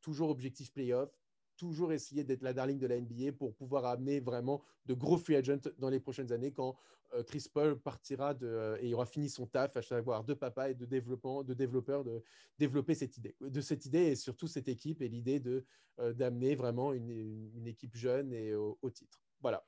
toujours 0.00 0.30
objectif 0.30 0.72
playoff, 0.72 1.10
toujours 1.56 1.92
essayer 1.92 2.24
d'être 2.24 2.42
la 2.42 2.52
darling 2.52 2.78
de 2.78 2.86
la 2.86 3.00
NBA 3.00 3.32
pour 3.32 3.54
pouvoir 3.54 3.84
amener 3.86 4.20
vraiment 4.20 4.62
de 4.86 4.94
gros 4.94 5.16
free 5.16 5.36
agents 5.36 5.70
dans 5.78 5.88
les 5.88 6.00
prochaines 6.00 6.32
années 6.32 6.52
quand 6.52 6.76
euh, 7.14 7.22
Chris 7.22 7.46
Paul 7.52 7.78
partira 7.78 8.34
euh, 8.42 8.76
et 8.80 8.92
aura 8.94 9.06
fini 9.06 9.28
son 9.28 9.46
taf, 9.46 9.76
à 9.76 9.82
savoir 9.82 10.24
de 10.24 10.34
papa 10.34 10.70
et 10.70 10.74
de 10.74 10.84
développement, 10.84 11.44
de 11.44 11.54
développeur, 11.54 12.04
de 12.04 12.22
développer 12.58 12.94
cette 12.94 13.16
idée, 13.16 13.36
de 13.40 13.60
cette 13.60 13.86
idée 13.86 14.06
et 14.06 14.16
surtout 14.16 14.46
cette 14.48 14.68
équipe 14.68 15.02
et 15.02 15.08
l'idée 15.08 15.40
de 15.40 15.64
euh, 16.00 16.12
d'amener 16.12 16.54
vraiment 16.54 16.92
une, 16.92 17.10
une, 17.10 17.66
équipe 17.66 17.96
jeune 17.96 18.32
et 18.32 18.54
au, 18.54 18.78
au, 18.82 18.90
titre. 18.90 19.22
Voilà. 19.40 19.66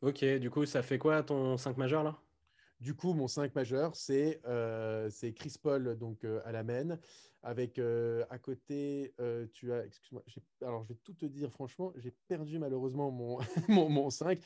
Ok, 0.00 0.24
du 0.24 0.50
coup, 0.50 0.64
ça 0.64 0.82
fait 0.82 0.98
quoi 0.98 1.22
ton 1.22 1.56
5 1.56 1.76
majeur 1.76 2.04
là? 2.04 2.22
Du 2.80 2.94
coup, 2.94 3.12
mon 3.12 3.28
5 3.28 3.54
majeur, 3.54 3.94
c'est 3.94 4.40
euh, 4.46 5.10
Chris 5.36 5.56
Paul 5.62 5.96
donc, 5.96 6.24
euh, 6.24 6.40
à 6.44 6.52
la 6.52 6.62
main. 6.62 6.98
Avec 7.42 7.78
euh, 7.78 8.24
à 8.28 8.38
côté, 8.38 9.14
euh, 9.18 9.46
tu 9.52 9.72
as, 9.72 9.86
excuse-moi, 9.86 10.22
alors 10.60 10.82
je 10.82 10.88
vais 10.88 10.98
tout 11.02 11.14
te 11.14 11.24
dire 11.24 11.50
franchement, 11.50 11.90
j'ai 11.96 12.12
perdu 12.28 12.58
malheureusement 12.58 13.10
mon, 13.10 13.38
mon, 13.68 13.88
mon 13.88 14.10
5. 14.10 14.38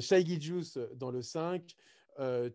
Shai 0.00 0.40
Juice 0.40 0.78
dans 0.94 1.12
le 1.12 1.22
5. 1.22 1.76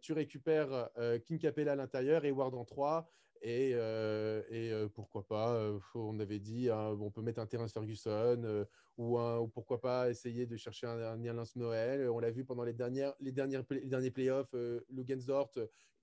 tu 0.01 0.13
récupères 0.13 0.89
King 1.25 1.39
Capella 1.39 1.73
à 1.73 1.75
l'intérieur 1.75 2.25
et 2.25 2.31
Ward 2.31 2.55
en 2.55 2.65
3. 2.65 3.09
Et, 3.41 3.71
et 3.71 4.73
pourquoi 4.93 5.25
pas, 5.25 5.71
on 5.95 6.19
avait 6.19 6.39
dit, 6.39 6.69
hein, 6.69 6.97
on 6.99 7.09
peut 7.09 7.21
mettre 7.21 7.39
un 7.39 7.45
terrain 7.45 7.67
Ferguson 7.67 8.65
ou, 8.97 9.17
ou, 9.17 9.47
pourquoi 9.47 9.79
pas 9.79 10.09
essayer 10.09 10.45
de 10.45 10.57
chercher 10.57 10.87
un, 10.87 10.99
un 10.99 11.43
Noël. 11.55 12.09
On 12.09 12.19
l'a 12.19 12.31
vu 12.31 12.43
pendant 12.43 12.63
les, 12.63 12.73
dernières, 12.73 13.13
les, 13.19 13.31
dernières, 13.31 13.63
les 13.69 13.85
derniers 13.85 14.11
playoffs, 14.11 14.53
euh, 14.55 14.81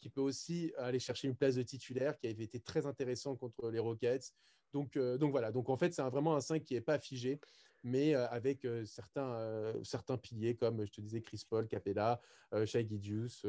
qui 0.00 0.08
peut 0.08 0.20
aussi 0.20 0.72
aller 0.78 0.98
chercher 0.98 1.28
une 1.28 1.36
place 1.36 1.56
de 1.56 1.62
titulaire 1.62 2.16
qui 2.18 2.26
avait 2.26 2.44
été 2.44 2.60
très 2.60 2.86
intéressant 2.86 3.36
contre 3.36 3.70
les 3.70 3.78
Rockets. 3.78 4.32
Donc, 4.72 4.98
donc 4.98 5.30
voilà, 5.30 5.52
donc 5.52 5.70
en 5.70 5.76
fait 5.76 5.94
c'est 5.94 6.02
vraiment 6.02 6.36
un 6.36 6.40
5 6.40 6.62
qui 6.62 6.74
n'est 6.74 6.82
pas 6.82 6.98
figé 6.98 7.40
mais 7.86 8.14
euh, 8.14 8.26
avec 8.30 8.64
euh, 8.64 8.84
certains, 8.84 9.32
euh, 9.34 9.72
certains 9.84 10.18
piliers 10.18 10.56
comme, 10.56 10.84
je 10.84 10.90
te 10.90 11.00
disais, 11.00 11.20
Chris 11.20 11.42
Paul, 11.48 11.68
Capella, 11.68 12.20
Shai 12.64 12.86
Gidius, 12.88 13.44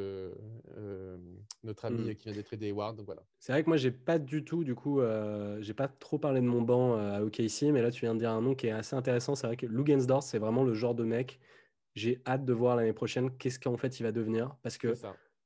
notre 1.63 1.86
ami 1.86 2.12
mm. 2.12 2.15
qui 2.15 2.23
vient 2.26 2.34
d'être 2.34 2.54
aidé 2.54 2.67
Hayward. 2.67 3.02
Voilà. 3.02 3.23
C'est 3.39 3.52
vrai 3.52 3.63
que 3.63 3.69
moi, 3.69 3.78
j'ai 3.78 3.91
pas 3.91 4.19
du 4.19 4.43
tout, 4.43 4.63
du 4.63 4.76
coup, 4.76 5.02
j'ai 5.60 5.73
pas 5.73 5.88
trop 5.88 6.17
parlé 6.17 6.41
de 6.41 6.45
mon 6.45 6.62
banc 6.62 6.95
à 6.95 7.21
OKC, 7.21 7.71
mais 7.71 7.82
là, 7.82 7.91
tu 7.91 8.02
viens 8.02 8.13
de 8.13 8.19
dire 8.19 8.32
un 8.32 8.41
nom 8.41 8.56
qui 8.56 8.67
est 8.67 8.71
assez 8.71 8.95
intéressant. 8.95 9.36
C'est 9.36 9.47
vrai 9.47 9.58
que 9.58 9.65
Lugensdorf, 9.65 10.23
c'est 10.23 10.39
vraiment 10.39 10.63
le 10.63 10.73
genre 10.73 10.95
de 10.95 11.04
mec. 11.04 11.39
J'ai 11.95 12.21
hâte 12.26 12.45
de 12.45 12.54
voir 12.54 12.76
l'année 12.76 12.93
prochaine 12.93 13.36
qu'est-ce 13.38 13.60
qu'en 13.60 13.78
fait 13.78 14.00
il 14.00 14.04
va 14.04 14.12
devenir. 14.12 14.56
Parce 14.62 14.78
que 14.78 14.93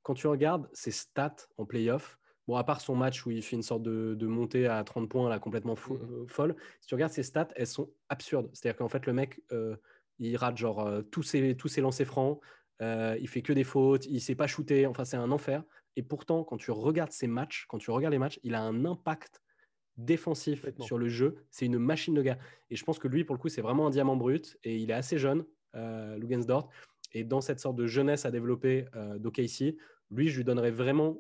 quand 0.02 0.14
tu 0.14 0.28
regardes 0.28 0.70
ses 0.74 0.92
stats 0.92 1.48
en 1.58 1.66
playoff, 1.66 2.20
Bon, 2.52 2.58
à 2.58 2.66
part 2.66 2.82
son 2.82 2.98
match 2.98 3.26
où 3.26 3.32
il 3.32 3.42
fait 3.42 3.56
une 3.56 3.64
sorte 3.64 3.82
de, 3.82 4.28
montée 4.28 4.68
à 4.68 4.84
30 4.84 5.08
points 5.08 5.30
là, 5.30 5.40
complètement 5.40 5.76
mmh 5.76 5.94
euh, 5.94 6.28
folle, 6.28 6.58
si 6.82 6.88
tu 6.90 6.96
regardes 6.96 7.14
ses 7.14 7.24
stats, 7.24 7.48
elles 7.56 7.66
sont 7.66 7.90
absurdes. 8.10 8.50
C'est-à-dire 8.52 8.78
qu'en 8.78 8.90
fait, 8.90 9.06
le 9.06 9.14
mec, 9.14 9.42
euh, 9.54 9.78
il 10.20 10.36
rate 10.36 10.58
genre 10.58 10.86
euh, 10.86 11.02
tous, 11.02 11.24
ses, 11.24 11.56
tous 11.56 11.70
ses 11.70 11.80
lancers 11.80 12.06
francs, 12.06 12.42
il 12.82 13.28
fait 13.30 13.42
que 13.42 13.54
des 13.54 13.64
fautes, 13.64 14.06
il 14.08 14.16
ne 14.16 14.20
sait 14.20 14.36
pas 14.36 14.48
shooter, 14.48 14.86
enfin, 14.86 15.06
c'est 15.06 15.16
un 15.16 15.32
enfer. 15.32 15.64
Et 15.96 16.04
pourtant, 16.04 16.44
quand 16.44 16.58
tu 16.58 16.72
regardes 16.72 17.14
ses 17.14 17.28
matchs, 17.28 17.68
quand 17.70 17.78
tu 17.78 17.90
regardes 17.90 18.12
les 18.12 18.20
matchs, 18.20 18.38
il 18.44 18.54
a 18.54 18.62
un 18.62 18.84
impact 18.84 19.42
défensif 19.96 20.66
sur 20.80 20.98
le 20.98 21.08
jeu. 21.08 21.46
C'est 21.52 21.68
une 21.68 21.78
machine 21.78 22.16
de 22.16 22.22
gars. 22.22 22.38
Et 22.70 22.76
je 22.76 22.84
pense 22.84 23.00
que 23.00 23.08
lui, 23.08 23.24
pour 23.24 23.34
le 23.34 23.40
coup, 23.40 23.48
c'est 23.48 23.62
vraiment 23.62 23.88
un 23.88 23.92
diamant 23.92 24.18
brut. 24.18 24.58
Et 24.66 24.76
il 24.76 24.92
est 24.92 24.96
assez 24.96 25.18
jeune, 25.18 25.46
Lugensdort. 25.74 26.70
Et 27.14 27.24
dans 27.24 27.40
cette 27.40 27.62
sorte 27.62 27.78
de 27.78 27.88
jeunesse 27.88 28.26
à 28.26 28.32
développer 28.32 28.88
d'OKC, 29.20 29.78
lui, 30.10 30.28
je 30.28 30.38
lui 30.38 30.44
donnerais 30.44 30.72
vraiment 30.72 31.18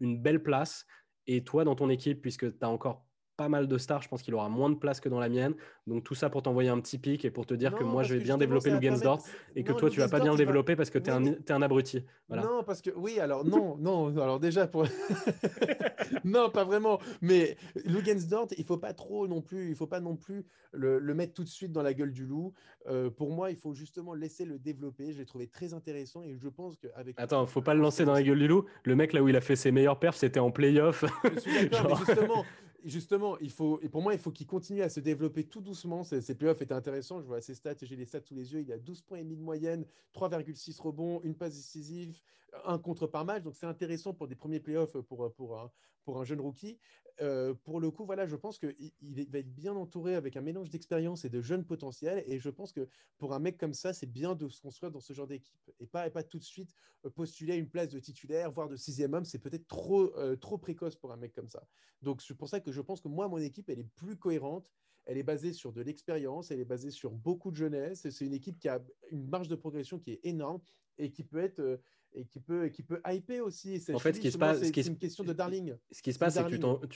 une 0.00 0.20
belle 0.20 0.42
place. 0.42 0.86
Et 1.26 1.44
toi, 1.44 1.64
dans 1.64 1.76
ton 1.76 1.90
équipe, 1.90 2.22
puisque 2.22 2.50
tu 2.50 2.58
n'as 2.60 2.68
encore 2.68 3.06
pas 3.40 3.48
mal 3.48 3.68
de 3.68 3.78
stars. 3.78 4.02
Je 4.02 4.08
pense 4.10 4.20
qu'il 4.20 4.34
aura 4.34 4.50
moins 4.50 4.68
de 4.68 4.74
place 4.74 5.00
que 5.00 5.08
dans 5.08 5.18
la 5.18 5.30
mienne. 5.30 5.54
Donc 5.86 6.04
tout 6.04 6.14
ça 6.14 6.28
pour 6.28 6.42
t'envoyer 6.42 6.68
un 6.68 6.78
petit 6.78 6.98
pic 6.98 7.24
et 7.24 7.30
pour 7.30 7.46
te 7.46 7.54
dire 7.54 7.74
que 7.74 7.82
moi, 7.82 8.02
je 8.02 8.12
vais 8.14 8.20
bien 8.22 8.36
développer 8.36 8.68
Lugensdorf 8.70 9.24
et 9.56 9.64
que 9.64 9.72
Non, 9.72 9.78
toi, 9.78 9.88
tu 9.88 9.98
vas 9.98 10.08
pas 10.08 10.18
Lugensdorf, 10.18 10.36
bien 10.36 10.44
le 10.44 10.46
développer 10.46 10.76
parce 10.76 10.90
que 10.90 10.98
tu 10.98 11.08
es, 11.08 11.14
Oui, 11.14 11.36
mais- 11.38 11.52
un, 11.52 11.62
abruti. 11.62 12.04
Voilà. 12.28 12.42
Non, 12.42 12.62
parce 12.64 12.82
que 12.82 12.90
oui, 12.94 13.18
alors 13.18 13.46
non, 13.46 13.78
non, 13.78 14.08
alors 14.18 14.40
déjà 14.40 14.66
pour 14.66 14.84
non, 16.24 16.50
pas 16.50 16.64
vraiment. 16.64 17.00
Mais 17.22 17.56
Lugensdort, 17.86 18.48
il 18.58 18.64
faut 18.64 18.76
pas 18.76 18.92
trop 18.92 19.26
non 19.26 19.40
plus, 19.40 19.70
il 19.70 19.74
faut 19.74 19.86
pas 19.86 20.00
non 20.00 20.16
plus 20.16 20.44
le, 20.72 20.98
le 20.98 21.14
mettre 21.14 21.32
tout 21.32 21.44
de 21.44 21.48
suite 21.48 21.72
dans 21.72 21.82
la 21.82 21.94
gueule 21.94 22.12
du 22.12 22.26
loup. 22.26 22.52
Euh, 22.88 23.08
pour 23.10 23.30
moi, 23.30 23.50
il 23.50 23.56
faut 23.56 23.72
justement 23.72 24.12
laisser 24.12 24.44
le 24.44 24.58
développer. 24.58 25.12
Je 25.12 25.18
l'ai 25.18 25.26
trouvé 25.26 25.46
très 25.46 25.72
intéressant 25.72 26.22
et 26.22 26.36
je 26.36 26.48
pense 26.48 26.76
qu'avec 26.76 27.18
Attends, 27.18 27.46
faut 27.46 27.62
pas 27.62 27.72
le 27.74 27.80
lancer 27.80 28.04
dans 28.04 28.12
la 28.12 28.22
gueule 28.22 28.38
du 28.38 28.48
loup. 28.48 28.66
Le 28.84 28.96
mec 28.96 29.14
là 29.14 29.22
où 29.22 29.28
il 29.28 29.36
a 29.36 29.40
fait 29.40 29.56
ses 29.56 29.70
meilleurs 29.72 29.98
perfs, 29.98 30.16
c'était 30.16 30.40
en 30.40 30.50
playoff. 30.50 31.04
Je 31.34 31.40
suis 31.40 31.68
d'accord, 31.68 31.88
Genre- 31.88 32.00
mais 32.06 32.14
justement, 32.14 32.44
justement, 32.84 33.38
il 33.38 33.50
faut, 33.50 33.80
et 33.82 33.88
pour 33.88 34.02
moi, 34.02 34.14
il 34.14 34.20
faut 34.20 34.30
qu'il 34.30 34.46
continue 34.46 34.82
à 34.82 34.88
se 34.88 35.00
développer 35.00 35.44
tout 35.44 35.60
doucement. 35.60 36.04
Ces, 36.04 36.20
ces 36.20 36.34
playoffs 36.34 36.60
étaient 36.62 36.74
intéressants. 36.74 37.20
Je 37.20 37.26
vois 37.26 37.40
ses 37.40 37.54
stats, 37.54 37.74
j'ai 37.82 37.96
les 37.96 38.04
stats 38.04 38.22
sous 38.22 38.34
les 38.34 38.52
yeux. 38.52 38.60
Il 38.60 38.72
a 38.72 38.78
12 38.78 39.02
points 39.02 39.18
et 39.18 39.22
demi 39.22 39.36
de 39.36 39.42
moyenne, 39.42 39.86
3,6 40.14 40.80
rebonds, 40.80 41.20
une 41.22 41.34
passe 41.34 41.54
décisive, 41.54 42.20
un 42.64 42.78
contre 42.78 43.06
par 43.06 43.24
match. 43.24 43.42
Donc 43.42 43.54
c'est 43.56 43.66
intéressant 43.66 44.14
pour 44.14 44.28
des 44.28 44.34
premiers 44.34 44.60
playoffs 44.60 44.96
pour, 45.00 45.32
pour, 45.32 45.58
un, 45.58 45.70
pour 46.04 46.20
un 46.20 46.24
jeune 46.24 46.40
rookie. 46.40 46.78
Euh, 47.20 47.52
pour 47.54 47.80
le 47.80 47.90
coup, 47.90 48.06
voilà, 48.06 48.26
je 48.26 48.36
pense 48.36 48.58
qu'il 48.58 48.74
il 49.00 49.30
va 49.30 49.38
être 49.38 49.54
bien 49.54 49.74
entouré 49.74 50.14
avec 50.14 50.36
un 50.36 50.40
mélange 50.40 50.70
d'expérience 50.70 51.24
et 51.24 51.28
de 51.28 51.42
jeunes 51.42 51.66
potentiels. 51.66 52.24
Et 52.26 52.38
je 52.38 52.48
pense 52.48 52.72
que 52.72 52.88
pour 53.18 53.34
un 53.34 53.38
mec 53.38 53.58
comme 53.58 53.74
ça, 53.74 53.92
c'est 53.92 54.06
bien 54.10 54.34
de 54.34 54.48
se 54.48 54.60
construire 54.60 54.90
dans 54.90 55.00
ce 55.00 55.12
genre 55.12 55.26
d'équipe 55.26 55.70
et 55.78 55.86
pas, 55.86 56.06
et 56.06 56.10
pas 56.10 56.22
tout 56.22 56.38
de 56.38 56.44
suite 56.44 56.72
euh, 57.04 57.10
postuler 57.10 57.52
à 57.52 57.56
une 57.56 57.68
place 57.68 57.88
de 57.88 57.98
titulaire, 57.98 58.50
voire 58.50 58.68
de 58.68 58.76
sixième 58.76 59.12
homme. 59.12 59.24
C'est 59.24 59.38
peut-être 59.38 59.66
trop, 59.66 60.16
euh, 60.16 60.36
trop 60.36 60.56
précoce 60.56 60.96
pour 60.96 61.12
un 61.12 61.16
mec 61.16 61.34
comme 61.34 61.48
ça. 61.48 61.66
Donc 62.00 62.22
c'est 62.22 62.34
pour 62.34 62.48
ça 62.48 62.60
que 62.60 62.72
je 62.72 62.80
pense 62.80 63.02
que 63.02 63.08
moi, 63.08 63.28
mon 63.28 63.38
équipe, 63.38 63.68
elle 63.68 63.80
est 63.80 63.90
plus 63.96 64.16
cohérente. 64.16 64.70
Elle 65.06 65.18
est 65.18 65.22
basée 65.22 65.52
sur 65.52 65.72
de 65.72 65.80
l'expérience, 65.80 66.50
elle 66.50 66.60
est 66.60 66.64
basée 66.64 66.90
sur 66.90 67.10
beaucoup 67.10 67.50
de 67.50 67.56
jeunesse. 67.56 68.08
C'est 68.08 68.24
une 68.24 68.34
équipe 68.34 68.58
qui 68.58 68.68
a 68.68 68.82
une 69.10 69.28
marge 69.28 69.48
de 69.48 69.56
progression 69.56 69.98
qui 69.98 70.12
est 70.12 70.20
énorme 70.24 70.60
et 70.98 71.10
qui 71.10 71.24
peut 71.24 71.38
être 71.38 71.80
et 72.14 72.24
qui 72.24 72.40
peut 72.40 72.66
et 72.66 72.70
qui 72.70 72.82
peut 72.82 73.00
hyper 73.08 73.44
aussi. 73.44 73.80
En 73.94 73.98
fait, 73.98 74.14
ce 74.14 74.20
qui 74.20 74.30
se 74.30 74.38
passe- 74.38 74.60
c'est 74.62 74.86
une 74.86 74.96
question 74.96 75.24
de 75.24 75.32
darling. 75.32 75.74
Ce 75.90 76.02
qui 76.02 76.12
se 76.12 76.18
passe, 76.18 76.34
c'est 76.34 76.44
que 76.44 76.86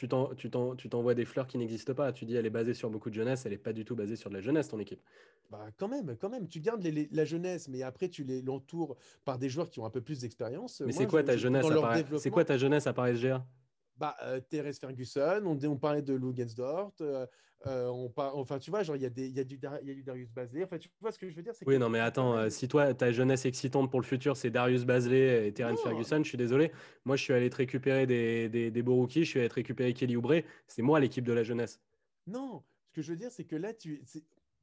tu 0.77 0.88
t'envoies 0.88 1.14
des 1.14 1.24
fleurs 1.24 1.46
qui 1.46 1.59
n'existent 1.59 1.94
pas. 1.94 2.12
Tu 2.12 2.24
dis, 2.24 2.35
elle 2.35 2.46
est 2.46 2.50
basée 2.50 2.74
sur 2.74 2.90
beaucoup 2.90 3.11
de 3.11 3.14
jeunesse, 3.14 3.46
elle 3.46 3.53
n'est 3.53 3.59
pas 3.59 3.72
du 3.72 3.85
tout 3.85 3.94
basée 3.94 4.16
sur 4.16 4.31
de 4.31 4.35
la 4.35 4.40
jeunesse, 4.40 4.68
ton 4.68 4.79
équipe. 4.79 5.00
Bah, 5.50 5.66
quand 5.77 5.88
même, 5.88 6.16
quand 6.20 6.31
même. 6.31 6.48
Tu 6.48 6.61
gardes 6.61 6.83
les- 6.83 6.90
les- 6.90 7.09
la 7.12 7.24
jeunesse, 7.24 7.68
mais 7.68 7.83
après 7.83 8.09
tu 8.09 8.24
les 8.24 8.42
l'entoures 8.42 8.96
par 9.24 9.38
des 9.38 9.48
joueurs 9.48 9.70
qui 9.70 9.79
ont 9.81 9.85
un 9.87 9.90
peu 9.90 10.00
plus 10.00 10.20
d'expérience. 10.20 10.81
Mais 10.81 10.87
Moi, 10.92 10.94
c'est 11.03 11.07
quoi 11.07 11.22
ta 11.22 11.37
je- 11.37 11.42
jeunesse 11.42 11.64
à 11.64 11.68
développement- 11.96 12.31
quoi 12.33 12.44
ta 12.44 12.59
jeunesse 12.59 12.87
à 12.87 12.92
part 12.92 13.07
SGA 13.09 13.46
bah, 13.97 14.17
euh, 14.23 14.41
Thérèse 14.41 14.79
Ferguson, 14.79 15.43
on, 15.45 15.59
on 15.69 15.77
parlait 15.77 16.03
de 16.03 16.15
Lugensdort, 16.15 16.93
euh, 17.01 17.27
euh, 17.67 17.87
on 17.89 18.11
par- 18.11 18.37
enfin 18.37 18.59
tu 18.59 18.71
vois, 18.71 18.83
genre 18.83 18.97
il 18.97 19.03
y, 19.03 19.07
a 19.07 19.11
des- 19.11 19.29
y, 19.31 19.41
a 19.41 19.45
du 19.45 19.59
y 19.59 19.67
a 19.67 19.95
du 19.95 20.03
Darius 20.03 20.31
Bazley, 20.31 20.65
enfin 20.65 20.77
tu 20.79 20.91
vois 21.01 21.13
ce 21.13 21.19
que 21.19 21.31
je 21.31 21.35
veux 21.37 21.43
dire 21.43 21.55
c'est 21.55 21.67
Oui, 21.67 21.75
que- 21.75 21.81
non, 21.81 21.89
mais 21.89 22.01
attends, 22.01 22.37
euh, 22.37 22.51
si 22.51 22.69
toi, 22.69 22.93
ta 22.93 23.11
jeunesse 23.13 23.47
excitante 23.47 23.91
pour 23.91 24.01
le 24.01 24.07
futur, 24.07 24.37
c'est 24.37 24.51
Darius 24.51 24.85
Bazley 24.85 25.49
et 25.49 25.53
Terence 25.53 25.79
Non. 25.79 25.91
Ferguson, 25.91 26.19
je 26.23 26.29
suis 26.29 26.37
désolé. 26.39 26.73
Moi, 27.05 27.17
je 27.17 27.23
suis 27.23 27.33
allé 27.33 27.49
te 27.49 27.57
récupérer 27.57 28.07
des, 28.07 28.49
des, 28.51 28.71
des 28.71 28.83
beaux 28.83 28.97
rookies, 28.97 29.25
je 29.25 29.31
suis 29.31 29.41
allé 29.41 29.49
te 29.49 29.55
récupérer 29.55 29.95
Kelly 29.95 30.17
Oubre. 30.17 30.43
C'est 30.67 30.83
moi 30.83 31.01
l'équipe 31.01 31.25
de 31.25 31.33
la 31.33 31.43
jeunesse. 31.43 31.81
Non, 32.27 32.63
ce 32.89 32.93
que 32.93 33.03
je 33.03 33.11
veux 33.13 33.17
dire 33.19 33.31
c'est 33.31 33.45
que 33.45 33.57
là, 33.57 33.73
tu, 33.73 34.03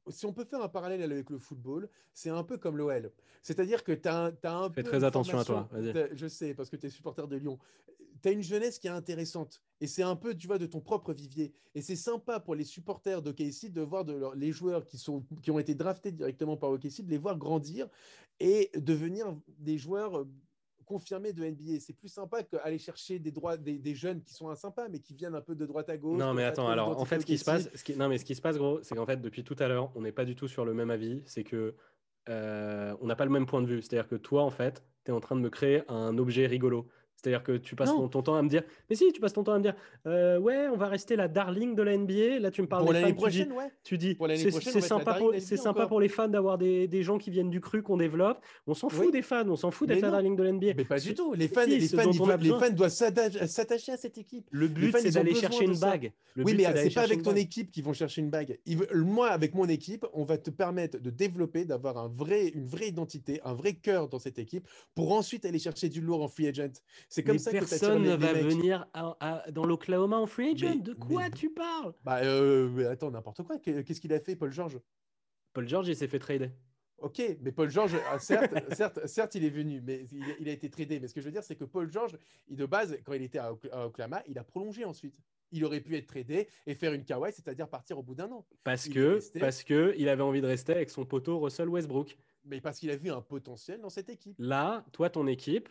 si 0.08 0.26
on 0.26 0.32
peut 0.32 0.44
faire 0.44 0.62
un 0.62 0.68
parallèle 0.68 1.02
avec 1.02 1.30
le 1.30 1.38
football, 1.38 1.88
c'est 2.12 2.30
un 2.30 2.42
peu 2.44 2.56
comme 2.58 2.76
l'OL. 2.76 3.12
C'est-à-dire 3.42 3.84
que 3.84 3.92
tu 3.92 4.08
as, 4.08 4.32
un 4.44 4.70
Fais 4.70 4.82
peu 4.82 4.88
très 4.90 5.04
attention 5.04 5.38
à 5.38 5.44
toi, 5.44 5.68
Je 6.12 6.28
sais, 6.28 6.54
parce 6.54 6.70
que 6.70 6.76
tu 6.76 6.86
es 6.86 6.90
supporter 6.90 7.26
de 7.28 7.36
Lyon. 7.36 7.58
Tu 8.22 8.28
as 8.28 8.32
une 8.32 8.42
jeunesse 8.42 8.78
qui 8.78 8.86
est 8.86 8.90
intéressante. 8.90 9.62
Et 9.80 9.86
c'est 9.88 10.02
un 10.02 10.14
peu, 10.14 10.36
tu 10.36 10.46
vois, 10.46 10.58
de 10.58 10.66
ton 10.66 10.80
propre 10.80 11.12
vivier. 11.12 11.52
Et 11.74 11.82
c'est 11.82 11.96
sympa 11.96 12.38
pour 12.38 12.54
les 12.54 12.64
supporters 12.64 13.20
d'OKC 13.22 13.72
de 13.72 13.80
voir 13.80 14.04
de 14.04 14.12
leur- 14.12 14.34
les 14.36 14.52
joueurs 14.52 14.84
qui, 14.86 14.96
sont, 14.98 15.24
qui 15.42 15.50
ont 15.50 15.58
été 15.58 15.74
draftés 15.74 16.12
directement 16.12 16.56
par 16.56 16.70
OKC, 16.70 17.02
de 17.02 17.10
les 17.10 17.18
voir 17.18 17.36
grandir 17.36 17.88
et 18.38 18.70
devenir 18.76 19.36
des 19.58 19.78
joueurs 19.78 20.18
euh, 20.18 20.28
confirmés 20.84 21.32
de 21.32 21.44
NBA. 21.44 21.80
C'est 21.80 21.92
plus 21.92 22.08
sympa 22.08 22.42
qu'aller 22.42 22.78
chercher 22.78 23.18
des, 23.18 23.30
droits, 23.30 23.56
des, 23.56 23.78
des 23.78 23.94
jeunes 23.94 24.22
qui 24.22 24.32
sont 24.34 24.54
sympas, 24.54 24.88
mais 24.88 24.98
qui 25.00 25.14
viennent 25.14 25.34
un 25.34 25.40
peu 25.40 25.54
de 25.54 25.66
droite 25.66 25.88
à 25.88 25.96
gauche. 25.96 26.18
Non, 26.18 26.34
mais 26.34 26.44
attends, 26.44 26.68
alors 26.68 26.98
en 27.00 27.04
fait, 27.04 27.20
ce 27.20 27.26
qui 27.26 27.38
se 27.38 27.44
passe, 27.44 27.68
ce 27.74 27.82
qui- 27.84 27.96
non, 27.96 28.08
mais 28.08 28.18
ce 28.18 28.24
qui 28.24 28.34
se 28.34 28.40
passe, 28.42 28.56
gros, 28.58 28.82
c'est 28.82 28.94
qu'en 28.94 29.06
fait, 29.06 29.20
depuis 29.20 29.44
tout 29.44 29.56
à 29.58 29.68
l'heure, 29.68 29.90
on 29.94 30.02
n'est 30.02 30.12
pas 30.12 30.24
du 30.24 30.34
tout 30.36 30.48
sur 30.48 30.64
le 30.64 30.74
même 30.74 30.90
avis. 30.90 31.22
C'est 31.26 31.44
que 31.44 31.74
euh, 32.28 32.94
on 33.00 33.06
n'a 33.06 33.16
pas 33.16 33.24
le 33.24 33.30
même 33.30 33.46
point 33.46 33.62
de 33.62 33.66
vue. 33.66 33.82
C'est-à-dire 33.82 34.08
que 34.08 34.16
toi, 34.16 34.42
en 34.44 34.50
fait, 34.50 34.84
tu 35.04 35.10
es 35.10 35.14
en 35.14 35.20
train 35.20 35.34
de 35.36 35.40
me 35.40 35.50
créer 35.50 35.82
un 35.90 36.16
objet 36.18 36.46
rigolo. 36.46 36.88
C'est-à-dire 37.22 37.44
que 37.44 37.52
tu 37.56 37.76
passes 37.76 37.90
ton, 37.90 38.08
ton 38.08 38.20
temps 38.22 38.34
à 38.34 38.42
me 38.42 38.48
dire, 38.48 38.62
mais 38.90 38.96
si, 38.96 39.12
tu 39.12 39.20
passes 39.20 39.32
ton 39.32 39.44
temps 39.44 39.52
à 39.52 39.58
me 39.58 39.62
dire, 39.62 39.76
euh, 40.06 40.40
ouais, 40.40 40.66
on 40.72 40.76
va 40.76 40.88
rester 40.88 41.14
la 41.14 41.28
darling 41.28 41.76
de 41.76 41.82
la 41.82 41.96
NBA. 41.96 42.40
Là, 42.40 42.50
tu 42.50 42.62
me 42.62 42.66
parles 42.66 42.82
Pour 42.82 42.92
des 42.92 43.00
l'année 43.00 43.14
fans, 43.14 43.26
tu 43.28 43.30
dis- 43.30 43.44
prochaine, 43.44 43.52
ouais. 43.52 43.70
Tu 43.84 43.98
dis, 43.98 44.14
Pour 44.16 44.26
l'année 44.26 44.40
c'est 44.42 44.48
prochaine, 44.50 44.74
la 44.74 44.80
sympa, 44.80 45.14
pour, 45.14 45.30
la 45.30 45.38
NBA 45.38 45.56
sympa 45.56 45.86
pour 45.86 46.00
les 46.00 46.08
fans 46.08 46.26
d'avoir 46.26 46.58
des, 46.58 46.88
des 46.88 47.02
gens 47.04 47.18
qui 47.18 47.30
viennent 47.30 47.50
du 47.50 47.60
cru 47.60 47.82
qu'on 47.84 47.96
développe. 47.96 48.40
On 48.66 48.74
s'en 48.74 48.88
fout 48.88 49.06
Oui. 49.06 49.12
des 49.12 49.22
fans, 49.22 49.48
on 49.48 49.54
s'en 49.54 49.70
fout 49.70 49.86
d'être 49.88 50.00
la 50.00 50.10
darling 50.10 50.34
de 50.34 50.42
l'NBA. 50.42 50.74
Mais 50.76 50.84
pas 50.84 50.98
du 50.98 51.14
tout. 51.14 51.32
Les 51.34 51.46
si, 51.46 51.54
fans, 51.54 51.64
les 51.66 51.80
fans, 51.80 52.10
les 52.40 52.70
doivent 52.72 52.90
s'atta- 52.90 53.46
s'attacher 53.46 53.92
à 53.92 53.96
cette 53.96 54.18
équipe. 54.18 54.48
Le 54.50 54.66
but, 54.66 54.92
c'est 54.98 55.12
d'aller 55.12 55.34
chercher 55.36 55.64
une 55.64 55.78
bague. 55.78 56.12
Le 56.34 56.44
oui, 56.44 56.54
but, 56.54 56.64
mais 56.66 56.88
c'est 56.88 56.94
pas 56.94 57.02
avec 57.02 57.22
ton 57.22 57.36
équipe 57.36 57.70
qu'ils 57.70 57.84
vont 57.84 57.92
chercher 57.92 58.20
une 58.20 58.30
bague. 58.30 58.58
Moi, 58.94 59.28
avec 59.28 59.54
mon 59.54 59.68
équipe, 59.68 60.06
on 60.12 60.24
va 60.24 60.38
te 60.38 60.50
permettre 60.50 60.98
de 60.98 61.10
développer, 61.10 61.64
d'avoir 61.64 61.98
un 61.98 62.08
vrai, 62.08 62.48
une 62.48 62.66
vraie 62.66 62.88
identité, 62.88 63.40
un 63.44 63.54
vrai 63.54 63.74
cœur 63.74 64.08
dans 64.08 64.18
cette 64.18 64.38
équipe, 64.40 64.66
pour 64.96 65.12
ensuite 65.12 65.44
aller 65.44 65.58
chercher 65.60 65.88
du 65.88 66.00
lourd 66.00 66.22
en 66.22 66.28
free 66.28 66.48
agent. 66.48 66.72
C'est 67.14 67.22
comme 67.22 67.34
mais 67.34 67.38
ça 67.38 67.50
que 67.52 67.58
personne 67.58 68.02
ne 68.02 68.14
va 68.16 68.32
mecs. 68.32 68.42
venir 68.44 68.88
à- 68.94 69.16
à- 69.20 69.50
dans 69.50 69.64
l'Oklahoma 69.64 70.16
en 70.16 70.26
free 70.26 70.52
agent. 70.52 70.66
Mais- 70.70 70.80
de 70.80 70.94
quoi 70.94 71.24
mais- 71.24 71.30
tu 71.30 71.50
parles? 71.50 71.92
Bah, 72.04 72.20
euh, 72.24 72.68
mais 72.70 72.86
attends, 72.86 73.10
n'importe 73.10 73.42
quoi. 73.42 73.58
Qu'est- 73.58 73.84
Qu'est-ce 73.84 74.00
qu'il 74.00 74.12
a 74.14 74.20
fait, 74.20 74.34
Paul 74.34 74.50
George? 74.50 74.78
Paul 75.52 75.68
George, 75.68 75.88
il 75.88 75.96
s'est 75.96 76.08
fait 76.08 76.18
trader. 76.18 76.50
Ok, 76.98 77.20
mais 77.40 77.50
Paul 77.52 77.68
George, 77.68 77.96
ah, 78.10 78.18
certes, 78.18 78.52
certes, 78.78 79.06
certes, 79.08 79.34
il 79.34 79.44
est 79.44 79.50
venu, 79.50 79.80
mais 79.84 80.06
il, 80.12 80.24
il 80.40 80.48
a 80.48 80.52
été 80.52 80.70
tradé. 80.70 81.00
Mais 81.00 81.08
ce 81.08 81.14
que 81.14 81.20
je 81.20 81.26
veux 81.26 81.32
dire, 81.32 81.42
c'est 81.42 81.56
que 81.56 81.64
Paul 81.64 81.90
George, 81.90 82.16
il, 82.48 82.56
de 82.56 82.64
base, 82.64 82.96
quand 83.04 83.12
il 83.12 83.22
était 83.22 83.38
à, 83.38 83.52
Okla- 83.52 83.72
à 83.72 83.86
Oklahoma, 83.88 84.22
il 84.28 84.38
a 84.38 84.44
prolongé 84.44 84.84
ensuite. 84.84 85.18
Il 85.50 85.64
aurait 85.64 85.80
pu 85.80 85.96
être 85.96 86.06
tradé 86.06 86.48
et 86.66 86.74
faire 86.74 86.92
une 86.94 87.04
Kawhi, 87.04 87.32
c'est-à-dire 87.32 87.68
partir 87.68 87.98
au 87.98 88.02
bout 88.02 88.14
d'un 88.14 88.30
an. 88.30 88.46
Parce 88.64 88.86
Il 88.86 88.94
que, 88.94 89.14
resté. 89.16 89.38
parce 89.40 89.64
que 89.64 89.94
il 89.98 90.08
avait 90.08 90.22
envie 90.22 90.40
de 90.40 90.46
rester 90.46 90.72
avec 90.72 90.88
son 90.90 91.04
poteau 91.04 91.40
Russell 91.40 91.68
Westbrook. 91.68 92.16
Mais 92.44 92.60
parce 92.60 92.78
qu'il 92.78 92.90
a 92.90 92.96
vu 92.96 93.10
un 93.10 93.20
potentiel 93.20 93.80
dans 93.80 93.90
cette 93.90 94.08
équipe. 94.08 94.34
Là, 94.38 94.84
toi, 94.92 95.10
ton 95.10 95.26
équipe, 95.26 95.68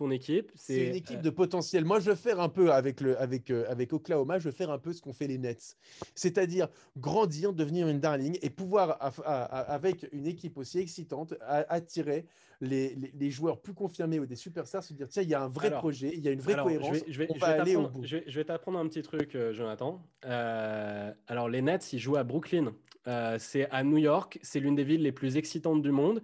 ton 0.00 0.10
équipe, 0.10 0.50
C'est 0.54 0.86
une 0.88 0.94
équipe 0.94 1.18
euh, 1.18 1.22
de 1.22 1.28
potentiel. 1.30 1.84
Moi, 1.84 2.00
je 2.00 2.08
veux 2.08 2.16
faire 2.16 2.40
un 2.40 2.48
peu 2.48 2.72
avec, 2.72 3.02
le, 3.02 3.20
avec, 3.20 3.50
euh, 3.50 3.66
avec 3.68 3.92
Oklahoma, 3.92 4.38
je 4.38 4.44
veux 4.46 4.54
faire 4.54 4.70
un 4.70 4.78
peu 4.78 4.94
ce 4.94 5.02
qu'ont 5.02 5.12
fait 5.12 5.26
les 5.26 5.36
Nets. 5.36 5.76
C'est-à-dire 6.14 6.68
grandir, 6.96 7.52
devenir 7.52 7.86
une 7.86 8.00
darling 8.00 8.38
et 8.40 8.48
pouvoir, 8.48 8.92
à- 8.92 9.12
à- 9.24 9.42
à- 9.44 9.60
avec 9.74 10.08
une 10.12 10.26
équipe 10.26 10.56
aussi 10.56 10.78
excitante, 10.78 11.34
à- 11.42 11.70
attirer 11.70 12.24
les, 12.62 12.94
les- 12.94 13.12
les 13.14 13.30
joueurs 13.30 13.60
plus 13.60 13.74
confirmés 13.74 14.18
ou 14.18 14.24
des 14.24 14.36
superstars, 14.36 14.82
se 14.82 14.94
dire 14.94 15.06
tiens, 15.08 15.22
il 15.22 15.28
y 15.28 15.34
a 15.34 15.42
un 15.42 15.48
vrai 15.48 15.66
Alors- 15.68 15.80
projet, 15.80 16.10
il 16.14 16.20
y 16.24 16.28
a 16.28 16.30
une 16.30 16.40
vraie 16.40 16.54
Alors, 16.54 16.68
je 16.70 16.76
cohérence, 16.78 16.96
vais, 16.96 17.04
je 17.12 17.18
vais- 17.18 17.26
on 17.30 17.34
je 17.34 17.40
va 17.40 17.46
vais 17.54 17.60
aller 17.60 17.76
au 17.76 17.82
t'apprendre- 17.82 18.00
bout. 18.00 18.06
je 18.06 18.16
vais- 18.16 18.24
je 18.26 18.34
vais 18.40 18.44
t'apprendre 18.44 18.78
un 18.78 18.88
petit 18.88 19.02
truc, 19.02 19.34
euh, 19.34 19.52
Jonathan. 19.52 20.02
Euh, 20.24 21.12
alors, 21.26 21.48
les 21.50 21.60
Nets, 21.60 21.92
ils 21.92 21.98
jouent 21.98 22.16
à 22.16 22.24
Brooklyn. 22.24 22.72
Euh, 23.06 23.36
c'est 23.38 23.68
à 23.70 23.82
New 23.84 23.96
York. 23.98 24.38
C'est 24.42 24.60
l'une 24.60 24.74
des 24.76 24.84
villes 24.84 25.02
les 25.02 25.12
plus 25.12 25.36
excitantes 25.36 25.82
du 25.82 25.90
monde. 25.90 26.22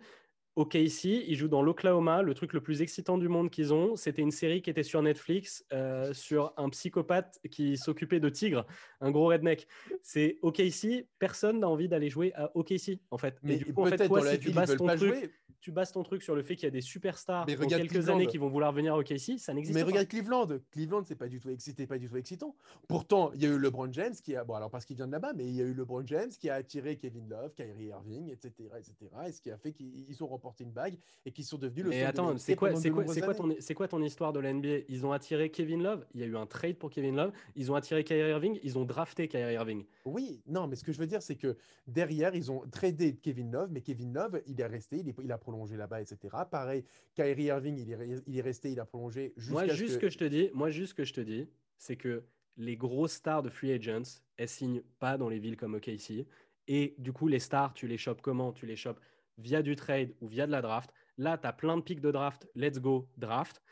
OKC, 0.57 1.05
ils 1.05 1.37
jouent 1.37 1.49
dans 1.49 1.63
l'Oklahoma. 1.63 2.23
Le 2.23 2.35
truc 2.35 2.53
le 2.53 2.61
plus 2.61 2.83
excitant 2.83 3.19
du 3.19 3.29
monde 3.29 3.51
qu'ils 3.51 3.73
ont, 3.73 3.95
c'était 3.95 4.23
une 4.23 4.31
série 4.31 4.63
qui 4.63 4.71
était 4.71 4.83
sur 4.83 5.03
Netflix 5.03 5.65
euh, 5.73 6.13
sur 6.15 6.53
un 6.57 6.71
psychopathe 6.71 7.39
qui 7.51 7.77
s'occupait 7.77 8.21
de 8.21 8.29
tigres, 8.29 8.67
un 9.01 9.11
gros 9.11 9.29
redneck. 9.29 9.69
C'est 10.03 10.39
OKC. 10.43 11.07
Personne 11.19 11.61
n'a 11.61 11.69
envie 11.69 11.89
d'aller 11.89 12.09
jouer 12.09 12.33
à 12.35 12.51
OKC, 12.57 12.99
en 13.11 13.19
fait. 13.19 13.39
Mais 13.43 13.55
Et 13.55 13.59
du 13.59 13.73
coup, 13.73 13.83
en 13.83 13.87
fait, 13.87 14.07
toi, 14.07 14.23
si 14.23 14.39
tu 14.39 14.51
veulent 14.51 14.77
ton 14.77 14.87
truc, 14.87 14.99
jouer. 14.99 15.31
Tu 15.67 15.73
bases 15.73 15.91
ton 15.91 16.05
truc 16.05 16.23
sur 16.23 16.37
le 16.37 16.45
fait 16.45 16.55
qu'il 16.55 16.63
y 16.63 16.69
a 16.69 16.71
des 16.71 16.81
superstars 16.81 17.45
Mais 17.45 17.57
dans 17.57 17.67
quelques 17.67 17.91
Cleveland. 17.91 18.15
années 18.15 18.29
qui 18.29 18.39
vont 18.39 18.49
vouloir 18.49 18.71
venir 18.73 18.95
au 18.95 19.01
OKC, 19.01 19.37
ça 19.37 19.53
n'existe 19.53 19.75
Mais 19.75 19.81
pas. 19.81 19.89
regarde 19.89 20.07
Cleveland. 20.07 20.47
Cleveland, 20.71 21.03
c'est 21.05 21.17
pas 21.17 21.27
du 21.27 21.41
tout, 21.41 21.49
c'était 21.59 21.89
pas 21.89 21.99
du 21.99 22.09
tout 22.09 22.17
excitant. 22.17 22.55
Pourtant, 22.87 23.33
il 23.35 23.43
y 23.43 23.47
a 23.47 23.49
eu 23.49 23.59
LeBron 23.59 23.93
James 23.93 24.15
qui 24.23 24.37
a, 24.37 24.45
bon 24.45 24.55
alors 24.55 24.71
parce 24.71 24.85
qu'il 24.85 24.95
vient 24.95 25.09
de 25.09 25.13
là-bas, 25.13 25.33
mais 25.35 25.45
il 25.45 25.57
y 25.57 25.61
a 25.61 25.65
eu 25.65 25.75
LeBron 25.75 26.07
James 26.07 26.29
qui 26.29 26.49
a 26.49 26.55
attiré 26.55 26.99
Kevin 26.99 27.29
Love, 27.29 27.53
Kyrie 27.57 27.87
Irving, 27.87 28.31
etc., 28.31 28.53
etc. 28.79 28.95
Et 29.27 29.33
ce 29.33 29.41
qui 29.41 29.51
a 29.51 29.59
fait 29.59 29.73
qu'ils 29.73 30.09
ils 30.09 30.23
ont 30.23 30.29
remporté 30.29 30.63
une 30.63 30.71
bague 30.71 30.97
et 31.25 31.33
qu'ils 31.33 31.45
sont 31.45 31.59
devenus 31.59 31.83
le. 31.83 31.91
Mais 31.91 32.03
de 32.03 32.07
attends, 32.07 32.39
c'est 32.39 32.55
quoi, 32.55 32.77
c'est 32.77 32.91
quoi, 32.91 33.03
quoi 33.05 33.35
ton, 33.35 33.57
c'est 33.59 33.75
quoi 33.75 33.89
ton 33.89 34.01
histoire 34.05 34.33
de 34.33 34.39
la 34.39 34.53
NBA 34.53 34.85
Ils 34.89 35.05
ont 35.05 35.11
attiré 35.11 35.51
Kevin 35.51 35.83
Love. 35.83 36.07
Il 36.15 36.21
y 36.21 36.23
a 36.23 36.27
eu 36.29 36.37
un 36.37 36.47
trade 36.47 36.77
pour 36.77 36.91
Kevin 36.91 37.17
Love. 37.17 37.33
Ils 37.57 37.73
ont 37.73 37.75
attiré 37.75 38.05
Kyrie 38.05 38.31
Irving. 38.31 38.61
Ils 38.63 38.79
ont 38.79 38.85
drafté 38.85 39.27
Kyrie 39.27 39.55
Irving. 39.55 39.85
Oui, 40.05 40.43
non, 40.47 40.69
mais 40.69 40.77
ce 40.77 40.85
que 40.85 40.93
je 40.93 40.99
veux 41.01 41.09
dire, 41.09 41.23
c'est 41.23 41.35
que 41.35 41.57
derrière, 41.89 42.37
ils 42.37 42.53
ont 42.53 42.63
tradé 42.71 43.17
Kevin 43.17 43.51
Love, 43.51 43.71
mais 43.73 43.81
Kevin 43.81 44.13
Love, 44.13 44.41
il 44.47 44.61
est 44.61 44.67
resté, 44.67 44.99
il, 44.99 45.09
est- 45.09 45.15
il 45.25 45.33
a 45.33 45.39
prolongé 45.39 45.56
là-bas, 45.65 46.03
etc. 46.03 46.19
Pareil, 46.51 46.85
Kyrie 47.15 47.45
Irving, 47.45 47.79
il 47.79 47.91
est, 47.91 47.97
re- 47.97 48.23
il 48.27 48.39
est 48.39 48.43
resté, 48.43 48.71
il 48.73 48.81
a 48.81 48.85
prolongé 48.85 49.33
Moi, 49.49 49.67
juste 49.69 49.95
ce 49.95 49.99
que 49.99 50.11
je 50.11 50.19
te 50.19 50.25
dis, 50.25 50.51
moi, 50.53 50.71
juste 50.71 50.91
ce 50.91 50.95
que 50.95 51.05
je 51.05 51.15
te 51.15 51.21
dis, 51.21 51.49
c'est 51.79 51.97
que 51.97 52.25
les 52.57 52.77
grosses 52.77 53.13
stars 53.13 53.43
de 53.43 53.49
free 53.51 53.73
agents, 53.73 54.21
elles 54.37 54.49
signent 54.49 54.83
pas 54.99 55.19
dans 55.19 55.29
les 55.29 55.39
villes 55.39 55.57
comme 55.57 55.75
OKC. 55.75 56.27
Et 56.69 56.95
du 56.99 57.13
coup, 57.13 57.29
les 57.29 57.39
stars, 57.39 57.75
tu 57.75 57.87
les 57.87 57.99
chopes 57.99 58.23
comment? 58.23 58.53
Tu 58.53 58.67
les 58.67 58.77
chopes 58.77 59.01
via 59.39 59.63
du 59.63 59.77
trade 59.77 60.15
ou 60.21 60.29
via 60.29 60.47
de 60.47 60.53
la 60.53 60.63
draft. 60.63 60.91
Là, 61.19 61.39
tu 61.39 61.47
as 61.47 61.53
plein 61.53 61.77
de 61.77 61.83
pics 61.83 62.01
de 62.01 62.11
draft. 62.11 62.49
Let's 62.55 62.79
go, 62.81 63.09
draft. 63.17 63.63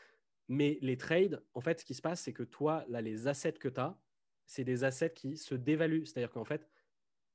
Mais 0.47 0.77
les 0.81 0.97
trades, 0.97 1.43
en 1.53 1.61
fait, 1.61 1.79
ce 1.79 1.85
qui 1.85 1.93
se 1.95 2.01
passe, 2.01 2.21
c'est 2.21 2.33
que 2.33 2.43
toi, 2.43 2.85
là, 2.87 3.01
les 3.01 3.27
assets 3.27 3.53
que 3.53 3.67
tu 3.67 3.79
as, 3.79 3.97
c'est 4.45 4.63
des 4.63 4.83
assets 4.83 5.13
qui 5.13 5.37
se 5.37 5.55
dévaluent. 5.55 6.05
C'est-à-dire 6.05 6.31
qu'en 6.31 6.45
fait, 6.45 6.69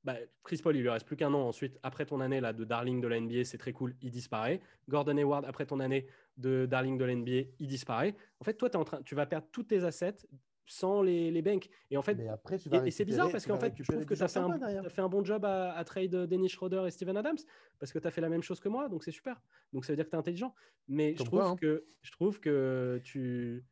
bah, 0.03 0.15
Chris 0.43 0.59
Paul, 0.63 0.75
il 0.75 0.81
lui 0.81 0.89
reste 0.89 1.05
plus 1.05 1.15
qu'un 1.15 1.33
an. 1.33 1.47
Ensuite, 1.47 1.79
après 1.83 2.05
ton 2.05 2.19
année 2.19 2.41
là, 2.41 2.53
de 2.53 2.63
darling 2.63 3.01
de 3.01 3.07
la 3.07 3.19
NBA, 3.19 3.43
c'est 3.43 3.57
très 3.57 3.73
cool, 3.73 3.95
il 4.01 4.11
disparaît. 4.11 4.59
Gordon 4.89 5.17
Hayward, 5.17 5.45
après 5.45 5.65
ton 5.65 5.79
année 5.79 6.07
de 6.37 6.65
darling 6.65 6.97
de 6.97 7.05
la 7.05 7.15
NBA, 7.15 7.49
il 7.59 7.67
disparaît. 7.67 8.15
En 8.39 8.43
fait, 8.43 8.55
toi, 8.55 8.69
es 8.69 8.75
en 8.75 8.83
train, 8.83 9.01
tu 9.03 9.15
vas 9.15 9.25
perdre 9.25 9.47
tous 9.51 9.63
tes 9.63 9.83
assets 9.83 10.27
sans 10.65 11.01
les, 11.01 11.31
les 11.31 11.41
banks. 11.41 11.69
Et 11.89 11.97
en 11.97 12.01
fait, 12.01 12.17
après, 12.27 12.55
et, 12.55 12.91
c'est 12.91 13.05
bizarre 13.05 13.29
parce 13.31 13.45
qu'en 13.45 13.57
fait, 13.57 13.73
je 13.77 13.83
trouve 13.83 14.05
que 14.05 14.13
tu 14.13 14.23
as, 14.23 14.27
fait 14.89 15.01
un 15.01 15.09
bon 15.09 15.23
job 15.23 15.43
à, 15.45 15.73
à 15.73 15.83
trade 15.83 16.15
Dennis 16.27 16.49
Schroeder 16.49 16.83
et 16.87 16.91
Steven 16.91 17.17
Adams 17.17 17.37
parce 17.77 17.91
que 17.91 17.99
tu 17.99 18.07
as 18.07 18.11
fait 18.11 18.21
la 18.21 18.29
même 18.29 18.41
chose 18.41 18.59
que 18.59 18.69
moi, 18.69 18.87
donc 18.87 19.03
c'est 19.03 19.11
super. 19.11 19.41
Donc 19.73 19.85
ça 19.85 19.91
veut 19.91 19.97
dire 19.97 20.05
que 20.05 20.11
tu 20.11 20.15
es 20.15 20.19
intelligent. 20.19 20.55
Mais 20.87 21.15
je 21.17 21.23
trouve, 21.23 21.41
hein. 21.41 21.55
que, 21.59 21.85
je 22.01 22.11
trouve 22.11 22.39
que 22.39 23.01
tu 23.03 23.65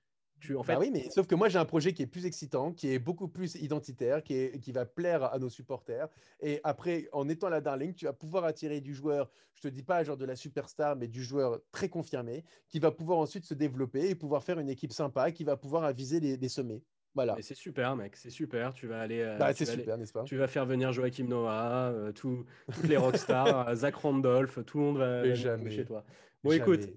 en 0.56 0.64
fait... 0.64 0.74
Bah 0.74 0.80
oui, 0.80 0.90
mais 0.92 1.10
sauf 1.10 1.28
que 1.28 1.36
moi 1.36 1.50
j'ai 1.50 1.60
un 1.60 1.66
projet 1.66 1.94
qui 1.94 2.02
est 2.02 2.08
plus 2.08 2.26
excitant, 2.26 2.72
qui 2.72 2.92
est 2.92 3.00
beaucoup 3.00 3.28
plus 3.28 3.56
identitaire, 3.56 4.24
qui, 4.24 4.36
est, 4.36 4.60
qui 4.60 4.72
va 4.72 4.86
plaire 4.86 5.24
à 5.24 5.40
nos 5.40 5.50
supporters. 5.50 6.08
Et 6.42 6.60
après, 6.64 7.08
en 7.12 7.28
étant 7.30 7.50
la 7.50 7.62
darling, 7.62 7.94
tu 7.94 8.06
vas 8.06 8.14
pouvoir 8.14 8.46
attirer 8.46 8.82
du 8.82 8.94
joueur, 8.94 9.30
je 9.56 9.62
te 9.62 9.68
dis 9.68 9.84
pas 9.84 10.04
genre 10.04 10.18
de 10.18 10.26
la 10.26 10.36
superstar, 10.36 10.96
mais 10.96 11.08
du 11.08 11.24
joueur 11.24 11.60
très 11.72 11.90
confirmé, 11.90 12.44
qui 12.68 12.80
va 12.80 12.92
pouvoir 12.92 13.20
ensuite 13.20 13.46
se 13.46 13.54
développer 13.54 14.10
et 14.10 14.16
pouvoir 14.16 14.44
faire 14.44 14.60
une 14.60 14.70
équipe 14.70 14.94
sympa, 14.94 15.32
qui 15.32 15.44
va 15.44 15.58
pouvoir 15.58 15.84
aviser 15.84 16.20
les, 16.20 16.50
sommets. 16.50 16.82
Voilà. 17.16 17.36
C'est 17.42 17.56
super, 17.56 17.96
mec, 17.96 18.16
c'est 18.16 18.30
super. 18.30 18.74
Tu 18.74 18.88
vas 18.88 19.02
aller. 19.02 19.22
Euh, 19.22 19.38
bah, 19.38 19.54
c'est 19.54 19.66
super, 19.66 19.98
n'est-ce 19.98 20.14
pas? 20.14 20.24
Tu 20.24 20.38
vas 20.38 20.48
faire 20.48 20.66
venir 20.66 20.92
Joachim 20.94 21.26
Noah, 21.26 21.92
euh, 21.92 22.12
toutes 22.12 22.46
les 22.88 22.98
rockstars, 22.98 23.68
euh, 23.70 23.76
Zach 23.76 23.96
Randolph, 23.96 24.64
tout 24.66 24.78
le 24.78 24.84
monde 24.84 24.98
va, 24.98 25.36
chez 25.36 25.86
toi. 25.86 26.06
Bon, 26.44 26.52
écoute, 26.52 26.88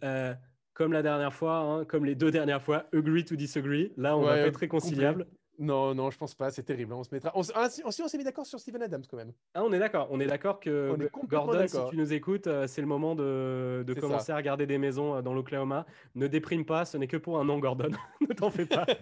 comme 0.74 0.92
la 0.92 1.02
dernière 1.02 1.32
fois, 1.32 1.58
hein, 1.58 1.84
comme 1.84 2.04
les 2.04 2.14
deux 2.14 2.30
dernières 2.30 2.62
fois, 2.62 2.86
agree 2.92 3.24
to 3.24 3.36
disagree. 3.36 3.92
Là, 3.96 4.16
on 4.16 4.22
va 4.22 4.34
pas 4.34 4.38
être 4.46 4.56
réconciliable. 4.56 5.26
Non, 5.58 5.94
non, 5.94 6.10
je 6.10 6.18
pense 6.18 6.34
pas. 6.34 6.50
C'est 6.50 6.62
terrible. 6.62 6.92
On 6.92 7.04
se 7.04 7.10
mettra. 7.12 7.30
On, 7.34 7.42
ah, 7.54 7.68
si, 7.68 7.82
on 7.84 7.90
s'est 7.90 8.18
mis 8.18 8.24
d'accord 8.24 8.46
sur 8.46 8.58
Steven 8.58 8.82
Adams 8.82 9.04
quand 9.08 9.16
même. 9.16 9.32
Ah, 9.54 9.62
on 9.62 9.72
est 9.72 9.78
d'accord. 9.78 10.08
On 10.10 10.18
est 10.18 10.26
d'accord 10.26 10.60
que 10.60 10.96
Gordon, 11.26 11.66
si 11.66 11.78
tu 11.90 11.96
nous 11.96 12.12
écoutes, 12.12 12.46
euh, 12.46 12.66
c'est 12.66 12.80
le 12.80 12.86
moment 12.86 13.14
de, 13.14 13.84
de 13.86 13.94
commencer 13.94 14.32
à 14.32 14.36
regarder 14.36 14.66
des 14.66 14.78
maisons 14.78 15.16
euh, 15.16 15.22
dans 15.22 15.34
l'Oklahoma. 15.34 15.86
Ne 16.14 16.26
déprime 16.26 16.64
pas. 16.64 16.84
Ce 16.84 16.96
n'est 16.96 17.06
que 17.06 17.16
pour 17.16 17.38
un 17.38 17.48
an, 17.48 17.58
Gordon. 17.58 17.90
ne 18.20 18.34
t'en 18.34 18.50
fais 18.50 18.66
pas. 18.66 18.86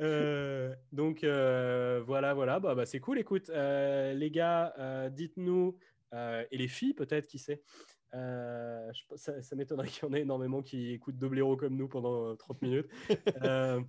Euh, 0.00 0.74
donc 0.92 1.24
voilà, 1.24 2.32
voilà. 2.32 2.58
Bah, 2.58 2.74
bah 2.74 2.86
c'est 2.86 3.00
cool. 3.00 3.18
Écoute, 3.18 3.50
les 3.50 4.30
gars, 4.32 4.74
dites-nous 5.10 5.76
et 6.14 6.56
les 6.56 6.68
filles 6.68 6.94
peut-être, 6.94 7.26
qui 7.26 7.38
sait. 7.38 7.62
Euh, 8.14 8.90
ça, 9.16 9.40
ça 9.42 9.56
m'étonnerait 9.56 9.88
qu'il 9.88 10.04
y 10.04 10.10
en 10.10 10.14
ait 10.14 10.22
énormément 10.22 10.62
qui 10.62 10.92
écoutent 10.92 11.18
Doblero 11.18 11.56
comme 11.56 11.76
nous 11.76 11.88
pendant 11.88 12.36
30 12.36 12.56
euh, 12.56 12.66
minutes. 12.66 12.88
Euh, 13.42 13.80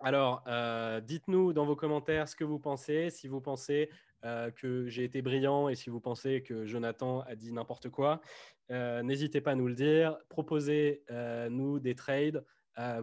alors, 0.00 0.44
dites-nous 1.02 1.52
dans 1.52 1.66
vos 1.66 1.74
commentaires 1.74 2.28
ce 2.28 2.36
que 2.36 2.44
vous 2.44 2.60
pensez, 2.60 3.10
si 3.10 3.26
vous 3.26 3.40
pensez 3.40 3.90
que 4.22 4.86
j'ai 4.86 5.02
été 5.02 5.22
brillant 5.22 5.68
et 5.68 5.74
si 5.74 5.90
vous 5.90 6.00
pensez 6.00 6.42
que 6.42 6.66
Jonathan 6.66 7.22
a 7.22 7.34
dit 7.34 7.52
n'importe 7.52 7.88
quoi. 7.88 8.20
N'hésitez 8.70 9.40
pas 9.40 9.52
à 9.52 9.54
nous 9.56 9.66
le 9.66 9.74
dire. 9.74 10.16
Proposez-nous 10.28 11.80
des 11.80 11.96
trades 11.96 12.44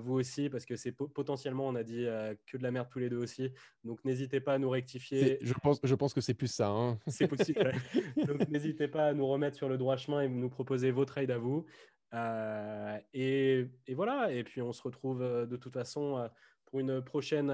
vous 0.02 0.14
aussi, 0.14 0.50
parce 0.50 0.66
que 0.66 0.76
c'est 0.76 0.92
potentiellement, 0.92 1.68
on 1.68 1.76
a 1.76 1.84
dit 1.84 2.06
euh, 2.06 2.34
que 2.46 2.58
de 2.58 2.64
la 2.64 2.72
merde 2.72 2.88
tous 2.90 3.00
les 3.00 3.10
deux 3.10 3.18
aussi. 3.18 3.52
Donc 3.84 4.04
n'hésitez 4.06 4.40
pas 4.40 4.54
à 4.54 4.58
nous 4.58 4.70
rectifier. 4.70 5.38
Je 5.42 5.54
pense, 5.54 5.80
je 5.84 5.96
pense 5.96 6.14
que 6.14 6.22
c'est 6.22 6.34
plus 6.34 6.48
ça. 6.48 6.70
Hein. 6.70 6.98
C'est 7.08 7.28
possible. 7.28 7.74
Donc 8.28 8.48
n'hésitez 8.50 8.88
pas 8.88 9.08
à 9.08 9.14
nous 9.14 9.28
remettre 9.28 9.58
sur 9.58 9.68
le 9.68 9.78
droit 9.78 9.98
chemin 9.98 10.22
et 10.22 10.30
nous 10.30 10.50
proposer 10.50 10.92
vos 10.92 11.04
trades 11.06 11.32
à 11.32 11.38
vous. 11.38 11.66
Euh, 12.14 12.98
et, 13.14 13.68
et, 13.88 13.96
voilà, 13.96 14.32
et 14.32 14.44
puis 14.46 14.62
on 14.62 14.72
se 14.72 14.82
retrouve 14.82 15.22
euh, 15.22 15.46
de 15.46 15.58
toute 15.58 15.74
façon 15.74 16.30
pour 16.66 16.80
une 16.80 17.02
prochaine 17.02 17.52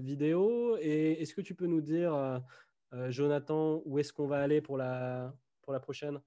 vidéo. 0.00 0.76
Et 0.80 1.22
est-ce 1.22 1.34
que 1.34 1.40
tu 1.40 1.54
peux 1.54 1.66
nous 1.66 1.80
dire, 1.80 2.42
Jonathan, 3.08 3.82
où 3.86 3.98
est-ce 3.98 4.12
qu'on 4.12 4.26
va 4.26 4.40
aller 4.40 4.60
pour 4.60 4.76
la, 4.76 5.34
pour 5.62 5.72
la 5.72 5.80
prochaine? 5.80 6.20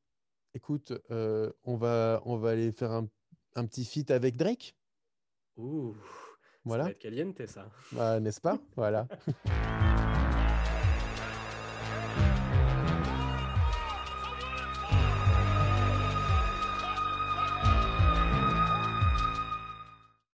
Écoute, 0.56 0.94
on, 1.10 1.78
va, 1.78 2.22
on 2.26 2.38
va 2.38 2.50
aller 2.50 2.72
faire 2.72 2.92
un, 2.92 3.08
un 3.56 3.66
petit 3.66 3.86
feat 3.86 4.12
avec 4.12 4.36
Drake. 4.36 4.77
Ouh, 5.58 5.96
voilà. 6.66 6.84
ça 6.84 6.88
va 6.90 6.92
être 6.92 7.00
caliente 7.00 7.46
ça. 7.48 7.66
Bah, 7.92 8.20
N'est-ce 8.20 8.42
pas? 8.42 8.60
Voilà. 8.76 9.08